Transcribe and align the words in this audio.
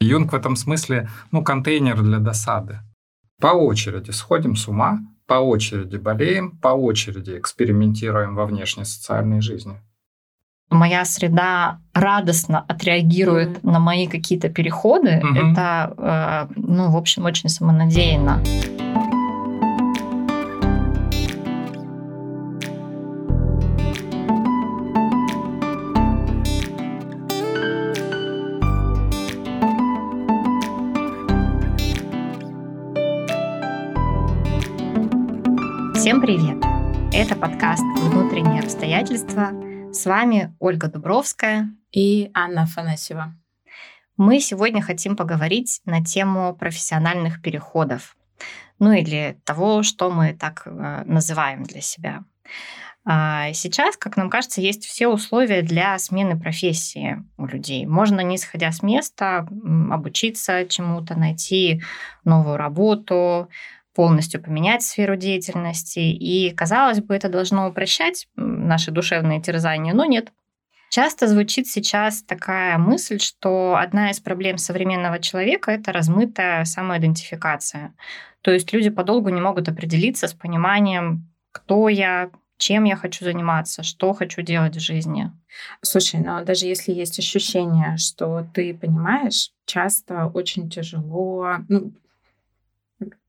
Юнг 0.00 0.32
в 0.32 0.34
этом 0.34 0.56
смысле, 0.56 1.08
ну, 1.30 1.44
контейнер 1.44 2.00
для 2.02 2.18
досады. 2.18 2.78
По 3.38 3.48
очереди 3.48 4.10
сходим 4.10 4.56
с 4.56 4.66
ума, 4.66 4.98
по 5.26 5.34
очереди 5.34 5.96
болеем, 5.96 6.58
по 6.58 6.68
очереди 6.68 7.38
экспериментируем 7.38 8.34
во 8.34 8.46
внешней 8.46 8.84
социальной 8.84 9.40
жизни. 9.42 9.80
Моя 10.70 11.04
среда 11.04 11.80
радостно 11.92 12.64
отреагирует 12.66 13.58
mm-hmm. 13.58 13.70
на 13.70 13.78
мои 13.80 14.06
какие-то 14.06 14.48
переходы. 14.48 15.20
Mm-hmm. 15.22 15.52
Это, 15.52 16.48
э, 16.48 16.52
ну, 16.56 16.90
в 16.90 16.96
общем, 16.96 17.24
очень 17.24 17.48
самонадеянно. 17.48 18.42
Всем 18.44 19.19
Это 37.20 37.36
подкаст 37.36 37.82
«Внутренние 37.98 38.62
обстоятельства». 38.62 39.50
С 39.92 40.06
вами 40.06 40.56
Ольга 40.58 40.88
Дубровская 40.88 41.68
и 41.92 42.30
Анна 42.32 42.62
Афанасьева. 42.62 43.34
Мы 44.16 44.40
сегодня 44.40 44.80
хотим 44.80 45.18
поговорить 45.18 45.82
на 45.84 46.02
тему 46.02 46.56
профессиональных 46.58 47.42
переходов, 47.42 48.16
ну 48.78 48.92
или 48.92 49.38
того, 49.44 49.82
что 49.82 50.10
мы 50.10 50.32
так 50.32 50.62
э, 50.64 51.02
называем 51.04 51.64
для 51.64 51.82
себя. 51.82 52.24
А, 53.04 53.52
сейчас, 53.52 53.98
как 53.98 54.16
нам 54.16 54.30
кажется, 54.30 54.62
есть 54.62 54.86
все 54.86 55.06
условия 55.06 55.60
для 55.60 55.98
смены 55.98 56.40
профессии 56.40 57.22
у 57.36 57.44
людей. 57.44 57.84
Можно, 57.84 58.22
не 58.22 58.38
сходя 58.38 58.72
с 58.72 58.82
места, 58.82 59.46
обучиться 59.90 60.64
чему-то, 60.66 61.18
найти 61.18 61.82
новую 62.24 62.56
работу, 62.56 63.50
полностью 63.94 64.42
поменять 64.42 64.82
сферу 64.82 65.16
деятельности. 65.16 65.98
И, 65.98 66.50
казалось 66.54 67.00
бы, 67.00 67.14
это 67.14 67.28
должно 67.28 67.68
упрощать 67.68 68.28
наши 68.36 68.90
душевные 68.90 69.40
терзания, 69.40 69.94
но 69.94 70.04
нет. 70.04 70.32
Часто 70.90 71.28
звучит 71.28 71.68
сейчас 71.68 72.22
такая 72.22 72.76
мысль, 72.76 73.20
что 73.20 73.76
одна 73.76 74.10
из 74.10 74.18
проблем 74.18 74.58
современного 74.58 75.20
человека– 75.20 75.70
это 75.72 75.92
размытая 75.92 76.64
самоидентификация. 76.64 77.94
То 78.42 78.50
есть 78.50 78.72
люди 78.72 78.90
подолгу 78.90 79.28
не 79.28 79.40
могут 79.40 79.68
определиться 79.68 80.26
с 80.26 80.34
пониманием, 80.34 81.30
кто 81.52 81.88
я, 81.88 82.30
чем 82.58 82.84
я 82.84 82.96
хочу 82.96 83.24
заниматься, 83.24 83.84
что 83.84 84.12
хочу 84.14 84.42
делать 84.42 84.76
в 84.76 84.80
жизни. 84.80 85.30
Слушай, 85.80 86.20
но 86.20 86.42
даже 86.44 86.66
если 86.66 86.92
есть 86.92 87.20
ощущение, 87.20 87.96
что 87.96 88.44
ты 88.52 88.74
понимаешь, 88.74 89.52
часто 89.66 90.26
очень 90.26 90.70
тяжело, 90.70 91.58
ну, 91.68 91.92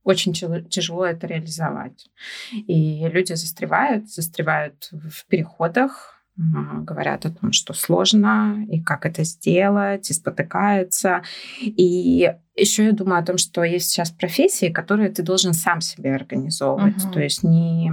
очень 0.04 0.34
тяжело 0.34 1.06
это 1.06 1.28
реализовать. 1.28 2.10
И 2.52 3.08
люди 3.08 3.34
застревают, 3.34 4.10
застревают 4.10 4.90
в 4.92 5.26
переходах, 5.28 6.22
говорят 6.36 7.26
о 7.26 7.32
том, 7.32 7.52
что 7.52 7.74
сложно 7.74 8.66
и 8.70 8.82
как 8.82 9.06
это 9.06 9.24
сделать, 9.24 10.10
и 10.10 10.14
спотыкаются. 10.14 11.24
И 11.62 12.34
еще 12.56 12.86
я 12.86 12.92
думаю 12.94 13.20
о 13.20 13.26
том, 13.26 13.38
что 13.38 13.64
есть 13.64 13.90
сейчас 13.90 14.12
профессии, 14.12 14.70
которые 14.70 15.10
ты 15.10 15.24
должен 15.24 15.54
сам 15.54 15.82
себе 15.82 16.16
организовывать. 16.16 17.04
Угу. 17.04 17.14
То 17.14 17.20
есть 17.22 17.44
не 17.44 17.92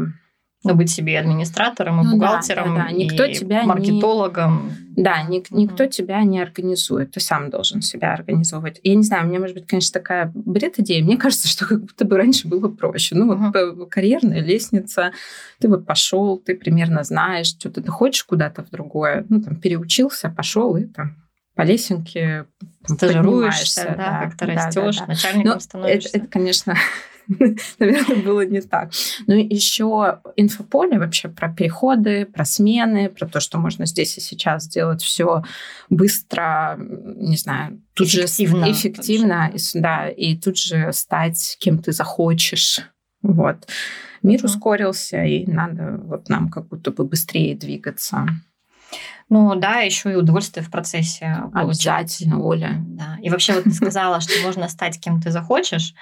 но 0.65 0.75
быть 0.75 0.91
себе 0.91 1.19
администратором 1.19 2.01
и 2.01 2.05
ну, 2.05 2.13
бухгалтером, 2.13 2.75
да, 2.75 2.83
да, 2.83 2.89
да. 2.89 2.93
Никто 2.93 3.25
и 3.25 3.35
тебя 3.35 3.63
маркетологом. 3.63 4.73
Не... 4.97 5.03
Да, 5.05 5.23
ник- 5.23 5.53
никто 5.53 5.85
mm. 5.85 5.89
тебя 5.89 6.23
не 6.25 6.41
организует. 6.41 7.13
Ты 7.13 7.21
сам 7.21 7.51
должен 7.51 7.81
себя 7.81 8.13
организовывать. 8.13 8.81
Я 8.83 8.97
не 8.97 9.05
знаю, 9.05 9.25
у 9.25 9.29
меня, 9.29 9.39
может 9.39 9.55
быть, 9.55 9.69
конечно, 9.69 10.01
такая 10.01 10.33
бред 10.35 10.81
идея. 10.81 11.05
Мне 11.05 11.17
кажется, 11.17 11.47
что 11.47 11.65
как 11.67 11.83
будто 11.83 12.05
бы 12.05 12.17
раньше 12.17 12.49
было 12.49 12.69
проще. 12.69 13.15
Ну, 13.15 13.29
вот 13.29 13.55
mm-hmm. 13.55 13.89
карьерная 13.89 14.41
лестница, 14.41 15.13
ты 15.61 15.69
вот 15.69 15.87
пошел, 15.87 16.39
ты 16.39 16.57
примерно 16.57 17.05
знаешь, 17.05 17.47
что 17.47 17.71
ты, 17.71 17.81
ты 17.81 17.91
хочешь 17.93 18.25
куда-то 18.25 18.65
в 18.65 18.71
другое. 18.71 19.25
Ну, 19.29 19.41
там, 19.41 19.55
переучился, 19.55 20.29
пошел 20.29 20.77
и 20.77 20.87
там 20.87 21.17
по 21.55 21.63
лесенке 21.63 22.47
стажируешься, 22.85 23.95
да, 23.97 23.97
да, 23.97 24.21
как-то 24.27 24.47
да, 24.47 24.55
растешь, 24.55 24.97
да, 24.99 25.07
да. 25.07 25.13
начальником 25.13 25.53
Но 25.55 25.61
становишься. 25.61 26.09
Это, 26.11 26.19
это, 26.19 26.27
конечно, 26.29 26.77
наверное, 27.79 28.23
было 28.23 28.47
не 28.47 28.61
так. 28.61 28.93
Ну 29.27 29.35
и 29.35 29.55
еще 29.55 30.21
инфополе 30.37 30.99
вообще 30.99 31.29
про 31.29 31.53
переходы, 31.53 32.25
про 32.27 32.45
смены, 32.45 33.11
про 33.11 33.27
то, 33.27 33.41
что 33.41 33.59
можно 33.59 33.87
здесь 33.87 34.17
и 34.17 34.21
сейчас 34.21 34.65
сделать 34.65 35.03
все 35.03 35.43
быстро, 35.91 36.77
не 36.79 37.37
знаю, 37.37 37.83
тут 37.95 38.09
эффективно, 38.09 38.67
же 38.67 38.73
эффективно, 38.73 39.53
и, 39.55 39.59
да, 39.75 40.09
и 40.09 40.37
тут 40.37 40.57
же 40.57 40.93
стать 40.93 41.57
кем 41.61 41.79
ты 41.79 41.93
захочешь. 41.93 42.81
Вот. 43.23 43.69
Мир 44.23 44.41
mm 44.41 44.47
ускорился, 44.47 45.23
и 45.25 45.47
надо 45.47 46.01
вот 46.03 46.29
нам 46.29 46.49
как 46.49 46.69
будто 46.69 46.91
бы 46.91 47.05
быстрее 47.05 47.55
двигаться. 47.55 48.27
Ну 49.29 49.55
да, 49.55 49.81
еще 49.81 50.13
и 50.13 50.17
удовольствие 50.17 50.65
в 50.65 50.71
процессе. 50.71 51.37
Обязательно, 51.53 52.41
Оля. 52.41 52.77
Да. 52.87 53.19
И 53.23 53.29
вообще 53.29 53.53
вот 53.53 53.65
ты 53.65 53.71
сказала, 53.73 54.21
что 54.21 54.33
можно 54.43 54.69
стать 54.69 54.99
кем 54.99 55.21
ты 55.21 55.31
захочешь. 55.31 55.95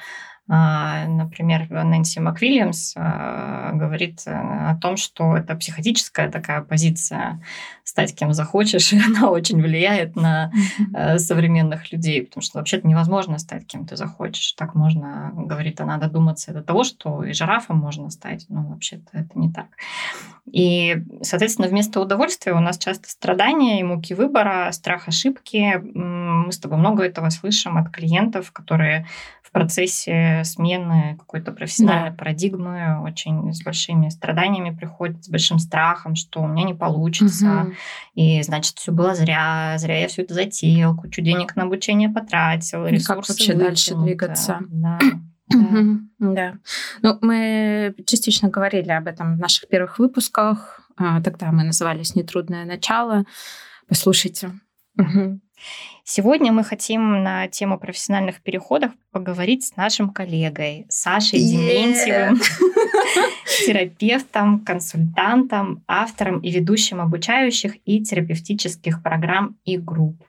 А, 0.49 1.09
например, 1.09 1.69
Нэнси 1.69 2.21
МакВильямс 2.21 2.95
а, 2.97 3.73
говорит 3.73 4.23
э, 4.27 4.31
о 4.31 4.77
том, 4.81 4.97
что 4.97 5.37
это 5.37 5.57
психотическая 5.57 6.31
такая 6.31 6.61
позиция 6.63 7.43
стать 7.83 8.15
кем 8.15 8.33
захочешь, 8.33 8.93
и 8.93 9.01
она 9.01 9.31
очень 9.31 9.61
влияет 9.61 10.15
на 10.15 10.53
mm-hmm. 10.53 11.19
современных 11.19 11.91
людей, 11.91 12.23
потому 12.23 12.43
что 12.43 12.59
вообще-то 12.59 12.87
невозможно 12.87 13.39
стать 13.39 13.67
кем 13.67 13.87
ты 13.87 13.97
захочешь. 13.97 14.53
Так 14.53 14.77
можно, 14.77 15.33
говорит 15.35 15.81
она, 15.81 15.97
додуматься 15.97 16.53
до 16.53 16.63
того, 16.63 16.85
что 16.85 17.25
и 17.25 17.33
жирафом 17.33 17.79
можно 17.79 18.09
стать, 18.11 18.47
но 18.49 18.63
вообще-то 18.63 19.09
это 19.15 19.37
не 19.37 19.53
так. 19.53 19.67
И, 20.53 21.03
соответственно, 21.23 21.67
вместо 21.67 22.01
удовольствия 22.01 22.53
у 22.53 22.61
нас 22.61 22.79
часто 22.79 23.11
страдания 23.11 23.81
и 23.81 23.83
муки 23.83 24.15
выбора, 24.15 24.71
страх 24.71 25.09
ошибки. 25.09 25.75
Мы 25.77 26.53
с 26.53 26.59
тобой 26.59 26.79
много 26.79 27.03
этого 27.03 27.31
слышим 27.31 27.79
от 27.79 27.91
клиентов, 27.91 28.53
которые 28.53 29.07
процессе 29.57 30.36
смены 30.45 31.17
какой-то 31.19 31.53
профессиональной 31.53 32.11
да. 32.11 32.17
парадигмы 32.17 33.03
очень 33.03 33.53
с 33.53 33.63
большими 33.63 34.09
страданиями 34.09 34.75
приходит, 34.75 35.25
с 35.25 35.29
большим 35.29 35.59
страхом, 35.59 36.15
что 36.15 36.41
у 36.43 36.49
меня 36.49 36.65
не 36.65 36.75
получится, 36.75 37.63
угу. 37.63 37.73
и 38.15 38.43
значит 38.43 38.79
все 38.79 38.93
было 38.93 39.15
зря, 39.15 39.77
зря 39.79 40.01
я 40.01 40.09
все 40.09 40.23
это 40.23 40.35
затеял, 40.35 40.97
кучу 40.97 41.23
денег 41.23 41.57
на 41.57 41.65
обучение 41.65 42.09
потратил, 42.09 42.87
ресурсы 42.87 43.07
Как 43.07 43.17
вообще 43.29 43.53
выкинут. 43.53 43.63
дальше 43.63 43.95
двигаться? 43.95 44.59
Да. 44.71 44.99
Да. 45.49 46.33
да. 46.33 46.55
Ну, 47.03 47.19
мы 47.21 47.95
частично 48.05 48.49
говорили 48.49 48.91
об 48.91 49.07
этом 49.07 49.37
в 49.37 49.39
наших 49.39 49.69
первых 49.69 50.01
выпусках. 50.01 50.81
А, 50.97 51.23
тогда 51.23 51.53
мы 51.53 51.63
назывались 51.63 52.17
«Нетрудное 52.17 52.65
начало». 52.65 53.25
Послушайте. 53.89 54.51
Угу. 54.99 55.41
Сегодня 56.05 56.53
мы 56.53 56.63
хотим 56.63 57.23
на 57.23 57.49
тему 57.49 57.79
профессиональных 57.79 58.41
переходов 58.41 58.93
поговорить 59.11 59.65
с 59.65 59.77
нашим 59.77 60.11
коллегой 60.11 60.87
Сашей 60.89 61.41
yeah. 61.41 61.51
Дементьевым, 61.51 62.41
терапевтом, 63.67 64.61
консультантом, 64.61 65.83
автором 65.89 66.41
и 66.41 66.51
ведущим 66.51 67.01
обучающих 67.01 67.75
и 67.85 68.03
терапевтических 68.05 69.03
программ 69.03 69.57
и 69.65 69.77
групп. 69.77 70.23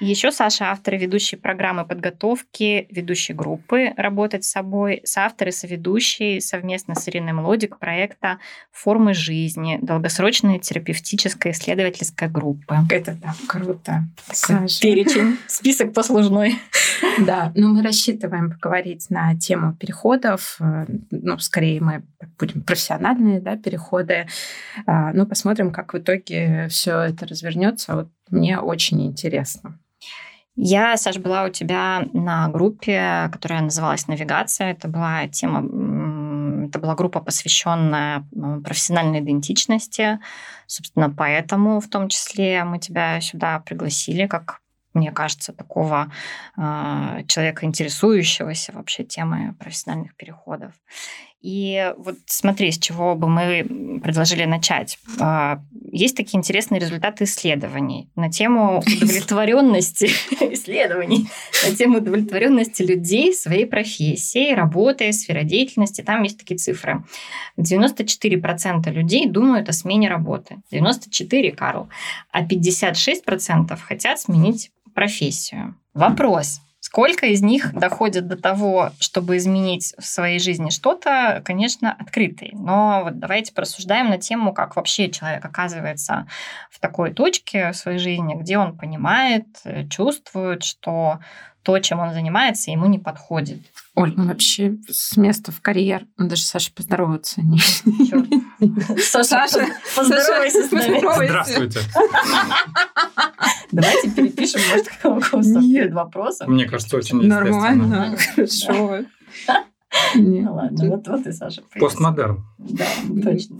Еще 0.00 0.32
Саша 0.32 0.70
автор 0.70 0.94
и 0.94 0.98
ведущий 0.98 1.36
программы 1.36 1.86
подготовки, 1.86 2.86
ведущей 2.90 3.32
группы 3.32 3.92
«Работать 3.96 4.44
с 4.44 4.50
собой», 4.50 5.00
соавтор 5.04 5.48
и 5.48 5.50
соведущий 5.50 6.40
совместно 6.40 6.94
с 6.94 7.08
Ириной 7.08 7.32
Млодик 7.32 7.78
проекта 7.78 8.38
«Формы 8.70 9.14
жизни», 9.14 9.78
долгосрочная 9.80 10.58
терапевтическая 10.58 11.52
исследовательская 11.52 12.28
группа. 12.28 12.84
Это 12.90 13.16
так 13.16 13.36
круто. 13.46 14.04
Саша. 14.32 14.80
Перечень, 14.80 15.38
список 15.46 15.92
послужной. 15.92 16.58
Да, 17.18 17.52
но 17.54 17.68
мы 17.68 17.82
рассчитываем 17.82 18.50
поговорить 18.50 19.06
на 19.10 19.36
тему 19.36 19.74
переходов. 19.74 20.58
Ну, 21.10 21.38
скорее 21.38 21.80
мы 21.80 22.02
будем 22.38 22.62
профессиональные 22.62 23.40
да, 23.40 23.56
переходы. 23.56 24.26
А, 24.86 25.12
ну, 25.12 25.26
посмотрим, 25.26 25.72
как 25.72 25.94
в 25.94 25.98
итоге 25.98 26.68
все 26.68 27.00
это 27.00 27.26
развернется. 27.26 27.94
Вот 27.94 28.08
мне 28.30 28.58
очень 28.58 29.04
интересно. 29.06 29.78
Я, 30.54 30.96
Саш, 30.98 31.16
была 31.16 31.44
у 31.44 31.48
тебя 31.48 32.06
на 32.12 32.48
группе, 32.48 33.30
которая 33.32 33.62
называлась 33.62 34.06
«Навигация». 34.06 34.72
Это 34.72 34.86
была 34.86 35.26
тема, 35.28 35.60
это 36.68 36.78
была 36.78 36.94
группа, 36.94 37.20
посвященная 37.20 38.26
профессиональной 38.62 39.20
идентичности. 39.20 40.18
Собственно, 40.66 41.08
поэтому 41.08 41.80
в 41.80 41.88
том 41.88 42.08
числе 42.08 42.64
мы 42.64 42.78
тебя 42.78 43.20
сюда 43.20 43.60
пригласили 43.60 44.26
как 44.26 44.62
мне 44.94 45.10
кажется, 45.10 45.54
такого 45.54 46.12
э, 46.56 47.22
человека, 47.26 47.64
интересующегося 47.64 48.72
вообще 48.72 49.04
темой 49.04 49.54
профессиональных 49.54 50.14
переходов. 50.16 50.72
И 51.42 51.92
вот 51.98 52.16
смотри, 52.26 52.70
с 52.70 52.78
чего 52.78 53.16
бы 53.16 53.28
мы 53.28 54.00
предложили 54.02 54.44
начать. 54.44 54.98
А, 55.20 55.60
есть 55.90 56.16
такие 56.16 56.38
интересные 56.38 56.80
результаты 56.80 57.24
исследований 57.24 58.08
на 58.14 58.30
тему 58.30 58.78
удовлетворенности 59.02 60.06
исследований 60.52 61.28
на 61.68 61.74
тему 61.74 61.98
удовлетворенности 61.98 62.82
людей 62.82 63.34
своей 63.34 63.66
профессией, 63.66 64.54
работой, 64.54 65.12
сферой 65.12 65.44
деятельности. 65.44 66.02
Там 66.02 66.22
есть 66.22 66.38
такие 66.38 66.56
цифры. 66.56 67.04
94% 67.58 68.90
людей 68.92 69.26
думают 69.28 69.68
о 69.68 69.72
смене 69.72 70.08
работы. 70.08 70.62
94, 70.70 71.52
Карл. 71.52 71.88
А 72.30 72.44
56% 72.44 73.76
хотят 73.78 74.20
сменить 74.20 74.70
профессию. 74.94 75.74
Вопрос. 75.92 76.60
Сколько 76.84 77.26
из 77.26 77.42
них 77.42 77.72
доходят 77.72 78.26
до 78.26 78.36
того, 78.36 78.90
чтобы 78.98 79.36
изменить 79.36 79.94
в 79.96 80.04
своей 80.04 80.40
жизни 80.40 80.70
что-то, 80.70 81.40
конечно, 81.44 81.92
открытый. 81.92 82.50
Но 82.54 83.02
вот 83.04 83.20
давайте 83.20 83.52
порассуждаем 83.52 84.10
на 84.10 84.18
тему, 84.18 84.52
как 84.52 84.74
вообще 84.74 85.08
человек 85.08 85.44
оказывается 85.44 86.26
в 86.72 86.80
такой 86.80 87.12
точке 87.12 87.70
в 87.70 87.76
своей 87.76 87.98
жизни, 87.98 88.34
где 88.34 88.58
он 88.58 88.76
понимает, 88.76 89.46
чувствует, 89.90 90.64
что 90.64 91.20
то, 91.62 91.78
чем 91.78 92.00
он 92.00 92.12
занимается, 92.12 92.72
ему 92.72 92.86
не 92.86 92.98
подходит. 92.98 93.60
Оль, 93.94 94.12
ну 94.16 94.26
вообще 94.26 94.74
с 94.90 95.16
места 95.16 95.52
в 95.52 95.60
карьер. 95.60 96.06
Ну, 96.16 96.26
даже 96.26 96.42
Саша 96.42 96.72
поздороваться 96.72 97.42
не... 97.42 97.60
Саша, 98.98 99.66
поздоровайся 99.94 100.66
с 100.66 100.72
нами. 100.72 100.98
Здравствуйте. 101.26 101.78
Давайте 103.72 104.10
перепишем, 104.10 104.60
может, 104.70 104.88
какого-то 104.88 105.60
перед 105.60 105.92
вопросом. 105.92 106.52
Мне 106.52 106.66
кажется, 106.66 106.96
очень 106.96 107.22
Нормально, 107.22 108.16
хорошо. 108.16 108.98
Нет. 110.14 110.44
Ну 110.44 110.54
ладно, 110.54 110.88
вот, 110.88 111.06
вот 111.06 111.26
и 111.26 111.32
Саша. 111.32 111.62
Постмодерн. 111.78 112.44
Да, 112.58 112.86
точно. 113.22 113.58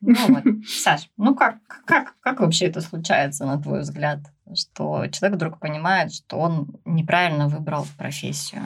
Ну 0.00 0.16
вот, 0.28 0.44
Саш, 0.66 1.10
ну 1.16 1.34
как, 1.34 1.56
как, 1.84 2.14
как 2.20 2.40
вообще 2.40 2.66
это 2.66 2.80
случается, 2.80 3.44
на 3.44 3.60
твой 3.60 3.80
взгляд, 3.80 4.20
что 4.54 5.06
человек 5.08 5.36
вдруг 5.36 5.58
понимает, 5.58 6.12
что 6.12 6.38
он 6.38 6.74
неправильно 6.84 7.48
выбрал 7.48 7.86
профессию? 7.98 8.62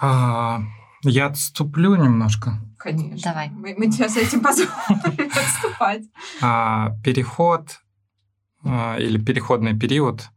А, 0.00 0.60
я 1.02 1.26
отступлю 1.26 1.94
немножко. 1.94 2.58
Конечно. 2.78 3.30
Давай. 3.30 3.50
Мы, 3.50 3.74
мы 3.76 3.90
тебе 3.90 4.08
с 4.08 4.16
этим 4.16 4.40
позволим 4.40 4.70
отступать. 5.30 6.04
А, 6.40 6.92
переход 7.04 7.80
или 8.64 9.18
переходный 9.18 9.78
период 9.78 10.28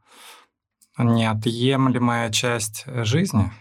неотъемлемая 0.98 2.32
часть 2.32 2.86
жизни. 2.88 3.52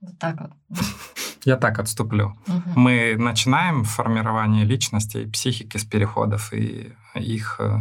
Вот 0.00 0.18
так 0.18 0.40
вот. 0.40 0.50
Я 1.44 1.56
так 1.56 1.78
отступлю. 1.78 2.36
Угу. 2.46 2.72
Мы 2.76 3.16
начинаем 3.18 3.84
формирование 3.84 4.64
личности 4.64 5.18
и 5.18 5.30
психики 5.30 5.76
с 5.76 5.84
переходов, 5.84 6.52
и 6.52 6.92
их 7.14 7.56
э, 7.58 7.78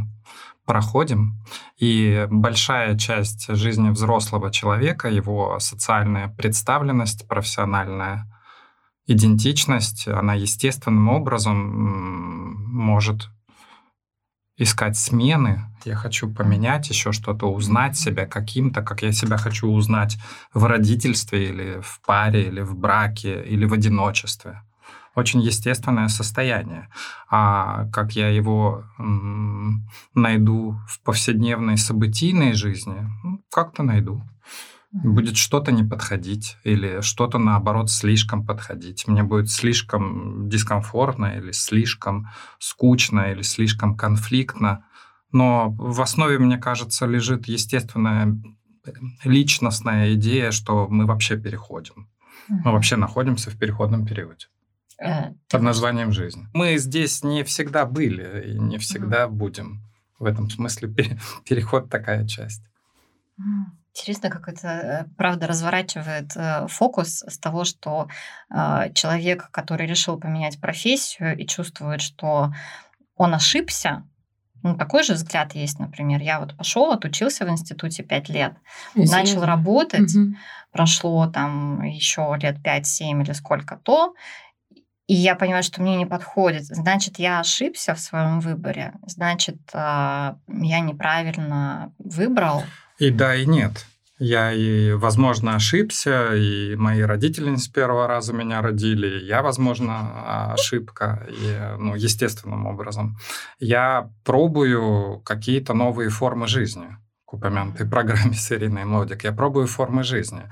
проходим. 0.66 1.36
И 1.78 2.28
большая 2.30 2.98
часть 2.98 3.54
жизни 3.56 3.90
взрослого 3.90 4.52
человека, 4.52 5.10
его 5.10 5.60
социальная 5.60 6.28
представленность, 6.28 7.28
профессиональная 7.28 8.28
идентичность, 9.06 10.08
она 10.08 10.34
естественным 10.34 11.10
образом 11.10 11.58
может 12.72 13.30
искать 14.62 14.98
смены. 14.98 15.66
Я 15.86 15.96
хочу 15.96 16.30
поменять 16.32 16.90
еще 16.90 17.12
что-то, 17.12 17.52
узнать 17.52 17.98
себя 17.98 18.26
каким-то, 18.26 18.84
как 18.84 19.02
я 19.02 19.12
себя 19.12 19.38
хочу 19.38 19.68
узнать 19.68 20.18
в 20.54 20.66
родительстве 20.66 21.50
или 21.50 21.82
в 21.82 22.00
паре, 22.06 22.44
или 22.44 22.62
в 22.62 22.76
браке, 22.76 23.44
или 23.44 23.66
в 23.66 23.74
одиночестве. 23.74 24.62
Очень 25.16 25.42
естественное 25.42 26.08
состояние. 26.08 26.88
А 27.30 27.86
как 27.92 28.14
я 28.14 28.30
его 28.30 28.84
м- 29.00 29.90
найду 30.14 30.80
в 30.88 31.02
повседневной 31.02 31.78
событийной 31.78 32.54
жизни, 32.54 33.10
как-то 33.50 33.84
найду 33.84 34.22
будет 34.92 35.38
что-то 35.38 35.72
не 35.72 35.84
подходить 35.84 36.58
или 36.64 37.02
что-то 37.02 37.38
наоборот 37.38 37.90
слишком 37.90 38.46
подходить. 38.46 39.08
Мне 39.08 39.24
будет 39.24 39.50
слишком 39.50 40.50
дискомфортно 40.50 41.38
или 41.38 41.52
слишком 41.52 42.28
скучно 42.60 43.32
или 43.32 43.42
слишком 43.42 43.96
конфликтно. 43.96 44.86
Но 45.32 45.70
в 45.70 46.02
основе, 46.02 46.40
мне 46.40 46.58
кажется, 46.58 47.06
лежит 47.06 47.48
естественная 47.48 48.38
личностная 49.24 50.16
идея, 50.16 50.52
что 50.52 50.88
мы 50.90 51.06
вообще 51.06 51.38
переходим. 51.38 52.10
Мы 52.50 52.72
вообще 52.72 52.98
находимся 52.98 53.50
в 53.50 53.58
переходном 53.58 54.06
периоде 54.06 54.48
Э, 55.02 55.34
под 55.50 55.62
названием 55.64 56.12
жизнь. 56.12 56.46
Мы 56.54 56.78
здесь 56.78 57.24
не 57.24 57.44
всегда 57.44 57.86
были 57.86 58.52
и 58.52 58.60
не 58.60 58.78
всегда 58.78 59.28
будем. 59.28 59.82
В 60.20 60.26
этом 60.26 60.50
смысле 60.50 60.90
переход 61.46 61.90
такая 61.90 62.28
часть. 62.28 62.62
Интересно, 63.94 64.30
как 64.30 64.48
это 64.48 64.68
э, 64.68 65.06
правда 65.18 65.48
разворачивает 65.48 66.32
э, 66.36 66.66
фокус 66.68 67.24
с 67.28 67.38
того, 67.38 67.66
что 67.66 68.08
э, 68.50 68.92
человек, 68.94 69.50
который 69.52 69.86
решил 69.86 70.18
поменять 70.18 70.62
профессию 70.62 71.38
и 71.38 71.46
чувствует, 71.46 72.02
что 72.02 72.54
он 73.18 73.34
ошибся, 73.34 74.08
ну, 74.64 74.78
такой 74.78 75.04
же 75.04 75.14
взгляд 75.14 75.56
есть, 75.56 75.78
например. 75.80 76.22
Я 76.22 76.40
вот 76.40 76.56
пошел, 76.56 76.92
отучился 76.92 77.46
в 77.46 77.50
институте 77.50 78.04
пять 78.04 78.30
лет, 78.30 78.54
Извините. 78.96 79.12
начал 79.16 79.46
работать, 79.46 80.14
Мгм. 80.16 80.38
прошло 80.72 81.28
там 81.28 81.82
еще 81.82 82.34
лет 82.42 82.60
5-7 82.64 83.22
или 83.22 83.34
сколько-то, 83.34 84.14
и 85.08 85.16
я 85.16 85.36
понимаю, 85.36 85.64
что 85.64 85.82
мне 85.82 85.98
не 85.98 86.06
подходит. 86.06 86.64
Значит, 86.64 87.20
я 87.20 87.42
ошибся 87.42 87.94
в 87.94 88.00
своем 88.00 88.40
выборе, 88.40 88.94
значит, 89.06 89.58
я 89.74 90.36
неправильно 90.48 91.92
выбрал. 91.98 92.64
И 93.02 93.10
да, 93.10 93.36
и 93.36 93.48
нет. 93.48 93.88
Я 94.20 94.54
и, 94.54 94.92
возможно, 94.92 95.56
ошибся, 95.56 96.36
и 96.36 96.76
мои 96.76 97.02
родители 97.02 97.50
не 97.50 97.58
с 97.58 97.68
первого 97.68 98.06
раза 98.06 98.32
меня 98.32 98.62
родили, 98.62 99.08
и 99.08 99.26
я, 99.26 99.42
возможно, 99.42 100.54
ошибка, 100.54 101.28
и, 101.28 101.78
ну, 101.80 101.96
естественным 101.96 102.68
образом. 102.68 103.18
Я 103.60 104.12
пробую 104.24 105.20
какие-то 105.26 105.74
новые 105.74 106.12
формы 106.12 106.46
жизни 106.46 106.96
к 107.26 107.34
упомянутой 107.34 107.88
программе 107.90 108.36
с 108.36 108.52
Ириной 108.52 108.86
Млодик. 108.86 109.24
Я 109.24 109.32
пробую 109.32 109.66
формы 109.66 110.04
жизни. 110.04 110.44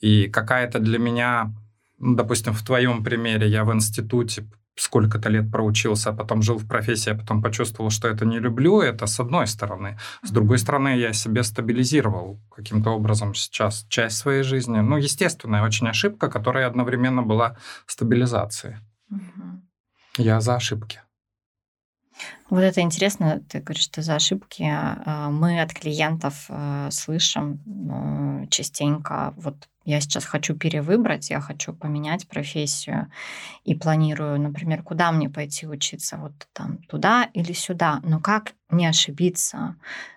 И 0.00 0.28
какая-то 0.28 0.78
для 0.78 0.98
меня, 0.98 1.52
ну, 1.98 2.16
допустим, 2.16 2.54
в 2.54 2.64
твоем 2.64 3.04
примере, 3.04 3.48
я 3.48 3.64
в 3.64 3.74
институте 3.74 4.48
сколько-то 4.78 5.28
лет 5.28 5.50
проучился, 5.50 6.10
а 6.10 6.12
потом 6.12 6.42
жил 6.42 6.58
в 6.58 6.66
профессии, 6.66 7.10
а 7.10 7.14
потом 7.14 7.42
почувствовал, 7.42 7.90
что 7.90 8.08
это 8.08 8.24
не 8.24 8.38
люблю, 8.38 8.80
это 8.80 9.06
с 9.06 9.20
одной 9.20 9.46
стороны. 9.46 9.98
С 10.22 10.30
другой 10.30 10.58
стороны, 10.58 10.98
я 10.98 11.12
себе 11.12 11.42
стабилизировал 11.42 12.40
каким-то 12.54 12.90
образом 12.90 13.34
сейчас 13.34 13.86
часть 13.88 14.16
своей 14.16 14.42
жизни. 14.42 14.78
Ну, 14.80 14.96
естественная 14.96 15.62
очень 15.62 15.88
ошибка, 15.88 16.28
которая 16.28 16.66
одновременно 16.66 17.22
была 17.22 17.56
стабилизацией. 17.86 18.76
Мгм. 19.08 19.68
Я 20.16 20.40
за 20.40 20.56
ошибки. 20.56 21.00
Вот 22.50 22.60
это 22.60 22.80
интересно, 22.80 23.40
ты 23.48 23.60
говоришь, 23.60 23.84
что 23.84 24.02
за 24.02 24.16
ошибки. 24.16 24.64
А, 24.64 25.30
Мы 25.30 25.60
от 25.60 25.72
клиентов 25.72 26.46
э, 26.48 26.88
слышим 26.90 27.60
э, 28.42 28.46
частенько, 28.48 29.34
вот 29.36 29.68
я 29.88 30.00
сейчас 30.02 30.26
хочу 30.26 30.54
перевыбрать, 30.54 31.30
я 31.30 31.40
хочу 31.40 31.72
поменять 31.72 32.28
профессию 32.28 33.10
и 33.64 33.74
планирую, 33.74 34.38
например, 34.38 34.82
куда 34.82 35.10
мне 35.12 35.30
пойти 35.30 35.66
учиться, 35.66 36.18
вот 36.18 36.32
там 36.52 36.76
туда 36.88 37.30
или 37.32 37.54
сюда. 37.54 38.00
Но 38.02 38.20
как 38.20 38.52
не 38.70 38.86
ошибиться? 38.86 39.76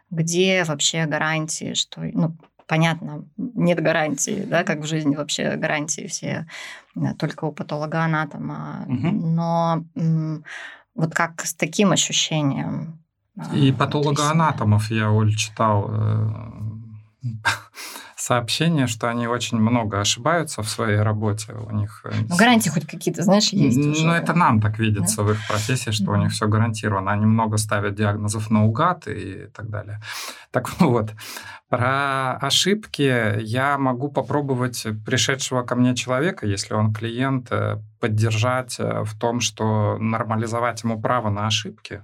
Где 0.09 0.65
вообще 0.65 1.05
гарантии, 1.05 1.73
что, 1.73 2.01
ну, 2.01 2.35
понятно, 2.67 3.23
нет 3.37 3.81
гарантии, 3.81 4.43
да, 4.45 4.65
как 4.65 4.79
в 4.79 4.85
жизни 4.85 5.15
вообще 5.15 5.55
гарантии 5.55 6.07
все 6.07 6.47
э, 6.97 7.13
только 7.17 7.45
у 7.45 7.53
патологоанатома. 7.53 8.83
Мгм. 8.87 9.35
Но 9.35 9.85
вот 10.95 11.13
как 11.13 11.45
с 11.45 11.53
таким 11.53 11.93
ощущением? 11.93 12.99
а, 13.37 13.55
И 13.55 13.71
патологоанатомов 13.71 14.91
я, 14.91 15.09
Оль, 15.11 15.33
читал 15.33 15.89
сообщение, 18.21 18.87
что 18.87 19.09
они 19.09 19.27
очень 19.27 19.59
много 19.59 19.99
ошибаются 19.99 20.61
в 20.61 20.69
своей 20.69 20.99
работе. 20.99 21.53
У 21.53 21.71
них... 21.71 22.01
э? 22.05 22.11
Ну, 22.29 22.35
гарантии 22.37 22.69
хоть 22.69 22.85
какие-то, 22.87 23.23
знаешь, 23.23 23.49
есть 23.49 23.77
уже. 23.77 24.05
Ну, 24.05 24.13
это 24.13 24.33
нам 24.33 24.61
так 24.61 24.79
видится 24.79 25.23
в 25.23 25.31
их 25.31 25.39
профессии, 25.47 25.91
что 25.91 26.11
у 26.11 26.13
Мгм. 26.13 26.23
них 26.23 26.31
все 26.31 26.47
гарантировано. 26.47 27.11
Они 27.11 27.25
много 27.25 27.57
ставят 27.57 27.95
диагнозов 27.95 28.51
наугад 28.51 29.07
и 29.07 29.47
так 29.53 29.69
далее. 29.69 29.99
Так 30.51 30.69
вот, 30.79 31.11
про 31.69 32.37
ошибки 32.37 33.39
я 33.41 33.77
могу 33.77 34.09
попробовать 34.09 34.85
пришедшего 35.05 35.63
ко 35.63 35.75
мне 35.75 35.95
человека, 35.95 36.45
если 36.45 36.73
он 36.73 36.93
клиент, 36.93 37.47
э, 37.51 37.77
поддержать 37.99 38.75
э, 38.79 39.03
в 39.03 39.17
том, 39.17 39.39
что 39.39 39.97
нормализовать 39.99 40.83
ему 40.83 41.01
право 41.01 41.29
на 41.29 41.47
ошибки, 41.47 42.03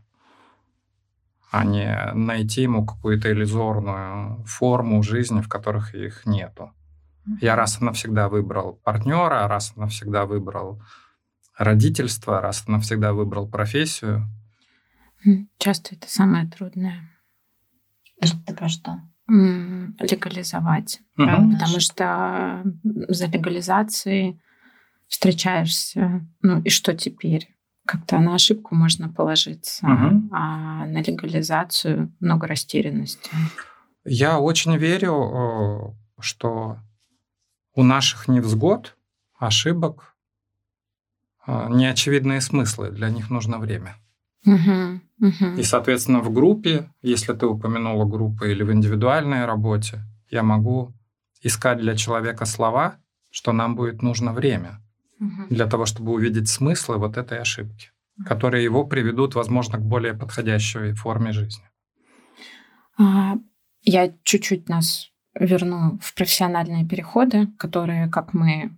а 1.58 1.64
не 1.64 2.12
найти 2.14 2.64
ему 2.64 2.86
какую-то 2.86 3.32
иллюзорную 3.32 4.44
форму 4.46 5.02
жизни, 5.04 5.42
в 5.42 5.50
которых 5.50 5.96
их 5.96 6.26
нету. 6.26 6.72
Я 7.42 7.56
раз 7.56 7.82
и 7.82 7.84
навсегда 7.84 8.30
выбрал 8.30 8.80
партнера, 8.84 9.48
раз 9.48 9.74
и 9.76 9.80
навсегда 9.80 10.26
выбрал 10.26 10.82
родительство, 11.58 12.40
раз 12.42 12.62
ты 12.62 12.72
навсегда 12.72 13.14
выбрал 13.14 13.50
профессию. 13.50 14.28
Часто 15.58 15.96
это 15.96 16.10
самое 16.10 16.48
трудное. 16.48 17.10
Это 18.22 18.54
про 18.54 18.70
что? 18.70 19.02
Легализовать. 19.28 21.02
Угу. 21.18 21.52
Потому 21.54 21.80
что 21.80 22.64
за 23.10 23.28
легализацией 23.28 24.40
встречаешься, 25.08 26.26
ну 26.42 26.62
и 26.62 26.70
что 26.70 26.96
теперь? 26.96 27.57
Как-то 27.88 28.20
на 28.20 28.36
ошибку 28.36 28.76
можно 28.76 29.08
положиться, 29.08 29.86
угу. 29.86 30.30
а 30.32 30.86
на 30.86 31.02
легализацию 31.02 32.14
много 32.20 32.46
растерянности. 32.46 33.32
Я 34.04 34.40
очень 34.40 34.76
верю, 34.76 35.96
что 36.20 36.78
у 37.74 37.84
наших 37.84 38.28
невзгод, 38.28 38.98
ошибок 39.40 40.16
а, 41.46 41.70
неочевидные 41.70 42.42
смыслы, 42.42 42.92
для 42.92 43.10
них 43.10 43.30
нужно 43.30 43.58
время. 43.58 43.96
Угу, 44.46 45.02
угу. 45.22 45.46
И, 45.58 45.64
соответственно, 45.64 46.20
в 46.20 46.34
группе, 46.34 46.92
если 47.02 47.34
ты 47.34 47.46
упомянула 47.46 48.04
группы 48.04 48.52
или 48.52 48.64
в 48.64 48.74
индивидуальной 48.74 49.46
работе, 49.46 50.02
я 50.30 50.44
могу 50.44 50.94
искать 51.42 51.80
для 51.80 51.96
человека 51.96 52.44
слова, 52.46 52.98
что 53.32 53.54
нам 53.54 53.76
будет 53.76 54.02
нужно 54.02 54.34
время 54.34 54.82
угу. 55.20 55.48
для 55.50 55.68
того, 55.68 55.86
чтобы 55.86 56.12
увидеть 56.12 56.50
смыслы 56.50 56.98
вот 56.98 57.18
этой 57.18 57.40
ошибки, 57.40 57.92
угу. 58.18 58.28
которые 58.28 58.64
его 58.64 58.86
приведут, 58.86 59.36
возможно, 59.36 59.78
к 59.78 59.82
более 59.82 60.14
подходящей 60.14 60.94
форме 60.94 61.32
жизни. 61.32 61.64
А, 62.98 63.38
я 63.84 64.14
чуть-чуть 64.24 64.70
нас 64.70 65.12
верну 65.40 66.00
в 66.02 66.14
профессиональные 66.14 66.86
переходы, 66.86 67.48
которые, 67.58 68.10
как 68.10 68.34
мы 68.34 68.72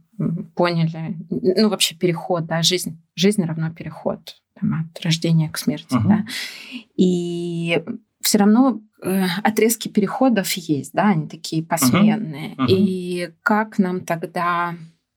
поняли, 0.55 1.17
ну 1.29 1.69
вообще 1.69 1.95
переход, 1.95 2.45
да, 2.45 2.61
жизнь, 2.61 3.01
жизнь 3.15 3.43
равно 3.43 3.71
переход 3.71 4.41
там, 4.59 4.73
от 4.73 5.01
рождения 5.05 5.49
к 5.49 5.57
смерти, 5.57 5.95
uh-huh. 5.95 6.07
да, 6.07 6.25
и 6.97 7.81
все 8.21 8.39
равно 8.39 8.81
э, 9.01 9.25
отрезки 9.43 9.87
переходов 9.87 10.51
есть, 10.53 10.91
да, 10.93 11.09
они 11.09 11.27
такие 11.27 11.63
посменные, 11.63 12.55
uh-huh. 12.55 12.65
Uh-huh. 12.65 12.67
и 12.67 13.31
как 13.43 13.79
нам 13.79 14.01
тогда 14.01 14.75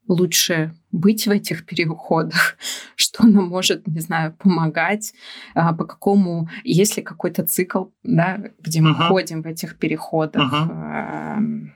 лучше 0.09 0.75
быть 0.90 1.26
в 1.26 1.30
этих 1.30 1.64
переходах, 1.64 2.56
что 2.97 3.26
нам 3.26 3.49
может, 3.49 3.87
не 3.87 4.00
знаю, 4.00 4.35
помогать, 4.38 5.12
а, 5.54 5.73
по 5.73 5.85
какому, 5.85 6.49
есть 6.64 6.97
ли 6.97 7.02
какой-то 7.02 7.44
цикл, 7.44 7.87
да, 8.02 8.40
где 8.61 8.80
мы 8.80 8.90
uh-huh. 8.90 9.09
ходим 9.09 9.42
в 9.42 9.47
этих 9.47 9.78
переходах. 9.78 10.52
Uh-huh. 10.52 11.71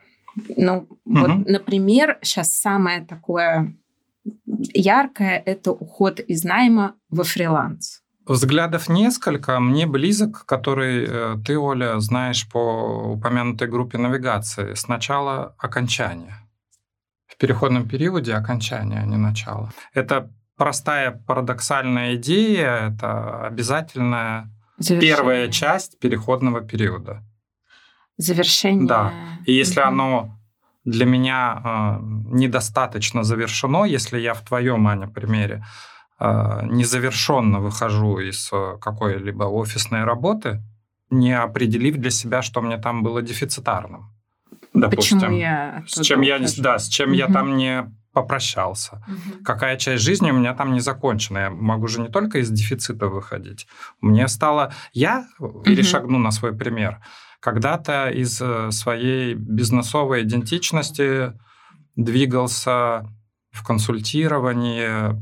Ну, 0.56 0.72
uh-huh. 0.72 0.86
вот, 1.04 1.48
например, 1.48 2.18
сейчас 2.22 2.54
самое 2.54 3.04
такое 3.06 3.74
яркое– 4.74 5.42
это 5.46 5.72
уход 5.72 6.20
из 6.20 6.44
найма 6.44 6.94
во 7.10 7.24
фриланс. 7.24 8.02
Взглядов 8.26 8.88
несколько. 8.88 9.60
Мне 9.60 9.86
близок, 9.86 10.44
который 10.46 11.06
э, 11.08 11.36
ты, 11.46 11.56
Оля, 11.56 12.00
знаешь 12.00 12.48
по 12.50 13.12
упомянутой 13.12 13.68
группе 13.68 13.98
навигации. 13.98 14.74
Сначала 14.74 15.54
окончание 15.58 16.34
в 17.36 17.40
переходном 17.40 17.88
периоде 17.88 18.34
окончание, 18.34 19.00
а 19.00 19.06
не 19.06 19.16
начало. 19.16 19.70
Это 19.94 20.30
простая 20.56 21.10
парадоксальная 21.26 22.14
идея, 22.14 22.90
это 22.90 23.46
обязательная 23.46 24.50
Завершение. 24.78 25.16
первая 25.16 25.48
часть 25.48 25.98
переходного 25.98 26.62
периода. 26.62 27.22
Завершение. 28.16 28.88
Да. 28.88 29.12
И 29.44 29.52
если 29.52 29.80
угу. 29.80 29.88
оно 29.88 30.38
для 30.84 31.04
меня 31.04 31.60
э, 31.62 31.98
недостаточно 32.36 33.22
завершено, 33.22 33.84
если 33.84 34.18
я 34.18 34.32
в 34.32 34.40
твоем, 34.40 34.86
Аня, 34.88 35.06
примере 35.06 35.64
э, 36.18 36.60
незавершенно 36.64 37.60
выхожу 37.60 38.18
из 38.18 38.50
э, 38.52 38.78
какой-либо 38.80 39.44
офисной 39.44 40.04
работы, 40.04 40.62
не 41.10 41.38
определив 41.38 41.96
для 41.96 42.10
себя, 42.10 42.40
что 42.40 42.62
мне 42.62 42.78
там 42.78 43.02
было 43.02 43.20
дефицитарным 43.20 44.15
допустим. 44.80 45.20
Почему 45.20 45.36
я 45.38 45.84
с 45.86 46.00
чем 46.02 46.20
я, 46.20 46.38
да, 46.58 46.78
с 46.78 46.88
чем 46.88 47.10
угу. 47.10 47.16
я 47.16 47.26
там 47.28 47.56
не 47.56 47.90
попрощался. 48.12 49.04
Угу. 49.06 49.44
Какая 49.44 49.76
часть 49.76 50.02
жизни 50.02 50.30
у 50.30 50.34
меня 50.34 50.54
там 50.54 50.72
не 50.72 50.80
закончена. 50.80 51.38
Я 51.38 51.50
могу 51.50 51.86
же 51.86 52.00
не 52.00 52.08
только 52.08 52.38
из 52.38 52.50
дефицита 52.50 53.08
выходить. 53.08 53.66
Мне 54.00 54.26
стало... 54.28 54.72
Я 54.92 55.26
угу. 55.38 55.60
перешагну 55.60 56.18
на 56.18 56.30
свой 56.30 56.56
пример. 56.56 57.00
Когда-то 57.40 58.08
из 58.08 58.40
э, 58.40 58.70
своей 58.70 59.34
бизнесовой 59.34 60.22
идентичности 60.22 61.34
двигался 61.94 63.06
в 63.50 63.62
консультировании, 63.64 65.14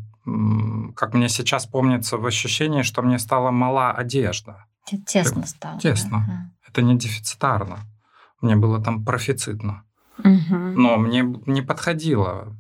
как 0.95 1.15
мне 1.15 1.29
сейчас 1.29 1.67
помнится, 1.67 2.17
в 2.17 2.27
ощущении, 2.27 2.83
что 2.83 3.03
мне 3.03 3.19
стала 3.19 3.51
мала 3.51 3.91
одежда. 3.91 4.67
Тесно 5.07 5.47
стало. 5.47 5.81
Тесно. 5.81 6.25
Да. 6.29 6.69
Это 6.69 6.83
не 6.83 6.97
дефицитарно. 6.97 7.79
Мне 8.45 8.57
было 8.57 8.79
там 8.79 9.05
профицитно. 9.05 9.85
Угу. 10.19 10.55
Но 10.55 10.99
мне 10.99 11.23
не 11.47 11.63
подходило 11.63 12.55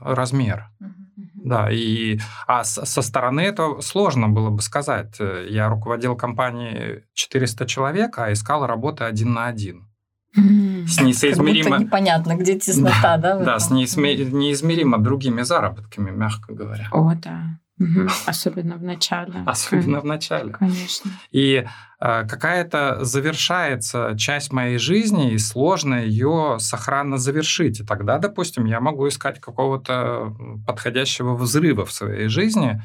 размер. 0.00 0.70
Угу. 0.80 1.44
Да, 1.44 1.68
и 1.70 2.20
а 2.46 2.62
со 2.62 3.02
стороны 3.02 3.40
этого 3.40 3.80
сложно 3.80 4.28
было 4.28 4.50
бы 4.50 4.62
сказать. 4.62 5.18
Я 5.48 5.68
руководил 5.68 6.16
компанией 6.16 7.02
400 7.14 7.66
человек, 7.66 8.18
а 8.18 8.32
искал 8.32 8.66
работы 8.66 9.02
один 9.04 9.32
на 9.32 9.46
один. 9.46 9.88
С 10.34 11.00
несоизмеримо... 11.00 11.70
Как 11.70 11.80
непонятно, 11.80 12.36
где 12.36 12.58
теснота, 12.58 13.16
да? 13.16 13.36
Да, 13.38 13.44
да 13.44 13.58
с 13.58 13.70
неизмеримо 13.70 14.98
другими 14.98 15.42
заработками, 15.42 16.10
мягко 16.10 16.52
говоря. 16.52 16.88
О, 16.92 17.14
да. 17.14 17.58
Угу. 17.78 18.08
Особенно 18.26 18.76
в 18.76 18.82
начале. 18.82 19.42
Особенно 19.46 20.00
в 20.00 20.04
начале. 20.04 20.52
Конечно. 20.52 21.10
И 21.30 21.66
э, 22.00 22.26
какая-то 22.26 23.04
завершается 23.04 24.14
часть 24.18 24.52
моей 24.52 24.78
жизни, 24.78 25.32
и 25.32 25.38
сложно 25.38 25.96
ее 25.96 26.56
сохранно 26.58 27.18
завершить. 27.18 27.80
И 27.80 27.84
тогда, 27.84 28.18
допустим, 28.18 28.64
я 28.64 28.80
могу 28.80 29.08
искать 29.08 29.40
какого-то 29.40 30.34
подходящего 30.66 31.34
взрыва 31.34 31.84
в 31.84 31.92
своей 31.92 32.28
жизни, 32.28 32.82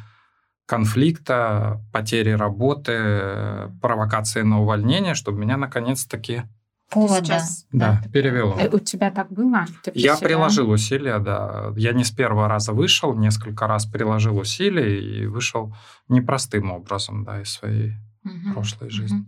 конфликта, 0.66 1.82
потери 1.92 2.32
работы, 2.32 3.72
провокации 3.82 4.42
на 4.42 4.62
увольнение, 4.62 5.16
чтобы 5.16 5.40
меня 5.40 5.58
наконец-таки 5.58 6.44
повода. 6.92 7.26
Сейчас, 7.26 7.66
да, 7.72 8.02
да, 8.04 8.10
перевело. 8.10 8.56
Э, 8.60 8.70
у 8.70 8.80
тебя 8.80 9.12
так 9.12 9.32
было? 9.32 9.66
Ты 9.84 9.92
я 9.96 10.18
приложил 10.18 10.70
усилия, 10.70 11.20
да. 11.20 11.74
Я 11.76 11.94
не 11.94 12.04
с 12.04 12.12
первого 12.12 12.48
раза 12.48 12.74
вышел, 12.74 13.16
несколько 13.16 13.68
раз 13.68 13.86
приложил 13.86 14.38
усилия 14.38 15.00
и 15.00 15.26
вышел 15.26 15.74
непростым 16.10 16.72
образом, 16.72 17.24
да, 17.24 17.42
из 17.42 17.52
своей 17.52 17.94
угу. 18.24 18.54
прошлой 18.54 18.90
жизни. 18.90 19.26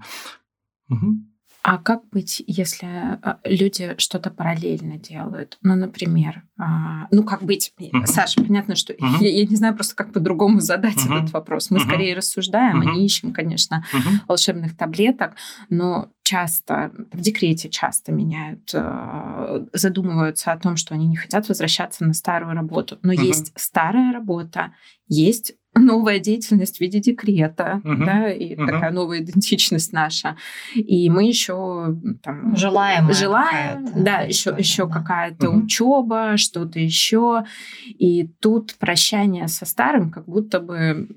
Угу. 0.90 0.98
Угу. 0.98 1.16
А 1.64 1.78
как 1.78 2.02
быть, 2.10 2.44
если 2.46 2.86
а, 2.86 3.40
люди 3.46 3.96
что-то 3.98 4.30
параллельно 4.30 4.98
делают? 4.98 5.58
Ну, 5.62 5.76
например, 5.76 6.44
а, 6.60 7.08
ну, 7.10 7.24
как 7.24 7.42
быть? 7.42 7.74
Uh-huh. 7.80 8.06
Саша, 8.06 8.44
понятно, 8.44 8.76
что 8.76 8.92
uh-huh. 8.92 9.18
я, 9.22 9.30
я 9.30 9.46
не 9.46 9.56
знаю 9.56 9.74
просто, 9.74 9.96
как 9.96 10.12
по-другому 10.12 10.60
задать 10.60 10.98
uh-huh. 10.98 11.20
этот 11.20 11.32
вопрос. 11.32 11.72
Мы 11.72 11.78
uh-huh. 11.78 11.88
скорее 11.88 12.16
рассуждаем, 12.16 12.82
uh-huh. 12.82 12.92
а 12.92 12.96
не 12.96 13.06
ищем, 13.06 13.32
конечно, 13.32 13.86
uh-huh. 13.94 14.26
волшебных 14.28 14.76
таблеток, 14.76 15.36
но 15.70 16.10
часто, 16.24 16.92
в 17.14 17.22
декрете 17.22 17.70
часто 17.70 18.12
меняют, 18.12 18.70
а, 18.76 19.66
задумываются 19.72 20.52
о 20.52 20.60
том, 20.60 20.76
что 20.76 20.96
они 20.96 21.08
не 21.08 21.16
хотят 21.16 21.48
возвращаться 21.48 22.04
на 22.04 22.14
старую 22.14 22.56
работу. 22.56 23.00
Но 23.04 23.14
uh-huh. 23.14 23.26
есть 23.26 23.54
старая 23.56 24.12
работа, 24.12 24.74
есть 25.08 25.54
новая 25.76 26.20
деятельность 26.20 26.78
в 26.78 26.82
виде 26.82 27.00
декрета, 27.00 27.82
угу. 27.84 28.06
да, 28.06 28.32
и 28.32 28.56
угу. 28.56 28.68
такая 28.68 28.92
новая 28.92 29.22
идентичность 29.22 29.94
наша. 29.94 30.38
И 30.76 31.10
мы 31.10 31.26
еще 31.26 31.96
там 32.22 32.56
желаем, 32.56 33.12
желаем, 33.14 33.88
да, 33.96 34.22
еще 34.22 34.56
еще 34.58 34.88
да. 34.88 34.94
какая-то 34.94 35.50
угу. 35.50 35.66
учеба, 35.66 36.38
что-то 36.38 36.80
еще. 36.80 37.46
И 37.88 38.28
тут 38.40 38.76
прощание 38.76 39.48
со 39.48 39.66
старым, 39.66 40.12
как 40.12 40.26
будто 40.26 40.60
бы 40.60 41.08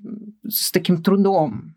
с 0.48 0.70
таким 0.72 1.02
трудом, 1.02 1.74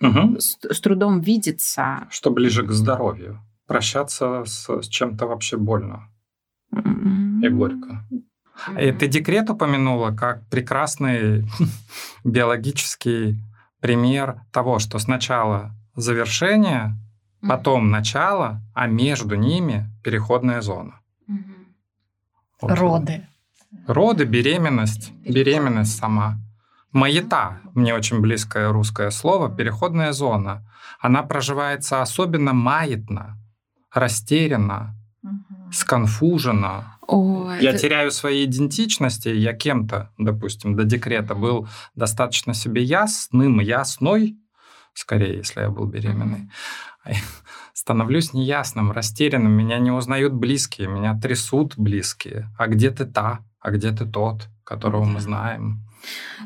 угу. 0.00 0.38
с, 0.38 0.58
с 0.62 0.80
трудом 0.80 1.20
видится. 1.20 2.06
Что 2.10 2.30
ближе 2.30 2.66
к 2.66 2.72
здоровью. 2.72 3.40
Прощаться 3.66 4.44
с, 4.44 4.68
с 4.68 4.88
чем-то 4.88 5.26
вообще 5.26 5.56
больно 5.56 6.08
и 7.42 7.48
горько. 7.48 8.04
И 8.78 8.92
ты 8.92 9.06
декрет 9.06 9.50
упомянула 9.50 10.10
как 10.12 10.46
прекрасный 10.48 11.46
биологический 12.24 13.38
пример 13.80 14.40
того, 14.52 14.78
что 14.78 14.98
сначала 14.98 15.72
завершение, 15.94 16.96
потом 17.46 17.90
начало, 17.90 18.62
а 18.74 18.86
между 18.86 19.36
ними 19.36 19.90
переходная 20.02 20.60
зона. 20.60 21.00
Роды. 22.60 23.26
Роды, 23.86 24.24
беременность, 24.24 25.12
беременность 25.22 25.96
сама. 25.96 26.38
Маята, 26.92 27.60
мне 27.74 27.94
очень 27.94 28.20
близкое 28.20 28.72
русское 28.72 29.10
слово, 29.10 29.54
переходная 29.54 30.12
зона. 30.12 30.64
Она 30.98 31.22
проживается 31.22 32.00
особенно 32.00 32.54
маятно, 32.54 33.36
растерянно, 33.92 34.94
сконфужена, 35.70 36.95
О, 37.08 37.52
Я 37.60 37.70
это- 37.70 37.78
теряю 37.78 38.10
свои 38.10 38.44
идентичности, 38.44 39.28
я 39.28 39.52
кем-то, 39.52 40.10
допустим, 40.18 40.76
до 40.76 40.84
декрета 40.84 41.34
был 41.34 41.68
достаточно 41.94 42.54
себе 42.54 42.82
ясным, 42.82 43.60
ясной, 43.60 44.36
скорее, 44.94 45.36
если 45.36 45.60
я 45.60 45.70
был 45.70 45.86
беременный. 45.86 46.50
Становлюсь 47.72 48.32
неясным, 48.32 48.90
растерянным, 48.92 49.52
меня 49.52 49.78
не 49.78 49.90
узнают 49.92 50.32
близкие, 50.32 50.88
меня 50.88 51.18
трясут 51.18 51.74
близкие. 51.76 52.48
А 52.58 52.66
где 52.66 52.90
ты 52.90 53.04
та, 53.04 53.40
а 53.60 53.70
где 53.70 53.92
ты 53.92 54.06
тот, 54.06 54.48
которого 54.64 55.04
мы 55.04 55.14
Да. 55.14 55.20
знаем? 55.20 55.82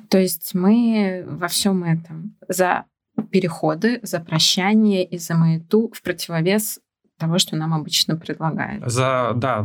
То 0.09 0.19
есть 0.19 0.55
мы 0.55 1.25
во 1.27 1.49
всем 1.49 1.85
этом 1.85 2.37
за 2.49 2.85
переходы, 3.31 4.01
за 4.03 4.21
прощание 4.21 5.05
и 5.07 5.19
за 5.19 5.35
маяту 5.35 5.91
в 5.95 6.03
противовес 6.03 6.81
того, 7.21 7.39
что 7.39 7.57
нам 7.57 7.75
обычно 7.75 8.17
предлагают. 8.17 8.91
За, 8.91 9.33
да, 9.37 9.65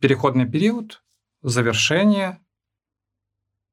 переходный 0.00 0.46
период, 0.46 1.02
завершение, 1.42 2.38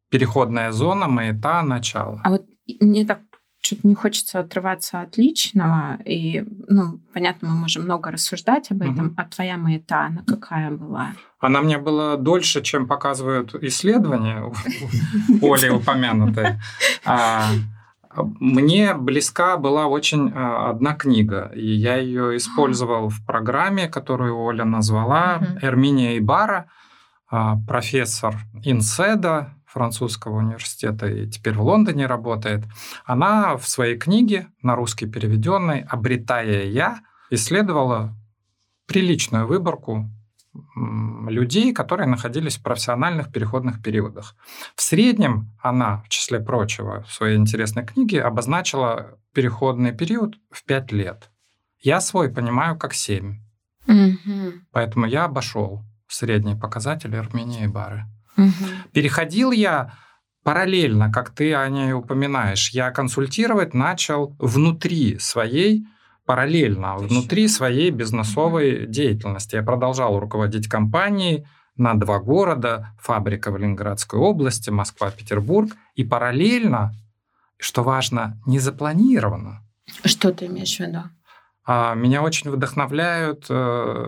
переходная 0.09 0.71
зона, 0.71 1.07
маята, 1.07 1.61
начало. 1.63 2.21
А 2.23 2.29
вот 2.29 2.45
мне 2.79 3.05
так 3.05 3.19
что-то 3.61 3.87
не 3.87 3.95
хочется 3.95 4.39
отрываться 4.39 5.01
от 5.01 5.17
личного. 5.17 5.97
И, 6.05 6.45
ну, 6.67 6.99
понятно, 7.13 7.49
мы 7.49 7.55
можем 7.55 7.83
много 7.83 8.09
рассуждать 8.11 8.71
об 8.71 8.81
этом. 8.81 9.05
Мгм. 9.07 9.13
А 9.17 9.25
твоя 9.25 9.57
маята, 9.57 10.05
она 10.05 10.23
какая 10.25 10.71
была? 10.71 11.11
Она 11.39 11.61
мне 11.61 11.77
была 11.77 12.15
дольше, 12.15 12.61
чем 12.61 12.87
показывают 12.87 13.53
исследования, 13.55 14.51
Оли 15.41 15.69
упомянутые. 15.69 16.61
А, 18.09 18.23
Мне 18.39 18.93
близка 18.93 19.57
была 19.57 19.87
очень 19.87 20.31
а, 20.33 20.69
одна 20.69 20.95
книга, 20.95 21.51
и 21.55 21.65
я 21.65 21.97
ее 21.97 22.37
использовал 22.37 23.09
в 23.09 23.25
программе, 23.25 23.87
которую 23.87 24.37
Оля 24.37 24.65
назвала. 24.65 25.39
«Эрминия 25.61 26.17
Ибара», 26.17 26.69
а, 27.31 27.57
профессор 27.67 28.35
Инседа 28.63 29.53
французского 29.67 30.37
университета 30.37 31.07
и 31.07 31.29
теперь 31.29 31.53
в 31.53 31.61
Лондоне 31.61 32.07
работает. 32.07 32.63
Она 33.05 33.55
в 33.55 33.67
своей 33.67 33.97
книге, 33.97 34.47
на 34.63 34.75
русский 34.75 35.05
переведенной, 35.05 35.81
«Обретая 35.81 36.65
я», 36.65 37.01
исследовала 37.29 38.15
приличную 38.87 39.45
выборку 39.45 40.09
людей, 41.27 41.73
которые 41.73 42.07
находились 42.07 42.57
в 42.57 42.63
профессиональных 42.63 43.31
переходных 43.31 43.81
периодах. 43.81 44.35
В 44.75 44.81
среднем 44.81 45.51
она, 45.61 46.01
в 46.05 46.09
числе 46.09 46.39
прочего, 46.39 47.03
в 47.03 47.11
своей 47.13 47.37
интересной 47.37 47.85
книге 47.85 48.21
обозначила 48.23 49.17
переходный 49.33 49.91
период 49.91 50.35
в 50.51 50.63
5 50.63 50.91
лет. 50.91 51.29
Я 51.81 52.01
свой 52.01 52.29
понимаю 52.29 52.77
как 52.77 52.93
7, 52.93 53.39
Мгм. 53.87 54.65
поэтому 54.71 55.05
я 55.05 55.25
обошел 55.25 55.83
средний 56.07 56.55
показатель 56.55 57.15
Армении 57.15 57.63
и 57.63 57.67
Бары. 57.67 58.05
Мгм. 58.35 58.53
Переходил 58.93 59.51
я 59.51 59.93
параллельно, 60.43 61.11
как 61.11 61.29
ты 61.29 61.53
о 61.53 61.67
ней 61.69 61.93
упоминаешь. 61.93 62.69
Я 62.71 62.91
консультировать 62.91 63.73
начал 63.73 64.35
внутри 64.39 65.19
своей, 65.19 65.85
параллельно, 66.29 66.95
внутри 66.95 67.47
своей 67.47 67.89
бизнесовой 67.89 68.85
деятельности. 68.85 69.55
Я 69.55 69.63
продолжал 69.63 70.19
руководить 70.19 70.67
компанией 70.67 71.47
на 71.75 71.95
два 71.95 72.19
города, 72.19 72.93
фабрика 72.99 73.49
в 73.49 73.57
Ленинградской 73.57 74.19
области, 74.19 74.69
Москва, 74.69 75.09
Петербург. 75.09 75.71
И 75.95 76.03
параллельно, 76.03 76.93
что 77.57 77.81
важно, 77.81 78.39
не 78.45 78.59
запланировано. 78.59 79.63
Что 80.05 80.31
ты 80.31 80.45
имеешь 80.45 80.77
в 80.77 80.81
виду? 80.81 80.99
А 81.65 81.95
меня 81.95 82.21
очень 82.21 82.51
вдохновляют 82.51 83.47
э, 83.49 84.07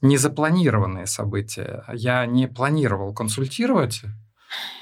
незапланированные 0.00 1.06
события. 1.06 1.84
Я 1.92 2.24
не 2.24 2.48
планировал 2.48 3.12
консультировать. 3.12 4.00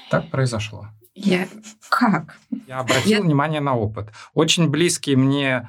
Так 0.09 0.31
произошло. 0.31 0.87
Я... 1.15 1.49
Как? 1.89 2.37
Я 2.65 2.79
обратил 2.79 3.11
Я- 3.17 3.21
внимание 3.21 3.59
на 3.59 3.75
опыт. 3.75 4.07
Очень 4.33 4.69
близкий 4.69 5.17
мне 5.17 5.67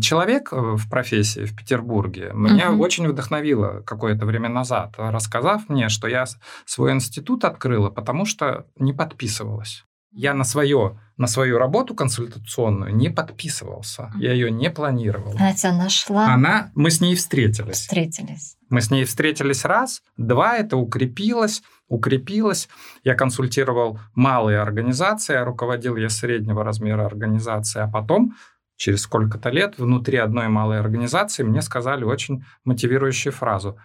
человек 0.00 0.52
э, 0.52 0.56
в 0.76 0.88
профессии 0.90 1.44
в 1.44 1.54
Петербурге 1.56 2.32
меня 2.34 2.70
Мгм. 2.70 2.80
очень 2.80 3.08
вдохновило 3.08 3.82
какое-то 3.86 4.26
время 4.26 4.48
назад, 4.48 4.94
рассказав 4.98 5.68
мне, 5.68 5.88
что 5.88 6.08
я 6.08 6.24
свой 6.64 6.92
институт 6.92 7.44
открыла, 7.44 7.90
потому 7.90 8.24
что 8.24 8.66
не 8.78 8.92
подписывалась. 8.92 9.84
Я 10.10 10.32
на, 10.34 10.42
свое, 10.44 10.98
на 11.18 11.26
свою 11.26 11.58
работу 11.58 11.94
консультационную 11.94 12.96
не 12.96 13.10
подписывался. 13.10 14.10
Я 14.16 14.32
ее 14.32 14.50
не 14.50 14.70
планировал. 14.70 15.32
Она 15.36 15.52
тебя 15.52 15.74
нашла, 15.74 16.32
Она, 16.32 16.70
мы 16.74 16.90
с 16.90 17.00
ней 17.02 17.14
встретились. 17.14 17.76
встретились. 17.80 18.56
Мы 18.70 18.80
с 18.80 18.90
ней 18.90 19.04
встретились 19.04 19.64
раз, 19.66 20.02
два, 20.16 20.56
это 20.56 20.76
укрепилось, 20.78 21.62
укрепилось. 21.88 22.68
Я 23.04 23.14
консультировал 23.14 23.98
малые 24.14 24.60
организации, 24.60 25.36
руководил 25.36 25.96
я 25.96 26.08
среднего 26.08 26.64
размера 26.64 27.04
организации, 27.04 27.80
а 27.80 27.86
потом 27.86 28.34
через 28.78 29.02
сколько-то 29.02 29.50
лет 29.50 29.76
внутри 29.76 30.16
одной 30.16 30.48
малой 30.48 30.78
организации 30.80 31.42
мне 31.42 31.60
сказали 31.60 32.04
очень 32.04 32.44
мотивирующую 32.64 33.32
фразу. 33.32 33.76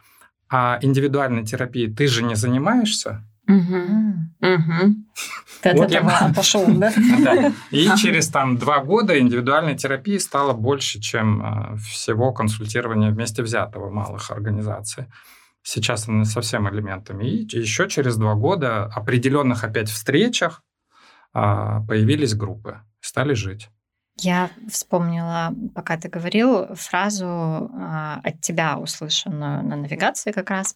А 0.49 0.77
индивидуальной 0.81 1.43
терапией 1.43 1.93
ты 1.93 2.07
же 2.07 2.23
не 2.23 2.35
занимаешься? 2.35 3.27
Ты 5.61 5.69
от 5.69 5.77
Вот 5.77 5.91
я- 5.91 5.99
этого 5.99 6.33
пошел, 6.33 6.65
да? 6.67 6.93
Да. 7.23 7.51
И 7.71 7.89
через 7.97 8.29
там 8.29 8.57
два 8.57 8.79
года 8.83 9.19
индивидуальной 9.19 9.75
терапии 9.75 10.17
стало 10.17 10.53
больше, 10.53 10.99
чем 10.99 11.43
э, 11.43 11.75
всего 11.77 12.31
консультирования 12.31 13.09
вместе 13.11 13.41
взятого 13.43 13.89
малых 13.89 14.29
организаций. 14.31 15.05
Сейчас 15.63 16.07
она 16.07 16.25
со 16.25 16.41
всеми 16.41 16.69
элементами. 16.69 17.25
И 17.25 17.57
еще 17.59 17.89
через 17.89 18.17
два 18.17 18.35
года 18.35 18.85
определенных 18.85 19.63
опять 19.63 19.89
встречах 19.89 20.61
а, 21.33 21.79
появились 21.87 22.35
группы, 22.35 22.81
стали 22.99 23.33
жить. 23.33 23.69
Я 24.17 24.49
вспомнила, 24.69 25.53
пока 25.73 25.97
ты 25.97 26.07
говорил, 26.07 26.75
фразу 26.75 27.25
а, 27.25 28.21
от 28.23 28.41
тебя 28.41 28.77
услышанную 28.77 29.63
на 29.63 29.75
навигации 29.75 30.31
как 30.31 30.49
раз 30.49 30.75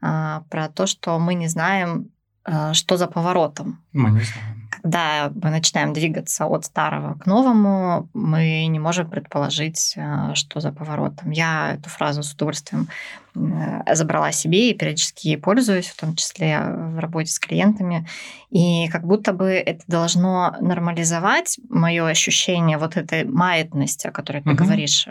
а, 0.00 0.42
про 0.48 0.68
то, 0.68 0.86
что 0.86 1.18
мы 1.18 1.34
не 1.34 1.48
знаем, 1.48 2.10
а, 2.44 2.74
что 2.74 2.96
за 2.96 3.08
поворотом. 3.08 3.84
Мы 3.92 4.10
не 4.10 4.20
знаем. 4.20 4.57
Когда 4.70 5.30
мы 5.34 5.50
начинаем 5.50 5.92
двигаться 5.92 6.46
от 6.46 6.64
старого 6.64 7.14
к 7.14 7.26
новому, 7.26 8.08
мы 8.14 8.66
не 8.66 8.78
можем 8.78 9.08
предположить, 9.10 9.94
а, 9.96 10.34
что 10.34 10.60
за 10.60 10.72
поворотом. 10.72 11.30
Я 11.30 11.74
эту 11.74 11.88
фразу 11.88 12.22
с 12.22 12.32
удовольствием 12.32 12.88
э, 13.34 13.94
забрала 13.94 14.30
себе 14.32 14.70
и 14.70 14.74
периодически 14.74 15.28
ей 15.28 15.36
пользуюсь, 15.38 15.88
в 15.88 15.96
том 15.98 16.14
числе 16.16 16.60
в 16.60 16.98
работе 16.98 17.30
с 17.30 17.38
клиентами. 17.38 18.06
И 18.50 18.88
как 18.88 19.04
будто 19.04 19.32
бы 19.32 19.50
это 19.50 19.82
должно 19.86 20.54
нормализовать 20.60 21.58
мое 21.68 22.06
ощущение 22.06 22.78
вот 22.78 22.96
этой 22.96 23.24
маятности, 23.24 24.06
о 24.06 24.12
которой 24.12 24.42
ты 24.42 24.50
Мгм. 24.50 24.56
говоришь, 24.56 25.06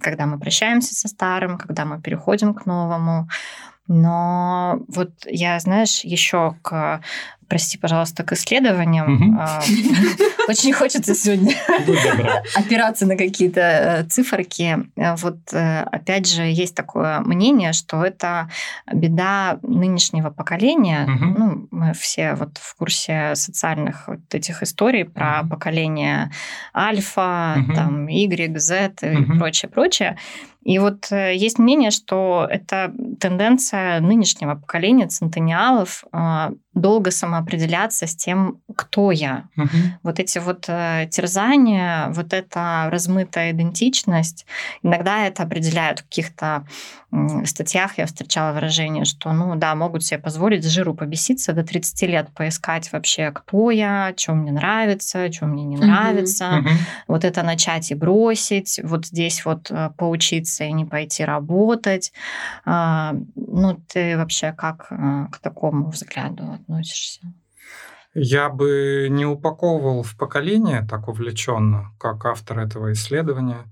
когда 0.00 0.26
мы 0.26 0.38
прощаемся 0.38 0.94
со 0.94 1.08
старым, 1.08 1.58
когда 1.58 1.84
мы 1.84 2.00
переходим 2.00 2.54
к 2.54 2.66
новому. 2.66 3.28
Но 3.92 4.78
вот 4.86 5.10
я, 5.26 5.58
знаешь, 5.58 6.02
еще 6.04 6.54
к 6.62 7.00
прости, 7.48 7.76
пожалуйста, 7.76 8.22
к 8.22 8.32
исследованиям. 8.32 9.36
А, 9.40 9.60
Очень 10.48 10.72
хочется 10.72 11.16
сегодня 11.16 11.54
опираться 12.54 13.06
на 13.06 13.16
какие-то 13.16 13.60
э, 13.60 14.04
циферки. 14.04 14.86
Э, 14.94 15.16
Вот 15.16 15.38
э, 15.52 15.82
опять 15.82 16.28
же 16.28 16.42
есть 16.44 16.76
такое 16.76 17.18
мнение, 17.20 17.72
что 17.72 18.04
это 18.04 18.48
беда 18.92 19.58
нынешнего 19.62 20.30
поколения. 20.30 21.06
Ну, 21.08 21.66
мы 21.72 21.92
все 21.92 22.34
вот 22.34 22.58
в 22.58 22.76
курсе 22.76 23.34
социальных 23.34 24.06
вот 24.06 24.20
этих 24.32 24.62
историй 24.62 25.04
про 25.04 25.42
поколение 25.42 26.30
альфа, 26.74 27.56
там 27.74 28.06
Y, 28.06 28.56
Z 28.60 28.92
и 29.02 29.24
прочее, 29.38 29.68
прочее. 29.68 30.16
И 30.62 30.78
вот 30.78 31.10
э, 31.10 31.34
есть 31.36 31.58
мнение, 31.58 31.90
что 31.90 32.46
это 32.50 32.92
тенденция 33.18 34.00
нынешнего 34.00 34.54
поколения 34.56 35.06
центениалов 35.08 36.04
э, 36.12 36.50
долго 36.74 37.10
самоопределяться 37.10 38.06
с 38.06 38.14
тем, 38.14 38.60
кто 38.76 39.10
я, 39.10 39.44
Мгм. 39.56 39.98
вот 40.02 40.20
эти 40.20 40.38
вот 40.38 40.66
э, 40.68 41.08
терзания, 41.10 42.08
вот 42.10 42.32
эта 42.32 42.88
размытая 42.92 43.52
идентичность, 43.52 44.46
иногда 44.82 45.26
это 45.26 45.42
определяют 45.44 46.00
в 46.00 46.02
каких-то 46.04 46.64
статьях, 47.44 47.98
я 47.98 48.06
встречала 48.06 48.52
выражение, 48.52 49.04
что, 49.04 49.32
ну 49.32 49.56
да, 49.56 49.74
могут 49.74 50.04
себе 50.04 50.20
позволить 50.20 50.64
жиру 50.64 50.94
побеситься 50.94 51.52
до 51.52 51.64
30 51.64 52.02
лет, 52.02 52.28
поискать 52.32 52.92
вообще, 52.92 53.32
кто 53.32 53.72
я, 53.72 54.14
что 54.16 54.32
мне 54.34 54.52
нравится, 54.52 55.30
что 55.32 55.46
мне 55.46 55.64
не 55.64 55.76
нравится, 55.76 56.58
Мгм. 56.62 56.70
вот 57.08 57.24
это 57.24 57.42
начать 57.42 57.90
и 57.90 57.96
бросить, 57.96 58.78
вот 58.84 59.06
здесь 59.06 59.44
вот 59.44 59.70
э, 59.72 59.90
поучиться 60.50 60.64
и 60.64 60.72
не 60.72 60.84
пойти 60.84 61.24
работать. 61.24 62.12
А, 62.64 63.14
Ну, 63.34 63.80
ты 63.88 64.16
вообще 64.16 64.52
как 64.52 64.86
э, 64.90 65.26
к 65.30 65.38
такому 65.38 65.90
взгляду 65.90 66.52
относишься? 66.52 67.20
Я 68.14 68.48
бы 68.48 69.08
не 69.10 69.26
упаковывал 69.26 70.02
в 70.02 70.16
поколение 70.16 70.86
так 70.88 71.08
увлеченно, 71.08 71.92
как 71.98 72.24
автор 72.24 72.58
этого 72.58 72.92
исследования. 72.92 73.64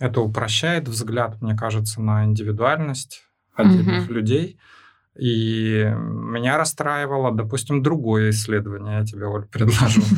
Это 0.00 0.20
упрощает 0.20 0.88
взгляд, 0.88 1.42
мне 1.42 1.54
кажется, 1.56 2.00
на 2.00 2.24
индивидуальность, 2.24 3.22
отдельных 3.56 4.04
угу. 4.04 4.14
людей. 4.14 4.58
И 5.18 5.92
меня 5.94 6.56
расстраивало, 6.56 7.32
допустим, 7.32 7.82
другое 7.82 8.30
исследование, 8.30 9.00
я 9.00 9.04
тебе, 9.04 9.26
Оль, 9.26 9.46
предложу. 9.46 10.02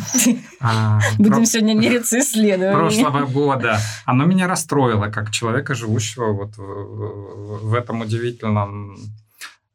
А, 0.60 1.00
Будем 1.18 1.44
сегодня 1.44 1.74
мериться 1.74 2.20
исследованиями. 2.20 2.78
Прошлого 2.78 3.26
года. 3.26 3.78
Оно 4.06 4.24
меня 4.24 4.46
расстроило, 4.46 5.08
как 5.08 5.30
человека, 5.30 5.74
живущего 5.74 6.32
вот 6.32 6.56
в 6.56 7.74
этом 7.74 8.00
удивительном 8.00 8.96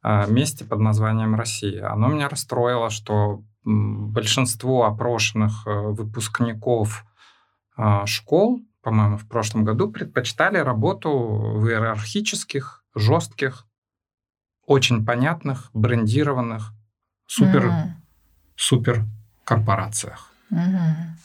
а, 0.02 0.26
месте 0.26 0.64
под 0.64 0.80
названием 0.80 1.36
Россия. 1.36 1.92
Оно 1.92 2.08
меня 2.08 2.30
расстроило, 2.30 2.90
что 2.90 3.44
большинство 3.66 4.86
опрошенных 4.86 5.68
э, 5.68 5.72
выпускников 5.72 7.06
а, 7.76 8.06
школ, 8.06 8.62
по-моему, 8.82 9.18
в 9.18 9.28
прошлом 9.28 9.66
году 9.66 9.92
предпочитали 9.92 10.58
работу 10.58 11.12
в 11.12 11.68
иерархических, 11.68 12.84
жестких 12.96 13.68
очень 14.70 15.04
понятных, 15.04 15.72
брендированных, 15.74 16.74
супер, 17.26 17.66
mm. 17.66 17.88
супер 18.56 19.04
корпорациях. 19.44 20.32
Mm. 20.52 21.16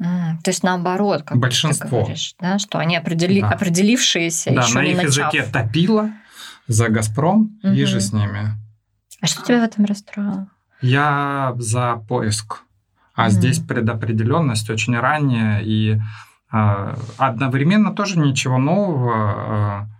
Mm. 0.00 0.42
То 0.42 0.50
есть 0.50 0.64
наоборот, 0.64 1.22
как 1.22 1.38
Большинство. 1.38 1.88
ты 1.88 1.96
говоришь, 1.96 2.34
да, 2.40 2.58
что 2.58 2.78
они 2.78 2.96
определи... 2.96 3.40
да. 3.40 3.50
определившиеся 3.50 4.50
да, 4.52 4.62
еще 4.62 4.74
на 4.74 4.82
не 4.82 4.90
их 4.90 4.96
начав. 4.96 5.32
языке 5.32 5.44
топило 5.44 6.10
за 6.66 6.88
Газпром 6.88 7.56
mm-hmm. 7.62 7.76
и 7.76 7.84
же 7.84 8.00
с 8.00 8.12
ними. 8.12 8.58
А 9.20 9.26
что 9.28 9.44
тебя 9.44 9.60
в 9.60 9.62
этом 9.62 9.84
расстроило? 9.84 10.48
Я 10.80 11.54
за 11.58 11.94
поиск. 12.08 12.64
А 13.14 13.28
mm-hmm. 13.28 13.30
здесь 13.30 13.60
предопределенность 13.60 14.68
очень 14.70 14.98
ранняя 14.98 15.60
и 15.60 16.00
э, 16.52 16.96
одновременно 17.16 17.94
тоже 17.94 18.18
ничего 18.18 18.58
нового. 18.58 19.88
Э, 19.88 19.95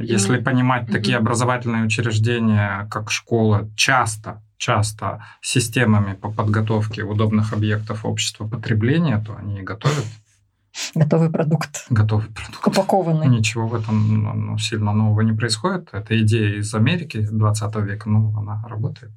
если 0.00 0.38
понимать 0.38 0.88
mm-hmm. 0.88 0.92
такие 0.92 1.16
образовательные 1.16 1.84
учреждения, 1.84 2.86
как 2.90 3.10
школа, 3.10 3.70
часто, 3.76 4.42
часто 4.58 5.24
системами 5.40 6.14
по 6.14 6.30
подготовке 6.30 7.02
удобных 7.02 7.52
объектов 7.52 8.04
общества 8.04 8.46
потребления, 8.46 9.22
то 9.24 9.36
они 9.36 9.60
и 9.60 9.62
готовят. 9.62 10.04
Готовый 10.94 11.30
продукт. 11.30 11.86
Готовый 11.90 12.28
продукт. 12.28 12.66
Упакованный. 12.66 13.26
Ничего 13.26 13.66
в 13.66 13.74
этом 13.74 14.22
ну, 14.22 14.34
ну 14.34 14.58
сильно 14.58 14.92
нового 14.92 15.22
не 15.22 15.32
происходит. 15.32 15.88
Это 15.92 16.20
идея 16.22 16.58
из 16.58 16.74
Америки 16.74 17.26
20 17.30 17.76
века, 17.76 18.08
ну, 18.08 18.36
она 18.38 18.62
работает. 18.68 19.12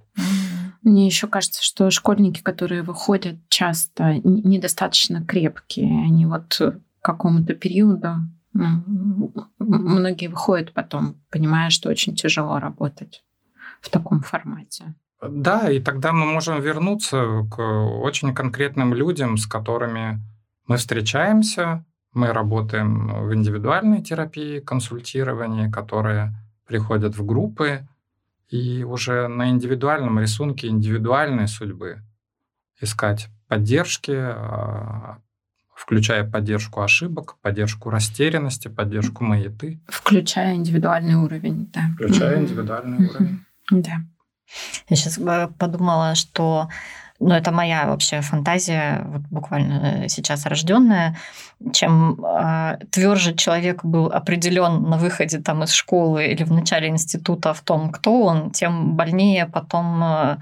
Мне 0.82 1.06
еще 1.06 1.28
кажется, 1.28 1.64
что 1.64 1.92
школьники, 1.92 2.42
которые 2.42 2.82
выходят, 2.82 3.38
часто 3.50 4.16
недостаточно 4.24 5.24
крепкие. 5.24 6.06
Они 6.06 6.26
вот 6.26 6.58
к 6.58 6.80
какому-то 7.02 7.54
периоду 7.54 8.16
Многие 8.54 10.28
выходят 10.28 10.74
потом, 10.74 11.22
понимая, 11.30 11.70
что 11.70 11.90
очень 11.90 12.16
тяжело 12.16 12.60
работать 12.60 13.24
в 13.82 13.90
таком 13.90 14.22
формате. 14.22 14.94
Да, 15.22 15.70
и 15.70 15.80
тогда 15.80 16.12
мы 16.12 16.26
можем 16.26 16.62
вернуться 16.62 17.48
к 17.50 17.60
очень 17.60 18.34
конкретным 18.34 18.94
людям, 18.94 19.38
с 19.38 19.46
которыми 19.46 20.20
мы 20.68 20.78
встречаемся, 20.78 21.86
мы 22.14 22.34
работаем 22.34 23.28
в 23.28 23.34
индивидуальной 23.34 24.02
терапии, 24.02 24.60
консультировании, 24.60 25.70
которые 25.70 26.36
приходят 26.66 27.16
в 27.16 27.26
группы, 27.26 27.88
и 28.50 28.84
уже 28.84 29.28
на 29.28 29.50
индивидуальном 29.50 30.20
рисунке 30.20 30.68
индивидуальной 30.68 31.48
судьбы 31.48 32.02
искать 32.82 33.30
поддержки, 33.48 34.12
а, 34.14 35.20
включая 35.82 36.24
поддержку 36.24 36.82
ошибок, 36.82 37.38
поддержку 37.42 37.90
растерянности, 37.90 38.68
поддержку 38.68 39.24
маяты. 39.24 39.80
Включая 39.88 40.54
индивидуальный 40.54 41.16
уровень, 41.16 41.70
да. 41.74 41.82
Включая 41.96 42.38
mm-hmm. 42.38 42.42
индивидуальный 42.42 42.98
mm-hmm. 43.00 43.10
уровень. 43.10 43.46
Да. 43.72 43.92
Я 44.90 44.96
сейчас 44.96 45.20
подумала, 45.58 46.14
что 46.14 46.70
ну, 47.20 47.34
это 47.34 47.52
моя 47.52 47.88
вообще 47.88 48.22
фантазия, 48.22 49.04
вот 49.06 49.22
буквально 49.32 50.08
сейчас 50.08 50.46
рожденная. 50.46 51.18
Чем 51.74 52.24
э, 52.24 52.78
тверже 52.92 53.34
человек 53.36 53.84
был 53.84 54.08
определен 54.08 54.84
на 54.84 54.98
выходе 54.98 55.40
там 55.40 55.64
из 55.64 55.72
школы 55.72 56.26
или 56.26 56.44
в 56.44 56.52
начале 56.52 56.90
института 56.90 57.54
в 57.54 57.62
том, 57.62 57.92
кто 57.92 58.22
он, 58.24 58.52
тем 58.52 58.96
больнее 58.96 59.46
потом 59.48 60.04
э, 60.04 60.38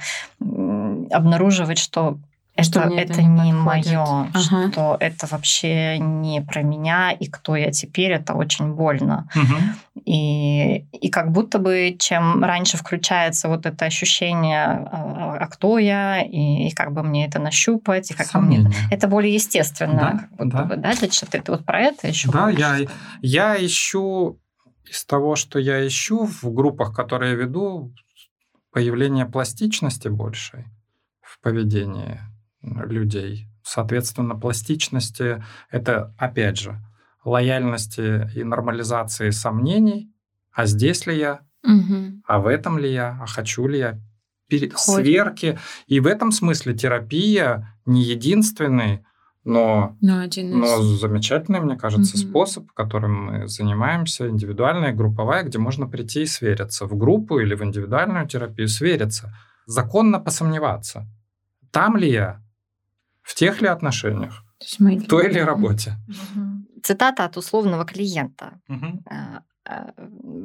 обнаруживать, 1.12 1.80
что 1.80 2.17
что 2.63 2.82
это, 2.82 2.93
это, 2.93 3.13
это 3.13 3.24
не, 3.24 3.54
мое, 3.54 4.30
ага. 4.34 4.39
что 4.39 4.98
это 5.00 5.28
вообще 5.28 5.98
не 6.00 6.41
про 6.41 6.62
меня, 6.62 7.12
и 7.12 7.28
кто 7.28 7.56
я 7.56 7.72
теперь, 7.72 8.12
это 8.12 8.34
очень 8.34 8.74
больно. 8.74 9.28
Угу. 9.36 10.04
И, 10.06 10.86
и 10.91 11.10
как 11.10 11.32
будто 11.32 11.60
бы 11.60 11.95
чем 12.00 12.43
раньше 12.43 12.78
включается 12.78 13.50
вот 13.50 13.65
это 13.65 13.86
ощущение, 13.86 14.65
а, 14.65 15.38
а 15.39 15.48
кто 15.48 15.78
я, 15.78 16.22
и, 16.22 16.67
и 16.67 16.72
как 16.72 16.93
бы 16.93 17.04
мне 17.04 17.26
это 17.28 17.39
нащупать, 17.39 18.12
и 18.12 18.13
как 18.13 18.34
мне 18.36 18.69
это, 18.91 19.08
более 19.08 19.34
естественно. 19.34 20.28
Да, 20.38 20.45
да. 20.45 20.63
Бы, 20.63 20.76
да? 20.78 20.93
Значит, 20.93 21.30
ты, 21.30 21.41
ты 21.41 21.52
вот 21.52 21.65
про 21.65 21.82
это 21.82 22.08
еще 22.08 22.32
Да, 22.32 22.50
я, 22.50 22.78
я 23.22 23.56
ищу 23.65 24.39
из 24.86 25.06
того, 25.06 25.36
что 25.36 25.60
я 25.60 25.86
ищу 25.86 26.26
в 26.26 26.54
группах, 26.54 26.95
которые 26.95 27.32
я 27.32 27.38
веду, 27.38 27.93
появление 28.72 29.26
пластичности 29.26 30.08
большей 30.08 30.65
в 31.22 31.39
поведении 31.41 32.19
людей. 32.62 33.48
Соответственно, 33.63 34.36
пластичности— 34.36 35.43
это, 35.72 36.13
опять 36.17 36.58
же, 36.58 36.80
лояльности 37.24 38.30
и 38.36 38.43
нормализации 38.43 39.30
сомнений. 39.30 40.12
А 40.52 40.65
здесь 40.65 41.06
ли 41.06 41.17
я? 41.17 41.41
Угу. 41.63 42.22
А 42.26 42.39
в 42.39 42.48
этом 42.48 42.78
ли 42.78 42.91
я? 42.91 43.19
А 43.22 43.28
хочу 43.28 43.67
ли 43.67 43.80
я? 43.80 44.00
Пере... 44.48 44.72
Сверки. 44.76 45.60
И 45.88 46.00
в 46.00 46.08
этом 46.08 46.32
смысле 46.32 46.74
терапия 46.74 47.78
не 47.86 48.04
единственный, 48.04 49.06
но, 49.43 49.98
но, 50.02 50.19
один 50.19 50.52
из... 50.52 50.56
но 50.56 50.82
замечательный, 50.82 51.60
мне 51.60 51.78
кажется, 51.78 52.17
угу. 52.17 52.30
способ, 52.30 52.72
которым 52.72 53.26
мы 53.26 53.48
занимаемся, 53.48 54.28
индивидуальная, 54.28 54.93
групповая, 54.93 55.43
где 55.43 55.58
можно 55.58 55.88
прийти 55.88 56.24
и 56.24 56.28
свериться 56.28 56.86
в 56.86 56.98
группу 56.98 57.39
или 57.39 57.56
в 57.56 57.63
индивидуальную 57.63 58.28
терапию, 58.28 58.67
свериться, 58.67 59.34
законно 59.65 60.19
посомневаться. 60.19 61.08
Там 61.72 61.95
ли 61.95 62.12
я? 62.12 62.43
В 63.30 63.36
тех 63.36 63.62
ли 63.62 63.68
отношениях? 63.68 64.44
В 64.60 65.08
той 65.08 65.30
ли 65.30 65.44
работе? 65.44 65.94
Цитата 66.84 67.26
от 67.26 67.38
условного 67.38 67.86
клиента. 67.86 68.60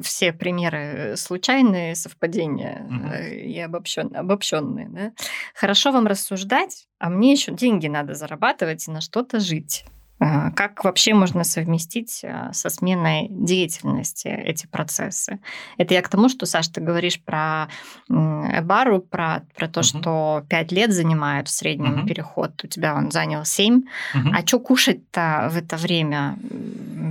Все 0.03 0.33
примеры 0.35 1.17
случайные, 1.17 1.95
совпадения 1.95 2.85
угу. 2.85 3.15
и 3.33 3.59
обобщенные. 3.59 4.21
обобщенные 4.21 4.89
да? 4.91 5.13
Хорошо 5.55 5.93
вам 5.93 6.07
рассуждать, 6.07 6.87
а 6.99 7.09
мне 7.09 7.33
еще 7.33 7.53
деньги 7.53 7.89
надо 7.89 8.15
зарабатывать 8.15 8.87
и 8.87 8.91
на 8.91 9.01
что-то 9.01 9.41
жить. 9.41 9.87
А, 10.21 10.53
как 10.53 10.85
вообще 10.85 11.13
можно 11.13 11.43
совместить 11.45 12.25
а, 12.25 12.53
со 12.53 12.71
сменой 12.71 13.27
деятельности 13.31 14.29
эти 14.29 14.67
процессы? 14.67 15.41
Это 15.77 15.95
я 15.95 16.03
к 16.03 16.09
тому, 16.09 16.29
что, 16.29 16.47
Саш, 16.47 16.69
ты 16.69 16.81
говоришь 16.81 17.21
про 17.21 17.69
Эбару, 18.09 19.01
про, 19.01 19.43
про 19.57 19.69
то, 19.69 19.81
угу. 19.81 19.87
что 19.87 20.45
5 20.49 20.73
лет 20.73 20.93
занимает 20.93 21.49
в 21.49 21.51
среднем 21.51 22.01
угу. 22.01 22.07
переход, 22.07 22.63
у 22.65 22.69
тебя 22.69 22.95
он 22.95 23.11
занял 23.11 23.45
7. 23.45 23.83
Угу. 24.15 24.29
А 24.33 24.47
что 24.47 24.61
кушать-то 24.61 25.49
в 25.51 25.57
это 25.57 25.77
время? 25.77 26.39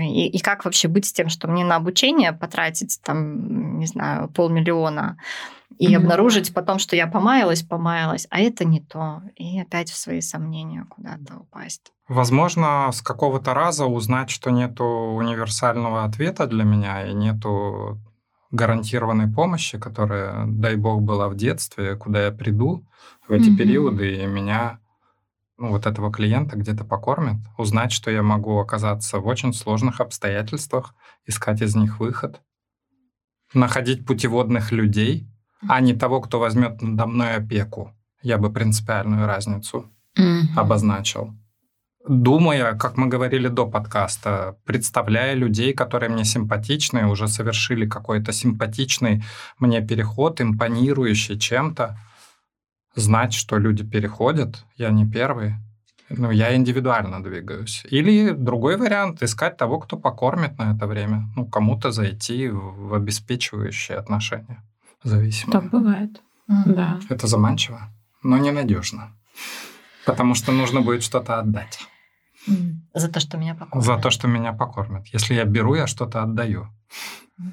И, 0.02 0.28
и 0.28 0.40
как 0.40 0.66
вообще 0.66 0.88
быть 0.88 1.06
с 1.06 1.14
тем, 1.14 1.30
что 1.30 1.48
мне 1.48 1.66
на 1.66 1.76
обучение 1.76 2.32
потратить, 2.32 3.00
там, 3.04 3.80
не 3.80 3.86
знаю, 3.86 4.30
полмиллиона, 4.30 5.18
и 5.78 5.94
mm-hmm. 5.94 5.98
обнаружить 5.98 6.54
потом, 6.54 6.80
что 6.80 6.96
я 6.96 7.08
помаялась, 7.08 7.64
помаялась, 7.64 8.28
а 8.30 8.40
это 8.40 8.66
не 8.66 8.80
то, 8.80 9.22
и 9.36 9.60
опять 9.60 9.90
в 9.90 9.98
свои 9.98 10.22
сомнения 10.22 10.86
куда-то 10.90 11.38
упасть. 11.38 11.92
Возможно, 12.08 12.90
с 12.92 13.02
какого-то 13.02 13.54
раза 13.54 13.86
узнать, 13.86 14.30
что 14.30 14.50
нету 14.52 14.84
универсального 14.84 16.04
ответа 16.04 16.48
для 16.48 16.64
меня 16.64 17.06
и 17.08 17.14
нету 17.14 18.00
гарантированной 18.52 19.28
помощи, 19.28 19.80
которая, 19.80 20.46
дай 20.46 20.76
бог, 20.76 21.02
была 21.02 21.28
в 21.28 21.36
детстве, 21.36 21.96
куда 21.96 22.26
я 22.26 22.32
приду 22.32 22.86
в 23.28 23.32
эти 23.32 23.50
mm-hmm. 23.50 23.58
периоды, 23.58 24.16
и 24.16 24.26
меня, 24.28 24.80
ну, 25.58 25.70
вот 25.70 25.88
этого 25.88 26.12
клиента 26.12 26.56
где-то 26.56 26.84
покормят, 26.84 27.38
узнать, 27.58 27.92
что 27.92 28.12
я 28.12 28.22
могу 28.22 28.60
оказаться 28.60 29.20
в 29.20 29.28
очень 29.28 29.54
сложных 29.54 30.02
обстоятельствах, 30.02 30.94
искать 31.26 31.62
из 31.62 31.76
них 31.76 32.00
выход, 32.00 32.42
находить 33.54 34.06
путеводных 34.06 34.72
людей, 34.72 35.28
а 35.68 35.82
не 35.82 35.94
того, 35.94 36.22
кто 36.22 36.40
возьмет 36.40 36.82
надо 36.82 37.06
мной 37.06 37.36
опеку. 37.36 37.92
Я 38.22 38.38
бы 38.38 38.52
принципиальную 38.52 39.28
разницу 39.28 39.86
mm-hmm. 40.18 40.56
обозначил. 40.56 41.34
Думая, 42.08 42.74
как 42.74 42.98
мы 42.98 43.08
говорили 43.08 43.48
до 43.48 43.66
подкаста, 43.66 44.58
представляя 44.66 45.36
людей, 45.36 45.74
которые 45.74 46.10
мне 46.10 46.26
симпатичны, 46.26 47.08
уже 47.08 47.30
совершили 47.30 47.88
какой-то 47.88 48.34
симпатичный 48.34 49.24
мне 49.58 49.82
переход, 49.82 50.42
импонирующий 50.42 51.40
чем-то, 51.40 51.98
знать, 52.96 53.34
что 53.34 53.58
люди 53.58 53.86
переходят, 53.86 54.66
я 54.78 54.90
не 54.90 55.06
первый. 55.10 55.54
Ну, 56.10 56.30
я 56.32 56.54
индивидуально 56.56 57.24
двигаюсь. 57.24 57.86
Или 57.90 58.32
другой 58.32 58.76
вариант– 58.76 59.24
искать 59.24 59.56
того, 59.56 59.80
кто 59.80 59.98
покормит 59.98 60.58
на 60.58 60.76
это 60.76 60.88
время. 60.88 61.30
Ну, 61.38 61.46
кому-то 61.46 61.92
зайти 61.92 62.50
в 62.50 62.94
обеспечивающие 62.94 63.98
отношения 63.98 64.62
зависимые. 65.04 65.52
Так 65.52 65.70
бывает, 65.70 66.22
mm-hmm. 66.50 66.74
да. 66.74 67.00
Это 67.10 67.28
заманчиво, 67.28 67.90
но 68.24 68.38
ненадежно. 68.38 69.16
Потому 70.06 70.36
что 70.36 70.52
нужно 70.52 70.82
будет 70.82 71.04
что-то 71.04 71.40
отдать. 71.40 71.80
За 72.94 73.10
то, 73.10 73.20
что 73.20 73.38
меня 73.38 73.56
покормят. 73.56 73.86
За 73.86 73.98
то, 73.98 74.10
что 74.10 74.28
меня 74.28 74.54
покормят. 74.54 75.08
Если 75.08 75.34
я 75.34 75.46
беру, 75.46 75.76
я 75.76 75.88
что-то 75.88 76.24
отдаю. 76.24 76.68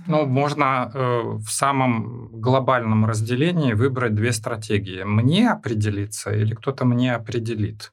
Ну, 0.06 0.26
можно 0.26 0.90
э, 0.92 1.22
в 1.38 1.48
самом 1.48 2.28
глобальном 2.40 3.06
разделении 3.06 3.72
выбрать 3.72 4.14
две 4.14 4.32
стратегии. 4.32 5.04
Мне 5.04 5.50
определиться 5.50 6.32
или 6.32 6.54
кто-то 6.54 6.84
мне 6.84 7.14
определит. 7.14 7.92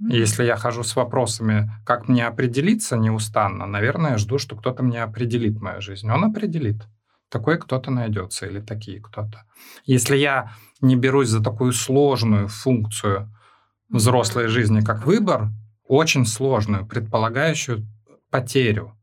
Если 0.00 0.44
я 0.44 0.56
хожу 0.56 0.84
с 0.84 0.94
вопросами, 0.94 1.70
как 1.84 2.08
мне 2.08 2.26
определиться 2.26 2.96
неустанно, 2.96 3.66
наверное, 3.66 4.12
я 4.12 4.18
жду, 4.18 4.38
что 4.38 4.54
кто-то 4.54 4.82
мне 4.82 5.02
определит 5.02 5.60
мою 5.60 5.80
жизнь. 5.80 6.08
Он 6.08 6.24
определит. 6.24 6.86
Такой 7.30 7.58
кто-то 7.58 7.90
найдется 7.90 8.46
или 8.46 8.60
такие 8.60 9.00
кто-то. 9.00 9.44
Если 9.84 10.16
я 10.16 10.52
не 10.80 10.96
берусь 10.96 11.28
за 11.28 11.42
такую 11.42 11.72
сложную 11.72 12.48
функцию 12.48 13.30
взрослой 13.88 14.48
жизни, 14.48 14.80
как 14.80 15.04
выбор, 15.06 15.50
очень 15.84 16.26
сложную, 16.26 16.86
предполагающую 16.86 17.86
потерю. 18.30 18.94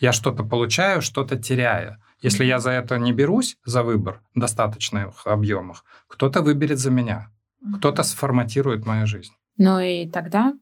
Я 0.00 0.12
что-то 0.12 0.44
получаю, 0.44 1.00
что-то 1.02 1.36
теряю. 1.36 1.98
Если 2.20 2.44
я 2.44 2.58
за 2.58 2.70
это 2.70 2.98
не 2.98 3.12
берусь, 3.12 3.56
за 3.64 3.82
выбор 3.82 4.22
в 4.34 4.40
достаточных 4.40 5.26
объемах, 5.26 5.84
кто-то 6.08 6.42
выберет 6.42 6.78
за 6.78 6.90
меня, 6.90 7.30
кто-то 7.78 8.02
сформатирует 8.02 8.86
мою 8.86 9.06
жизнь. 9.06 9.32
Ну 9.56 9.78
и 9.80 10.08
тогда 10.08 10.54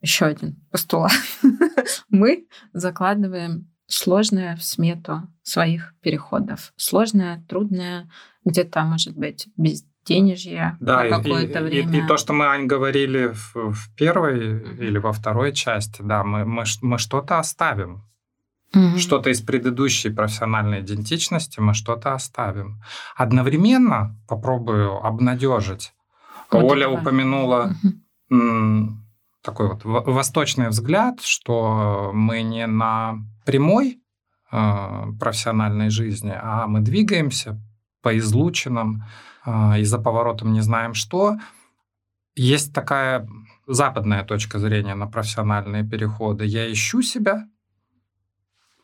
еще 0.00 0.26
один 0.26 0.56
постулат. 0.70 1.12
Мы 2.08 2.46
закладываем 2.72 3.72
сложное 3.86 4.56
в 4.56 4.64
смету 4.64 5.22
своих 5.42 5.94
переходов. 6.00 6.72
Сложное, 6.76 7.44
трудное, 7.48 8.10
где-то, 8.44 8.82
может 8.82 9.16
быть, 9.16 9.48
без 9.56 9.84
денежья 10.04 10.76
да, 10.80 11.04
на 11.04 11.18
какое-то 11.18 11.62
время. 11.62 12.00
И, 12.00 12.04
и 12.04 12.06
то, 12.06 12.16
что 12.16 12.32
мы, 12.32 12.46
Ань, 12.46 12.66
говорили 12.66 13.32
в, 13.32 13.72
в 13.72 13.94
первой 13.96 14.38
mm-hmm. 14.38 14.78
или 14.78 14.98
во 14.98 15.12
второй 15.12 15.52
части, 15.52 16.02
да, 16.02 16.22
мы, 16.22 16.44
мы, 16.44 16.64
мы 16.82 16.98
что-то 16.98 17.38
оставим. 17.38 18.04
Mm-hmm. 18.74 18.98
Что-то 18.98 19.30
из 19.30 19.40
предыдущей 19.40 20.10
профессиональной 20.10 20.80
идентичности 20.80 21.60
мы 21.60 21.74
что-то 21.74 22.14
оставим. 22.14 22.82
Одновременно 23.16 24.16
попробую 24.28 25.04
обнадежить. 25.04 25.92
Вот 26.50 26.62
Оля 26.62 26.84
давай. 26.84 27.00
упомянула 27.00 27.72
mm-hmm 28.30 29.05
такой 29.46 29.68
вот 29.68 29.84
восточный 29.84 30.68
взгляд, 30.68 31.20
что 31.22 32.10
мы 32.12 32.42
не 32.42 32.66
на 32.66 33.18
прямой 33.46 34.02
э, 34.50 35.12
профессиональной 35.18 35.88
жизни, 35.88 36.34
а 36.36 36.66
мы 36.66 36.80
двигаемся 36.80 37.58
по 38.02 38.18
излучинам 38.18 39.04
э, 39.46 39.80
и 39.80 39.84
за 39.84 39.98
поворотом 39.98 40.52
не 40.52 40.60
знаем 40.60 40.94
что. 40.94 41.36
Есть 42.34 42.74
такая 42.74 43.26
западная 43.66 44.24
точка 44.24 44.58
зрения 44.58 44.94
на 44.94 45.06
профессиональные 45.06 45.84
переходы. 45.84 46.44
Я 46.44 46.70
ищу 46.70 47.00
себя, 47.00 47.46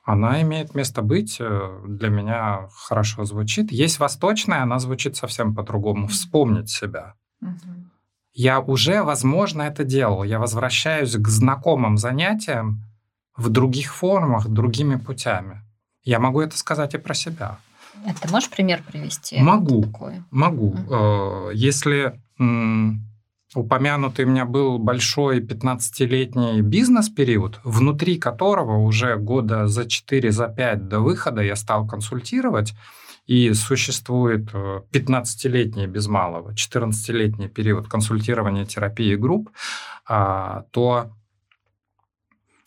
она 0.04 0.40
имеет 0.42 0.74
место 0.74 1.02
быть, 1.02 1.38
э, 1.40 1.80
для 1.86 2.08
меня 2.08 2.68
хорошо 2.86 3.24
звучит. 3.24 3.72
Есть 3.72 3.98
восточная, 3.98 4.62
она 4.62 4.78
звучит 4.78 5.16
совсем 5.16 5.54
по-другому. 5.54 6.06
Вспомнить 6.06 6.70
себя. 6.70 7.14
Угу 7.40 7.91
я 8.32 8.60
уже, 8.60 9.02
возможно, 9.02 9.62
это 9.62 9.84
делал. 9.84 10.22
Я 10.22 10.38
возвращаюсь 10.38 11.14
к 11.14 11.28
знакомым 11.28 11.98
занятиям 11.98 12.82
в 13.36 13.48
других 13.48 13.94
формах, 13.94 14.48
другими 14.48 14.96
путями. 14.96 15.62
Я 16.04 16.18
могу 16.18 16.40
это 16.40 16.56
сказать 16.56 16.94
и 16.94 16.98
про 16.98 17.14
себя. 17.14 17.58
А 18.06 18.14
ты 18.14 18.28
можешь 18.30 18.50
пример 18.50 18.82
привести? 18.82 19.40
Могу. 19.40 19.82
Такой? 19.82 20.22
Могу. 20.30 20.74
Mm. 20.74 21.54
Если 21.54 22.20
упомянутый 23.54 24.24
у 24.24 24.28
меня 24.28 24.44
был 24.44 24.78
большой 24.78 25.40
15-летний 25.40 26.62
бизнес-период, 26.62 27.60
внутри 27.64 28.18
которого 28.18 28.78
уже 28.78 29.16
года 29.16 29.66
за 29.68 29.88
4, 29.88 30.32
за 30.32 30.48
5 30.48 30.88
до 30.88 31.00
выхода 31.00 31.42
я 31.42 31.54
стал 31.54 31.86
консультировать, 31.86 32.72
и 33.26 33.52
существует 33.54 34.52
15-летний 34.52 35.84
э, 35.84 35.86
без 35.86 36.06
малого, 36.06 36.52
14-летний 36.52 37.48
период 37.48 37.88
консультирования 37.88 38.64
терапии 38.64 39.14
групп, 39.14 39.50
а, 40.06 40.64
то 40.70 41.12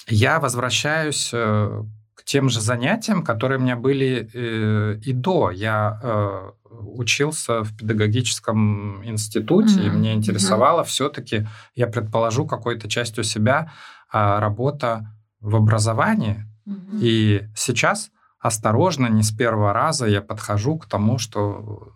я 0.08 0.40
возвращаюсь 0.40 1.32
э, 1.34 1.84
к 2.14 2.24
тем 2.24 2.50
же 2.50 2.62
занятиям, 2.62 3.24
которые 3.24 3.60
у 3.60 3.62
меня 3.62 3.76
были 3.76 4.30
э, 4.34 5.00
и 5.04 5.14
до. 5.14 5.52
Я 5.52 6.54
учился 6.70 7.64
в 7.64 7.76
педагогическом 7.78 9.06
институте, 9.06 9.80
mm-hmm. 9.80 9.88
и 9.88 9.90
мне 9.90 10.14
интересовало 10.14 10.82
mm-hmm. 10.82 10.88
все-таки, 10.88 11.48
я 11.74 11.88
предположу, 11.88 12.46
какой-то 12.46 12.90
частью 12.90 13.24
себя 13.24 13.72
а, 14.12 14.40
работа 14.40 15.14
в 15.40 15.56
образовании. 15.56 16.46
Mm-hmm. 16.68 17.00
И 17.02 17.48
сейчас 17.56 18.12
осторожно, 18.40 19.08
не 19.08 19.24
с 19.24 19.32
первого 19.32 19.74
раза 19.74 20.06
я 20.06 20.22
подхожу 20.22 20.78
к 20.78 20.86
тому, 20.88 21.18
что 21.18 21.94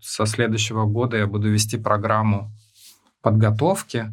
со 0.00 0.26
следующего 0.26 0.86
года 0.86 1.16
я 1.16 1.26
буду 1.26 1.50
вести 1.50 1.76
программу 1.76 2.50
подготовки 3.22 4.12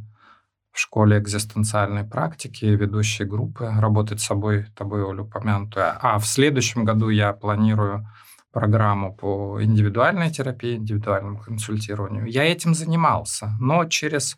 в 0.72 0.80
школе 0.80 1.18
экзистенциальной 1.18 2.04
практики, 2.04 2.66
ведущей 2.66 3.24
группы, 3.24 3.72
работать 3.80 4.22
с 4.22 4.26
собой, 4.26 4.68
тобой, 4.76 5.02
Оля, 5.02 5.24
упомянутую. 5.24 5.86
А 6.00 6.20
в 6.20 6.28
следующем 6.28 6.86
году 6.86 7.10
я 7.10 7.34
планирую 7.34 8.08
программу 8.52 9.16
по 9.16 9.62
индивидуальной 9.64 10.30
терапии, 10.30 10.76
индивидуальному 10.76 11.40
консультированию. 11.40 12.26
Я 12.26 12.44
этим 12.44 12.74
занимался, 12.74 13.56
но 13.60 13.86
через 13.86 14.38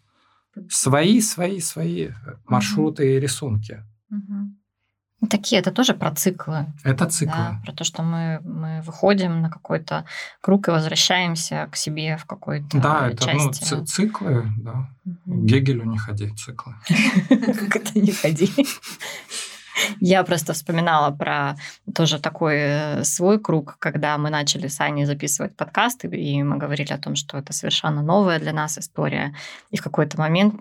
свои, 0.69 1.21
свои, 1.21 1.60
свои 1.60 2.10
маршруты 2.45 3.04
угу. 3.04 3.12
и 3.12 3.19
рисунки. 3.19 3.84
Угу. 4.12 4.59
Такие, 5.29 5.60
это 5.60 5.71
тоже 5.71 5.93
про 5.93 6.12
циклы. 6.15 6.67
Это 6.84 7.05
циклы. 7.08 7.36
Да, 7.36 7.62
про 7.65 7.73
то, 7.73 7.84
что 7.84 8.03
мы, 8.03 8.39
мы 8.43 8.82
выходим 8.82 9.41
на 9.41 9.49
какой-то 9.49 10.05
круг 10.39 10.67
и 10.67 10.71
возвращаемся 10.71 11.67
к 11.71 11.75
себе 11.75 12.15
в 12.15 12.25
какой-то 12.25 12.79
Да, 12.79 13.10
это 13.10 13.27
ну, 13.27 13.51
части. 13.51 13.73
Ну, 13.73 13.86
циклы, 13.86 14.45
да. 14.58 14.89
Угу. 15.05 15.45
Гегелю 15.45 15.84
не 15.84 15.97
ходи, 15.97 16.34
циклы. 16.36 16.73
Как 17.29 17.75
это 17.75 17.99
не 17.99 18.12
ходи? 18.12 18.49
Я 19.99 20.23
просто 20.23 20.53
вспоминала 20.53 21.12
про 21.12 21.55
тоже 21.93 22.19
такой 22.19 22.55
э, 22.58 23.03
свой 23.03 23.39
круг, 23.39 23.77
когда 23.79 24.17
мы 24.17 24.29
начали 24.29 24.67
с 24.67 24.79
Аней 24.79 25.05
записывать 25.05 25.55
подкасты, 25.55 26.08
и 26.08 26.43
мы 26.43 26.58
говорили 26.58 26.93
о 26.93 26.97
том, 26.97 27.15
что 27.15 27.38
это 27.38 27.53
совершенно 27.53 28.01
новая 28.01 28.39
для 28.39 28.53
нас 28.53 28.77
история. 28.77 29.36
И 29.71 29.77
в 29.77 29.84
какой-то 29.84 30.17
момент 30.17 30.55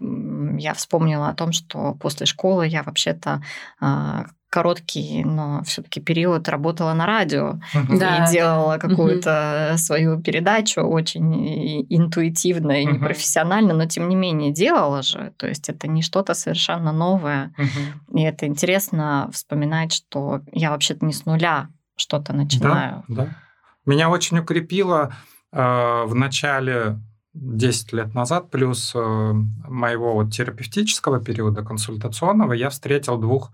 я 0.60 0.74
вспомнила 0.74 1.28
о 1.28 1.34
том, 1.34 1.52
что 1.52 1.94
после 1.94 2.26
школы 2.26 2.66
я 2.66 2.82
вообще-то 2.82 3.42
а, 3.80 4.26
короткий, 4.50 5.24
но 5.24 5.62
все-таки 5.64 6.00
период 6.00 6.48
работала 6.48 6.94
на 6.94 7.06
радио 7.06 7.60
да, 7.88 8.24
и 8.24 8.32
делала 8.32 8.78
какую-то 8.78 9.68
угу. 9.70 9.78
свою 9.78 10.20
передачу 10.20 10.80
очень 10.80 11.84
интуитивно 11.88 12.82
и 12.82 12.86
непрофессионально, 12.86 13.74
но 13.74 13.86
тем 13.86 14.08
не 14.08 14.16
менее 14.16 14.52
делала 14.52 15.02
же. 15.02 15.32
То 15.36 15.46
есть 15.46 15.68
это 15.68 15.86
не 15.86 16.02
что-то 16.02 16.34
совершенно 16.34 16.92
новое. 16.92 17.52
Угу. 17.58 18.18
И 18.18 18.22
это 18.22 18.46
интересно 18.46 19.28
вспоминать, 19.32 19.92
что 19.92 20.40
я 20.52 20.70
вообще-то 20.70 21.04
не 21.04 21.12
с 21.12 21.26
нуля 21.26 21.68
что-то 21.96 22.32
начинаю. 22.32 23.04
Да, 23.08 23.24
да. 23.24 23.36
Меня 23.84 24.08
очень 24.08 24.38
укрепило 24.38 25.14
э, 25.52 26.04
в 26.06 26.14
начале 26.14 26.98
10 27.34 27.92
лет 27.92 28.14
назад, 28.14 28.50
плюс 28.50 28.92
э, 28.94 28.98
моего 28.98 30.14
вот 30.14 30.32
терапевтического 30.32 31.20
периода, 31.20 31.62
консультационного, 31.62 32.52
я 32.52 32.70
встретил 32.70 33.18
двух 33.18 33.52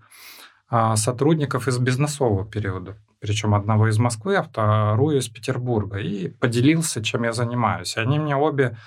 сотрудников 0.69 1.67
из 1.67 1.77
бизнесового 1.77 2.45
периода, 2.45 2.97
причем 3.19 3.53
одного 3.53 3.87
из 3.87 3.99
Москвы, 3.99 4.35
а 4.35 4.43
вторую 4.43 5.19
из 5.19 5.29
Петербурга, 5.29 5.99
и 5.99 6.27
поделился, 6.27 7.03
чем 7.03 7.23
я 7.23 7.33
занимаюсь. 7.33 7.97
Они 7.97 8.19
мне 8.19 8.35
обе, 8.35 8.77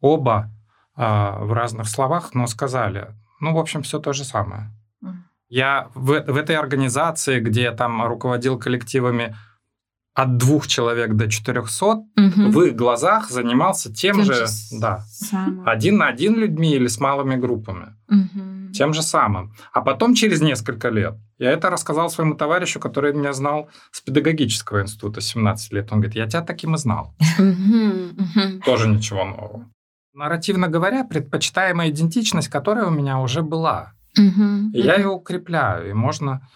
оба 0.00 0.50
а, 0.94 1.38
в 1.40 1.52
разных 1.52 1.88
словах, 1.88 2.34
но 2.34 2.46
сказали, 2.46 3.14
ну, 3.40 3.54
в 3.54 3.58
общем, 3.58 3.82
все 3.82 3.98
то 3.98 4.12
же 4.12 4.24
самое. 4.24 4.70
Я 5.48 5.88
в, 5.94 6.20
в 6.20 6.36
этой 6.36 6.56
организации, 6.56 7.40
где 7.40 7.62
я 7.62 7.72
там 7.72 8.06
руководил 8.06 8.58
коллективами 8.58 9.34
от 10.14 10.36
двух 10.36 10.66
человек 10.66 11.14
до 11.14 11.30
400, 11.30 11.86
угу. 11.86 12.04
в 12.16 12.62
их 12.62 12.76
глазах 12.76 13.30
занимался 13.30 13.92
тем, 13.92 14.16
тем 14.16 14.24
же, 14.24 14.34
же 14.34 14.46
да, 14.72 15.04
один 15.64 15.98
на 15.98 16.08
один 16.08 16.36
людьми 16.36 16.74
или 16.74 16.88
с 16.88 16.98
малыми 16.98 17.36
группами. 17.36 17.94
Угу 18.08 18.57
тем 18.72 18.92
же 18.92 19.02
самым. 19.02 19.52
А 19.72 19.80
потом, 19.80 20.14
через 20.14 20.40
несколько 20.40 20.88
лет, 20.88 21.14
я 21.38 21.50
это 21.50 21.70
рассказал 21.70 22.10
своему 22.10 22.34
товарищу, 22.34 22.80
который 22.80 23.12
меня 23.12 23.32
знал 23.32 23.68
с 23.92 24.00
педагогического 24.00 24.82
института 24.82 25.20
17 25.20 25.72
лет. 25.72 25.92
Он 25.92 26.00
говорит, 26.00 26.16
я 26.16 26.26
тебя 26.26 26.42
таким 26.42 26.74
и 26.74 26.78
знал. 26.78 27.14
Тоже 28.64 28.88
ничего 28.88 29.24
нового. 29.24 29.70
Нарративно 30.14 30.68
говоря, 30.68 31.04
предпочитаемая 31.04 31.90
идентичность, 31.90 32.48
которая 32.48 32.86
у 32.86 32.90
меня 32.90 33.20
уже 33.20 33.42
была. 33.42 33.92
И 34.16 34.80
я 34.80 34.96
ее 34.96 35.08
укрепляю. 35.08 35.90
И 35.90 35.92
можно 35.92 36.48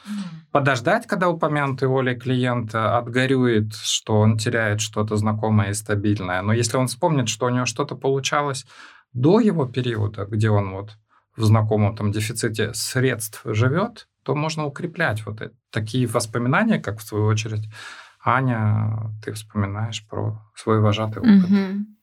подождать, 0.50 1.06
когда 1.06 1.28
упомянутый 1.28 1.88
Олей 1.88 2.16
клиент 2.16 2.74
отгорюет, 2.74 3.74
что 3.74 4.18
он 4.18 4.36
теряет 4.36 4.80
что-то 4.80 5.16
знакомое 5.16 5.70
и 5.70 5.74
стабильное. 5.74 6.42
Но 6.42 6.52
если 6.52 6.76
он 6.76 6.88
вспомнит, 6.88 7.28
что 7.28 7.46
у 7.46 7.50
него 7.50 7.66
что-то 7.66 7.94
получалось 7.94 8.66
до 9.12 9.40
его 9.40 9.66
периода, 9.66 10.24
где 10.24 10.50
он 10.50 10.72
вот 10.72 10.98
в 11.36 11.44
знакомом 11.44 11.96
там 11.96 12.12
дефиците 12.12 12.74
средств 12.74 13.42
живет, 13.44 14.08
то 14.22 14.34
можно 14.34 14.66
укреплять 14.66 15.24
вот 15.26 15.40
это- 15.40 15.54
такие 15.70 16.06
воспоминания, 16.06 16.78
как 16.78 16.98
в 16.98 17.02
свою 17.02 17.26
очередь 17.26 17.68
Аня, 18.24 19.10
ты 19.24 19.32
вспоминаешь 19.32 20.06
про 20.06 20.40
свой 20.54 20.80
вожатый 20.80 21.22
опыт. 21.22 21.50
Мгм. 21.50 21.96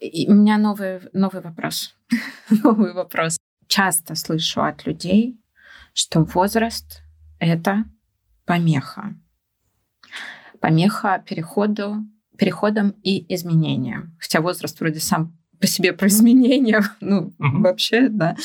И 0.00 0.28
у 0.30 0.34
меня 0.34 0.58
новый, 0.58 1.00
новый 1.12 1.40
вопрос. 1.40 1.96
новый 2.50 2.92
вопрос. 2.92 3.38
Часто 3.66 4.14
слышу 4.14 4.62
от 4.62 4.86
людей, 4.86 5.40
что 5.94 6.24
возраст— 6.24 7.02
это 7.38 7.84
помеха. 8.44 9.14
Помеха 10.60 11.22
переходу, 11.26 12.04
переходам 12.36 12.90
и 13.02 13.32
изменениям. 13.34 14.16
Хотя 14.20 14.40
возраст 14.40 14.78
вроде 14.80 15.00
сам 15.00 15.37
по 15.60 15.66
себе 15.66 15.92
про 15.92 16.08
изменения, 16.08 16.82
ну, 17.00 17.32
Мгм. 17.38 17.62
вообще, 17.62 18.08
да. 18.08 18.36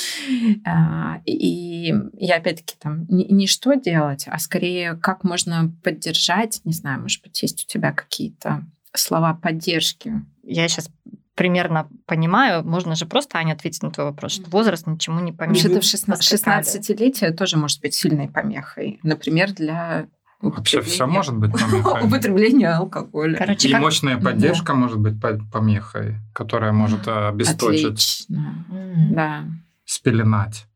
А, 0.66 1.22
И 1.26 1.94
я 2.18 2.36
опять-таки 2.38 2.76
там 2.80 3.06
не, 3.10 3.26
не 3.26 3.48
что 3.48 3.74
делать, 3.76 4.26
а 4.28 4.38
скорее 4.40 4.96
как 4.96 5.24
можно 5.24 5.74
поддержать, 5.84 6.62
не 6.64 6.74
знаю, 6.74 7.02
может 7.02 7.22
быть, 7.24 7.42
есть 7.42 7.64
у 7.64 7.68
тебя 7.68 7.92
какие-то 7.92 8.64
слова 8.94 9.34
поддержки. 9.34 10.14
Я 10.44 10.68
сейчас 10.68 10.90
примерно 11.36 11.90
понимаю, 12.06 12.64
можно 12.64 12.96
же 12.96 13.06
просто, 13.06 13.38
Аня, 13.40 13.54
ответить 13.54 13.82
на 13.82 13.92
твой 13.92 14.08
вопрос, 14.08 14.34
что 14.34 14.50
возраст 14.50 14.86
ничему 14.86 15.20
не 15.20 15.32
поменял. 15.32 15.56
Вообще-то 15.56 15.82
в 15.82 15.84
16 15.84 16.90
16-летие 16.90 17.32
тоже 17.32 17.58
может 17.58 17.82
быть 17.82 17.96
сильной 17.96 18.28
помехой. 18.30 19.00
Например, 19.04 19.52
для 19.52 20.08
Вообще 20.50 20.82
все 20.82 21.08
может 21.08 21.36
быть 21.38 21.52
помехой. 21.52 22.04
употребления 22.08 22.70
алкоголя. 22.70 23.38
Короче, 23.38 23.70
И 23.70 23.72
как- 23.72 23.82
мощная 23.82 24.18
поддержка 24.20 24.74
может 24.74 25.00
быть 25.00 25.20
по- 25.22 25.40
помехой, 25.52 26.18
которая 26.34 26.72
может 26.74 27.08
э, 27.08 27.28
обесточить, 27.30 27.86
Отлично. 28.28 28.66
Да. 29.12 29.44
спеленать. 29.86 30.68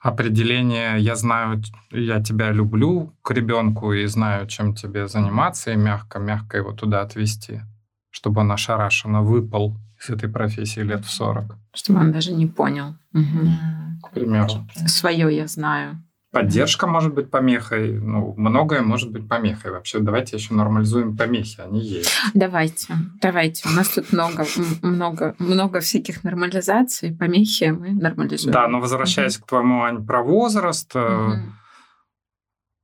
Определение 0.00 0.98
«я 1.00 1.16
знаю, 1.16 1.62
я 1.90 2.22
тебя 2.22 2.50
люблю» 2.52 3.14
к 3.22 3.30
ребенку 3.30 3.92
и 3.94 4.04
знаю, 4.06 4.46
чем 4.46 4.74
тебе 4.74 5.08
заниматься, 5.08 5.70
и 5.72 5.76
мягко-мягко 5.76 6.58
его 6.58 6.72
туда 6.72 7.00
отвести, 7.00 7.62
чтобы 8.10 8.42
он 8.42 8.52
ошарашенно 8.52 9.22
выпал 9.22 9.78
из 9.98 10.10
этой 10.10 10.28
профессии 10.28 10.80
лет 10.80 11.06
в 11.06 11.10
40, 11.10 11.56
Чтобы 11.72 12.00
он 12.00 12.12
даже 12.12 12.32
не 12.32 12.46
понял. 12.46 12.96
Мгм. 13.12 14.00
к 14.02 14.10
примеру. 14.10 14.48
Свое 14.86 15.34
я 15.34 15.46
знаю. 15.46 16.02
Поддержка 16.34 16.88
может 16.88 17.14
быть 17.14 17.30
помехой, 17.30 17.92
ну, 17.92 18.34
многое 18.36 18.82
может 18.82 19.12
быть 19.12 19.28
помехой. 19.28 19.70
Вообще, 19.70 20.00
давайте 20.00 20.36
еще 20.36 20.52
нормализуем 20.52 21.16
помехи, 21.16 21.60
они 21.60 21.80
есть. 21.80 22.10
Давайте, 22.34 22.94
давайте. 23.22 23.68
У 23.68 23.72
нас 23.72 23.88
тут 23.90 24.12
много, 24.12 24.44
много, 24.82 25.36
много 25.38 25.78
всяких 25.78 26.24
нормализаций. 26.24 27.14
Помехи 27.16 27.64
мы 27.70 27.92
нормализуем. 27.92 28.52
Да, 28.52 28.66
но 28.66 28.80
возвращаясь 28.80 29.38
к 29.38 29.46
твоему, 29.46 29.82
Ань, 29.82 30.04
про 30.04 30.24
возраст, 30.24 30.90
э, 30.96 31.30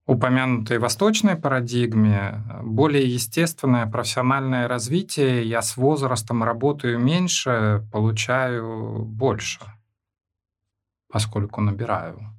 упомянутой 0.07 0.79
восточной 0.79 1.35
парадигме, 1.35 2.45
более 2.63 3.05
естественное 3.05 3.87
профессиональное 3.87 4.69
развитие, 4.69 5.43
я 5.45 5.61
с 5.61 5.77
возрастом 5.77 6.45
работаю 6.45 7.01
меньше, 7.01 7.85
получаю 7.93 9.05
больше, 9.05 9.61
поскольку 11.09 11.61
набираю 11.61 12.31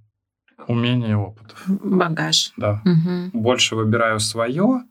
умений 0.68 1.12
и 1.12 1.14
опытов. 1.14 1.64
Багаж. 1.68 2.54
Да. 2.58 2.82
Мгм. 2.86 3.32
Больше 3.34 3.76
выбираю 3.76 4.20
свое, 4.20 4.84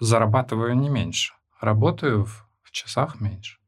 зарабатываю 0.00 0.76
не 0.76 0.88
меньше. 0.88 1.34
Работаю 1.60 2.24
в, 2.24 2.46
в 2.62 2.70
часах 2.70 3.20
меньше. 3.20 3.58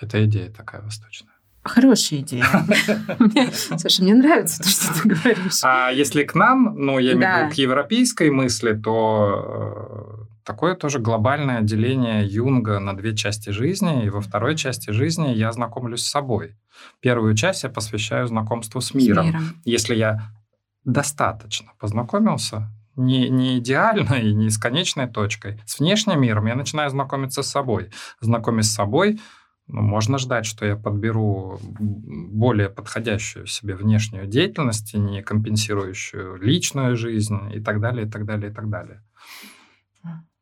Это 0.00 0.24
идея 0.24 0.50
такая 0.50 0.82
восточная. 0.82 1.32
Хорошая 1.62 2.20
идея. 2.20 2.46
Слушай, 3.52 4.02
мне 4.02 4.14
нравится 4.14 4.62
то, 4.62 4.68
что 4.68 5.02
ты 5.02 5.08
говоришь. 5.08 5.60
А 5.64 5.90
если 5.90 6.22
к 6.22 6.34
нам, 6.34 6.74
ну, 6.76 6.98
я 6.98 7.14
имею 7.14 7.32
в 7.32 7.38
виду 7.40 7.50
к 7.50 7.54
европейской 7.54 8.30
мысли, 8.30 8.72
то 8.74 10.26
э, 10.30 10.35
такое 10.46 10.76
тоже 10.76 11.00
глобальное 11.00 11.60
деление 11.60 12.24
Юнга 12.24 12.78
на 12.78 12.96
две 12.96 13.14
части 13.14 13.50
жизни. 13.50 14.04
И 14.04 14.10
во 14.10 14.20
второй 14.20 14.56
части 14.56 14.90
жизни 14.90 15.28
я 15.34 15.52
знакомлюсь 15.52 16.02
с 16.02 16.10
собой. 16.10 16.56
Первую 17.00 17.34
часть 17.34 17.64
я 17.64 17.68
посвящаю 17.68 18.26
знакомству 18.28 18.80
с 18.80 18.88
С 18.88 18.94
миром. 18.94 19.26
миром. 19.26 19.42
Если 19.64 19.94
я 19.96 20.30
достаточно 20.84 21.72
познакомился, 21.78 22.70
не, 22.94 23.28
не 23.28 23.58
идеально 23.58 24.14
и 24.14 24.32
не 24.32 24.48
с 24.48 24.56
конечной 24.56 25.08
точкой, 25.08 25.60
с 25.66 25.80
внешним 25.80 26.20
миром 26.20 26.46
я 26.46 26.54
начинаю 26.54 26.88
знакомиться 26.90 27.42
с 27.42 27.50
собой. 27.50 27.90
Знакомясь 28.20 28.70
с 28.70 28.74
собой, 28.74 29.20
ну, 29.66 29.82
можно 29.82 30.16
ждать, 30.16 30.46
что 30.46 30.64
я 30.64 30.76
подберу 30.76 31.58
более 31.60 32.70
подходящую 32.70 33.46
себе 33.46 33.74
внешнюю 33.74 34.26
деятельность, 34.26 34.94
не 34.94 35.22
компенсирующую 35.22 36.36
личную 36.36 36.96
жизнь 36.96 37.38
и 37.52 37.60
так 37.60 37.80
далее, 37.80 38.06
и 38.06 38.08
так 38.08 38.24
далее, 38.24 38.52
и 38.52 38.54
так 38.54 38.70
далее. 38.70 39.02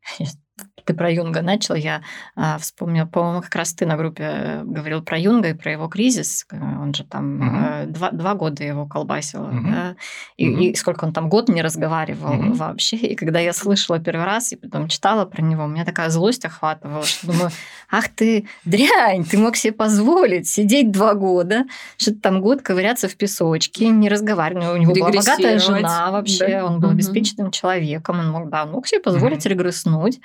just 0.19 0.39
Ты 0.85 0.93
про 0.95 1.11
Юнга 1.11 1.41
начал, 1.41 1.75
я 1.75 2.03
а, 2.37 2.59
вспомнила, 2.59 3.07
по-моему, 3.07 3.41
как 3.41 3.55
раз 3.55 3.73
ты 3.73 3.87
на 3.87 3.97
группе 3.97 4.23
э, 4.25 4.63
говорил 4.65 5.03
про 5.03 5.19
Юнга 5.19 5.49
и 5.49 5.55
про 5.55 5.73
его 5.73 5.89
кризис. 5.89 6.45
Э, 6.51 6.57
Он 6.57 6.93
же 6.93 7.05
там 7.05 7.41
э, 7.65 7.87
два, 7.87 8.11
два 8.11 8.35
года 8.35 8.63
его 8.63 8.87
колбасило, 8.87 9.47
Мгм. 9.49 9.73
да? 9.73 9.97
И, 10.37 10.49
Мгм. 10.49 10.61
и 10.61 10.75
сколько 10.75 11.05
он 11.07 11.13
там 11.15 11.29
год 11.31 11.49
не 11.49 11.63
разговаривал 11.63 12.35
Мгм. 12.35 12.53
вообще. 12.55 12.97
И 12.97 13.15
когда 13.15 13.41
я 13.41 13.53
слышала 13.55 13.99
первый 13.99 14.27
раз 14.27 14.53
и 14.53 14.57
потом 14.57 14.89
читала 14.89 15.25
про 15.25 15.41
него, 15.43 15.65
у 15.65 15.69
меня 15.69 15.85
такая 15.87 16.11
злость 16.11 16.45
охватывала, 16.45 17.05
что 17.07 17.29
думаю, 17.29 17.51
ах 17.91 18.09
ты 18.09 18.47
дрянь, 18.67 19.25
ты 19.25 19.39
мог 19.39 19.57
себе 19.57 19.73
позволить 19.73 20.47
сидеть 20.49 20.91
два 20.91 21.15
года, 21.15 21.65
что-то 21.97 22.21
там 22.21 22.43
год 22.43 22.61
ковыряться 22.61 23.09
в 23.09 23.17
песочке, 23.17 23.89
не 23.89 24.11
разговаривать. 24.11 24.67
У 24.67 24.77
него 24.77 24.93
была 24.95 25.11
богатая 25.11 25.59
жена 25.59 26.11
вообще, 26.11 26.49
да. 26.49 26.67
он 26.67 26.81
был 26.81 26.89
Мгм. 26.89 26.97
обеспеченным 26.99 27.51
человеком, 27.51 28.19
он 28.21 28.31
мог, 28.31 28.51
да, 28.51 28.65
он 28.65 28.73
мог 28.73 28.87
себе 28.87 29.01
позволить 29.01 29.45
Мгм. 29.47 29.55
регресснуть. 29.55 30.21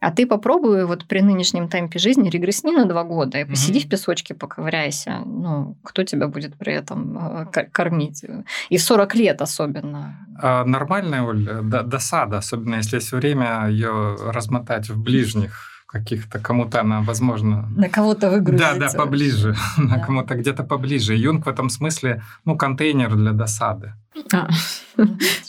А 0.00 0.10
ты 0.10 0.26
попробуй 0.26 0.86
вот 0.86 1.04
при 1.06 1.20
нынешнем 1.20 1.68
темпе 1.68 1.98
жизни 1.98 2.30
регресни 2.30 2.72
на 2.72 2.86
два 2.86 3.04
года 3.04 3.38
и 3.38 3.44
посиди 3.44 3.80
Мгм. 3.80 3.86
в 3.86 3.90
песочке, 3.90 4.34
поковыряйся. 4.34 5.18
Ну, 5.26 5.76
кто 5.84 6.04
тебя 6.04 6.26
будет 6.26 6.56
при 6.56 6.72
этом 6.72 7.18
э, 7.18 7.46
ко- 7.52 7.66
кормить? 7.70 8.24
И 8.70 8.76
в 8.78 8.82
40 8.82 9.14
лет 9.14 9.42
особенно. 9.42 10.26
А 10.42 10.64
нормальная, 10.64 11.22
Оль, 11.22 11.44
д- 11.44 11.82
досада, 11.82 12.38
особенно 12.38 12.76
если 12.76 12.96
есть 12.96 13.12
время 13.12 13.66
ее 13.68 14.16
размотать 14.32 14.88
в 14.88 14.98
ближних 15.02 15.66
каких-то, 15.86 16.38
кому-то 16.38 16.80
она, 16.80 17.00
возможно, 17.02 17.68
На 17.76 17.88
кого-то 17.88 18.20
Да, 18.20 18.30
выгрузиться. 18.30 18.78
да, 18.78 18.88
поближе. 19.04 19.54
На 19.76 19.96
Да. 19.96 20.04
кому-то 20.06 20.34
где-то 20.34 20.62
поближе. 20.64 21.14
Юнг 21.14 21.44
в 21.44 21.48
этом 21.48 21.68
смысле, 21.68 22.22
ну, 22.44 22.56
контейнер 22.56 23.14
для 23.16 23.32
досады. 23.32 23.92
А, 24.32 24.48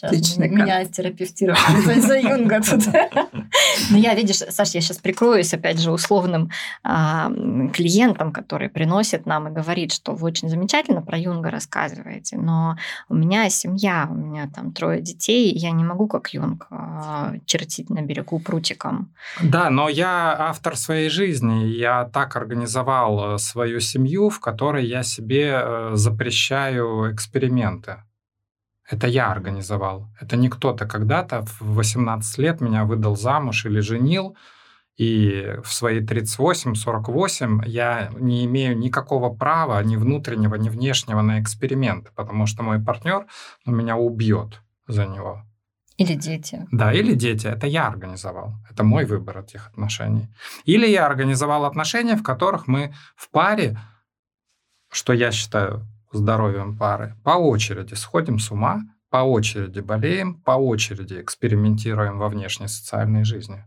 Отличный 0.02 0.50
меня 0.50 0.86
терапевтировали 0.86 1.82
за, 1.82 2.02
за 2.02 2.19
Юнга 2.19 2.62
тут. 2.62 2.86
Ну, 3.89 3.97
я, 3.97 4.13
видишь, 4.13 4.38
Саш, 4.38 4.76
я 4.76 4.82
сейчас 4.82 4.97
прикроюсь, 4.97 5.54
опять 5.54 5.80
же, 5.80 5.91
условным 5.91 6.52
а, 6.84 7.32
клиентом, 7.74 8.32
который 8.32 8.69
приносит 8.69 9.26
нам 9.26 9.47
и 9.47 9.52
говорит, 9.52 9.91
что 9.91 10.13
вы 10.13 10.28
очень 10.28 10.47
замечательно 10.47 11.02
про 11.02 11.17
Юнга 11.17 11.50
рассказываете, 11.50 12.38
но 12.38 12.78
у 13.10 13.15
меня 13.15 13.50
семья, 13.50 14.08
у 14.10 14.13
меня 14.13 14.50
там 14.54 14.71
трое 14.74 15.02
детей, 15.02 15.52
и 15.52 15.58
я 15.58 15.71
не 15.71 15.84
могу, 15.84 16.08
как 16.08 16.34
Юнг, 16.34 16.67
а, 16.69 17.34
чертить 17.45 17.89
на 17.89 18.02
берегу 18.02 18.39
прутиком. 18.39 19.13
Да, 19.41 19.69
но 19.69 19.89
я 19.89 20.36
автор 20.39 20.78
своей 20.78 21.10
жизни. 21.10 21.65
Я 21.65 22.06
так 22.13 22.36
организовал 22.36 23.36
э, 23.36 23.38
свою 23.38 23.80
семью, 23.80 24.30
в 24.30 24.39
которой 24.39 24.86
я 24.86 25.04
себе 25.04 25.52
э, 25.54 25.91
запрещаю 25.93 27.13
эксперименты. 27.13 27.97
Это 28.91 29.08
я 29.08 29.32
организовал. 29.32 30.08
Это 30.19 30.36
не 30.36 30.49
кто-то 30.49 30.86
когда-то 30.86 31.45
в 31.60 31.75
18 31.75 32.38
лет 32.39 32.62
меня 32.62 32.84
выдал 32.84 33.15
замуж 33.15 33.65
или 33.65 33.80
женил, 33.80 34.36
и 34.97 35.56
в 35.63 35.71
свои 35.71 36.01
38-48 36.01 37.63
я 37.65 38.12
не 38.19 38.45
имею 38.45 38.77
никакого 38.77 39.34
права 39.34 39.82
ни 39.82 39.95
внутреннего, 39.95 40.55
ни 40.55 40.70
внешнего 40.70 41.22
на 41.22 41.41
эксперимент, 41.41 42.11
потому 42.16 42.45
что 42.45 42.63
мой 42.63 42.84
партнер 42.84 43.26
ну, 43.66 43.74
меня 43.74 43.95
убьет 43.95 44.61
за 44.88 45.05
него. 45.05 45.43
Или 45.95 46.16
дети. 46.16 46.68
Да, 46.72 46.91
или 46.91 47.13
дети. 47.13 47.47
Это 47.47 47.68
я 47.68 47.88
организовал. 47.88 48.55
Это 48.70 48.84
мой 48.84 49.05
выбор 49.05 49.39
этих 49.39 49.68
отношений. 49.68 50.28
Или 50.66 50.88
я 50.88 51.05
организовал 51.05 51.63
отношения, 51.63 52.16
в 52.18 52.24
которых 52.24 52.68
мы 52.68 52.93
в 53.16 53.30
паре, 53.30 53.80
что 54.91 55.13
я 55.13 55.32
считаю 55.32 55.88
здоровьем 56.12 56.78
пары, 56.78 57.16
по 57.24 57.32
очереди 57.32 57.93
сходим 57.93 58.39
с 58.39 58.51
ума, 58.51 58.82
по 59.09 59.18
очереди 59.18 59.80
болеем, 59.80 60.36
по 60.36 60.51
очереди 60.51 61.22
экспериментируем 61.22 62.18
во 62.18 62.30
внешней 62.30 62.68
социальной 62.68 63.24
жизни. 63.24 63.64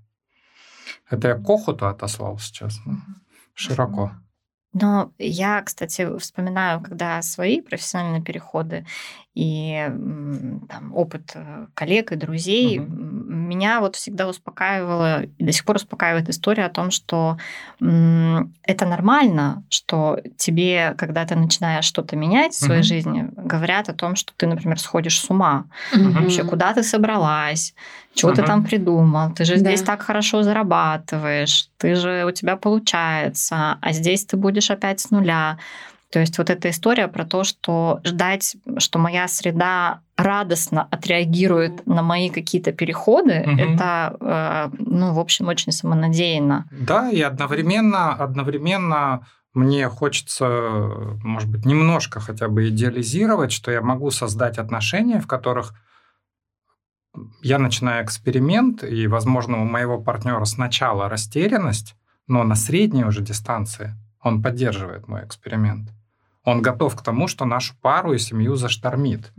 Это 1.09 1.29
я 1.29 1.35
Кохоту 1.35 1.87
отослал 1.87 2.39
сейчас. 2.39 2.81
ну. 2.87 2.97
широко. 3.55 4.13
Но 4.73 5.13
я, 5.19 5.63
кстати, 5.63 6.19
вспоминаю, 6.19 6.81
когда 6.81 7.23
свои 7.23 7.61
профессиональные 7.61 8.23
переходы 8.23 8.85
и 9.35 9.91
там, 10.69 10.93
опыт 10.95 11.33
э, 11.35 11.67
коллег 11.75 12.13
и 12.13 12.17
друзей, 12.17 12.79
угу. 12.79 12.89
меня 12.89 13.81
вот 13.81 13.97
всегда 13.97 14.29
успокаивала 14.29 15.25
и 15.25 15.45
до 15.45 15.51
сих 15.51 15.65
пор 15.65 15.77
успокаивает 15.77 16.29
история 16.29 16.67
о 16.67 16.71
том, 16.71 16.91
что 16.93 17.37
это 17.81 18.87
нормально, 18.87 19.65
что 19.69 20.21
тебе, 20.37 20.95
когда 20.97 21.25
ты 21.25 21.35
начинаешь 21.35 21.85
что-то 21.85 22.15
менять 22.15 22.53
в 22.53 22.59
своей 22.59 22.81
угу. 22.81 22.87
жизни, 22.87 23.29
говорят 23.37 23.89
о 23.89 23.93
том, 23.93 24.15
что 24.15 24.33
ты, 24.37 24.47
например, 24.47 24.79
сходишь 24.79 25.21
с 25.21 25.29
ума. 25.29 25.65
Угу. 25.93 26.11
Вообще, 26.11 26.45
куда 26.45 26.73
ты 26.73 26.85
собралась, 26.85 27.75
чего 28.15 28.31
угу. 28.31 28.41
ты 28.41 28.47
там 28.47 28.65
придумал, 28.65 29.33
ты 29.33 29.45
же 29.45 29.55
да. 29.55 29.59
здесь 29.59 29.83
так 29.83 30.03
хорошо 30.03 30.45
зарабатываешь, 30.45 31.69
ты 31.79 31.97
же 31.97 32.25
у 32.25 32.31
тебя 32.31 32.57
получается, 32.57 33.79
а 33.81 33.93
здесь 33.93 34.25
ты 34.25 34.37
будешь 34.37 34.71
опять 34.71 35.01
с 35.01 35.11
нуля. 35.11 35.59
То 36.15 36.21
есть 36.21 36.39
вот 36.39 36.49
эта 36.49 36.71
история 36.71 37.09
про 37.09 37.25
то, 37.25 37.43
что 37.43 37.99
ждать, 38.05 38.57
что 38.79 39.01
моя 39.01 39.27
среда 39.27 40.01
радостно 40.17 40.87
отреагирует 40.93 41.85
на 41.89 42.03
мои 42.05 42.31
какие-то 42.31 42.71
переходы, 42.71 43.41
угу. 43.41 43.61
это, 43.61 44.17
э, 44.21 44.77
ну, 44.79 45.13
в 45.13 45.19
общем, 45.19 45.49
очень 45.49 45.73
самонадеянно. 45.73 46.67
Да, 46.71 47.11
и 47.11 47.21
одновременно, 47.21 48.13
одновременно 48.13 49.27
мне 49.55 49.89
хочется, 49.89 50.45
может 51.25 51.51
быть, 51.51 51.65
немножко 51.65 52.21
хотя 52.21 52.47
бы 52.47 52.69
идеализировать, 52.69 53.51
что 53.51 53.73
я 53.73 53.81
могу 53.81 54.13
создать 54.13 54.59
отношения, 54.59 55.19
в 55.19 55.27
которых 55.27 55.75
я 57.43 57.59
начинаю 57.59 58.05
эксперимент, 58.05 58.85
и, 58.85 59.09
возможно, 59.09 59.61
у 59.61 59.65
моего 59.65 60.01
партнера 60.01 60.45
сначала 60.45 61.09
растерянность, 61.09 61.97
но 62.29 62.45
на 62.45 62.55
средней 62.55 63.05
уже 63.05 63.21
дистанции 63.21 63.97
он 64.23 64.45
поддерживает 64.45 65.09
мой 65.09 65.25
эксперимент. 65.25 65.91
Он 66.45 66.61
готов 66.61 66.95
к 66.95 67.03
тому, 67.03 67.27
что 67.27 67.45
нашу 67.45 67.75
пару 67.81 68.13
и 68.13 68.19
семью 68.19 68.57
заштормит. 68.57 69.33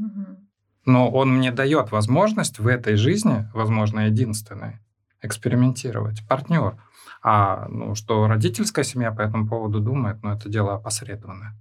Но 0.86 1.10
он 1.10 1.38
мне 1.38 1.52
дает 1.52 1.92
возможность 1.92 2.60
в 2.60 2.68
этой 2.68 2.96
жизни, 2.96 3.50
возможно, 3.54 4.02
единственной, 4.02 4.80
экспериментировать. 5.22 6.28
Партнер. 6.28 6.78
А 7.24 7.68
ну, 7.70 7.96
что 7.96 8.28
родительская 8.28 8.86
семья 8.86 9.12
по 9.12 9.22
этому 9.22 9.48
поводу 9.48 9.80
думает, 9.80 10.22
ну, 10.22 10.32
это 10.32 10.48
дело 10.48 10.76
опосредованное. 10.76 11.56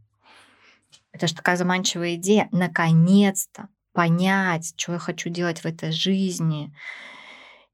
Это 1.11 1.27
же 1.27 1.35
такая 1.35 1.57
заманчивая 1.57 2.17
идея. 2.17 2.49
Наконец-то 2.53 3.69
понять, 3.93 4.75
что 4.77 4.93
я 4.93 4.99
хочу 4.99 5.31
делать 5.31 5.61
в 5.61 5.65
этой 5.65 5.91
жизни, 5.91 6.75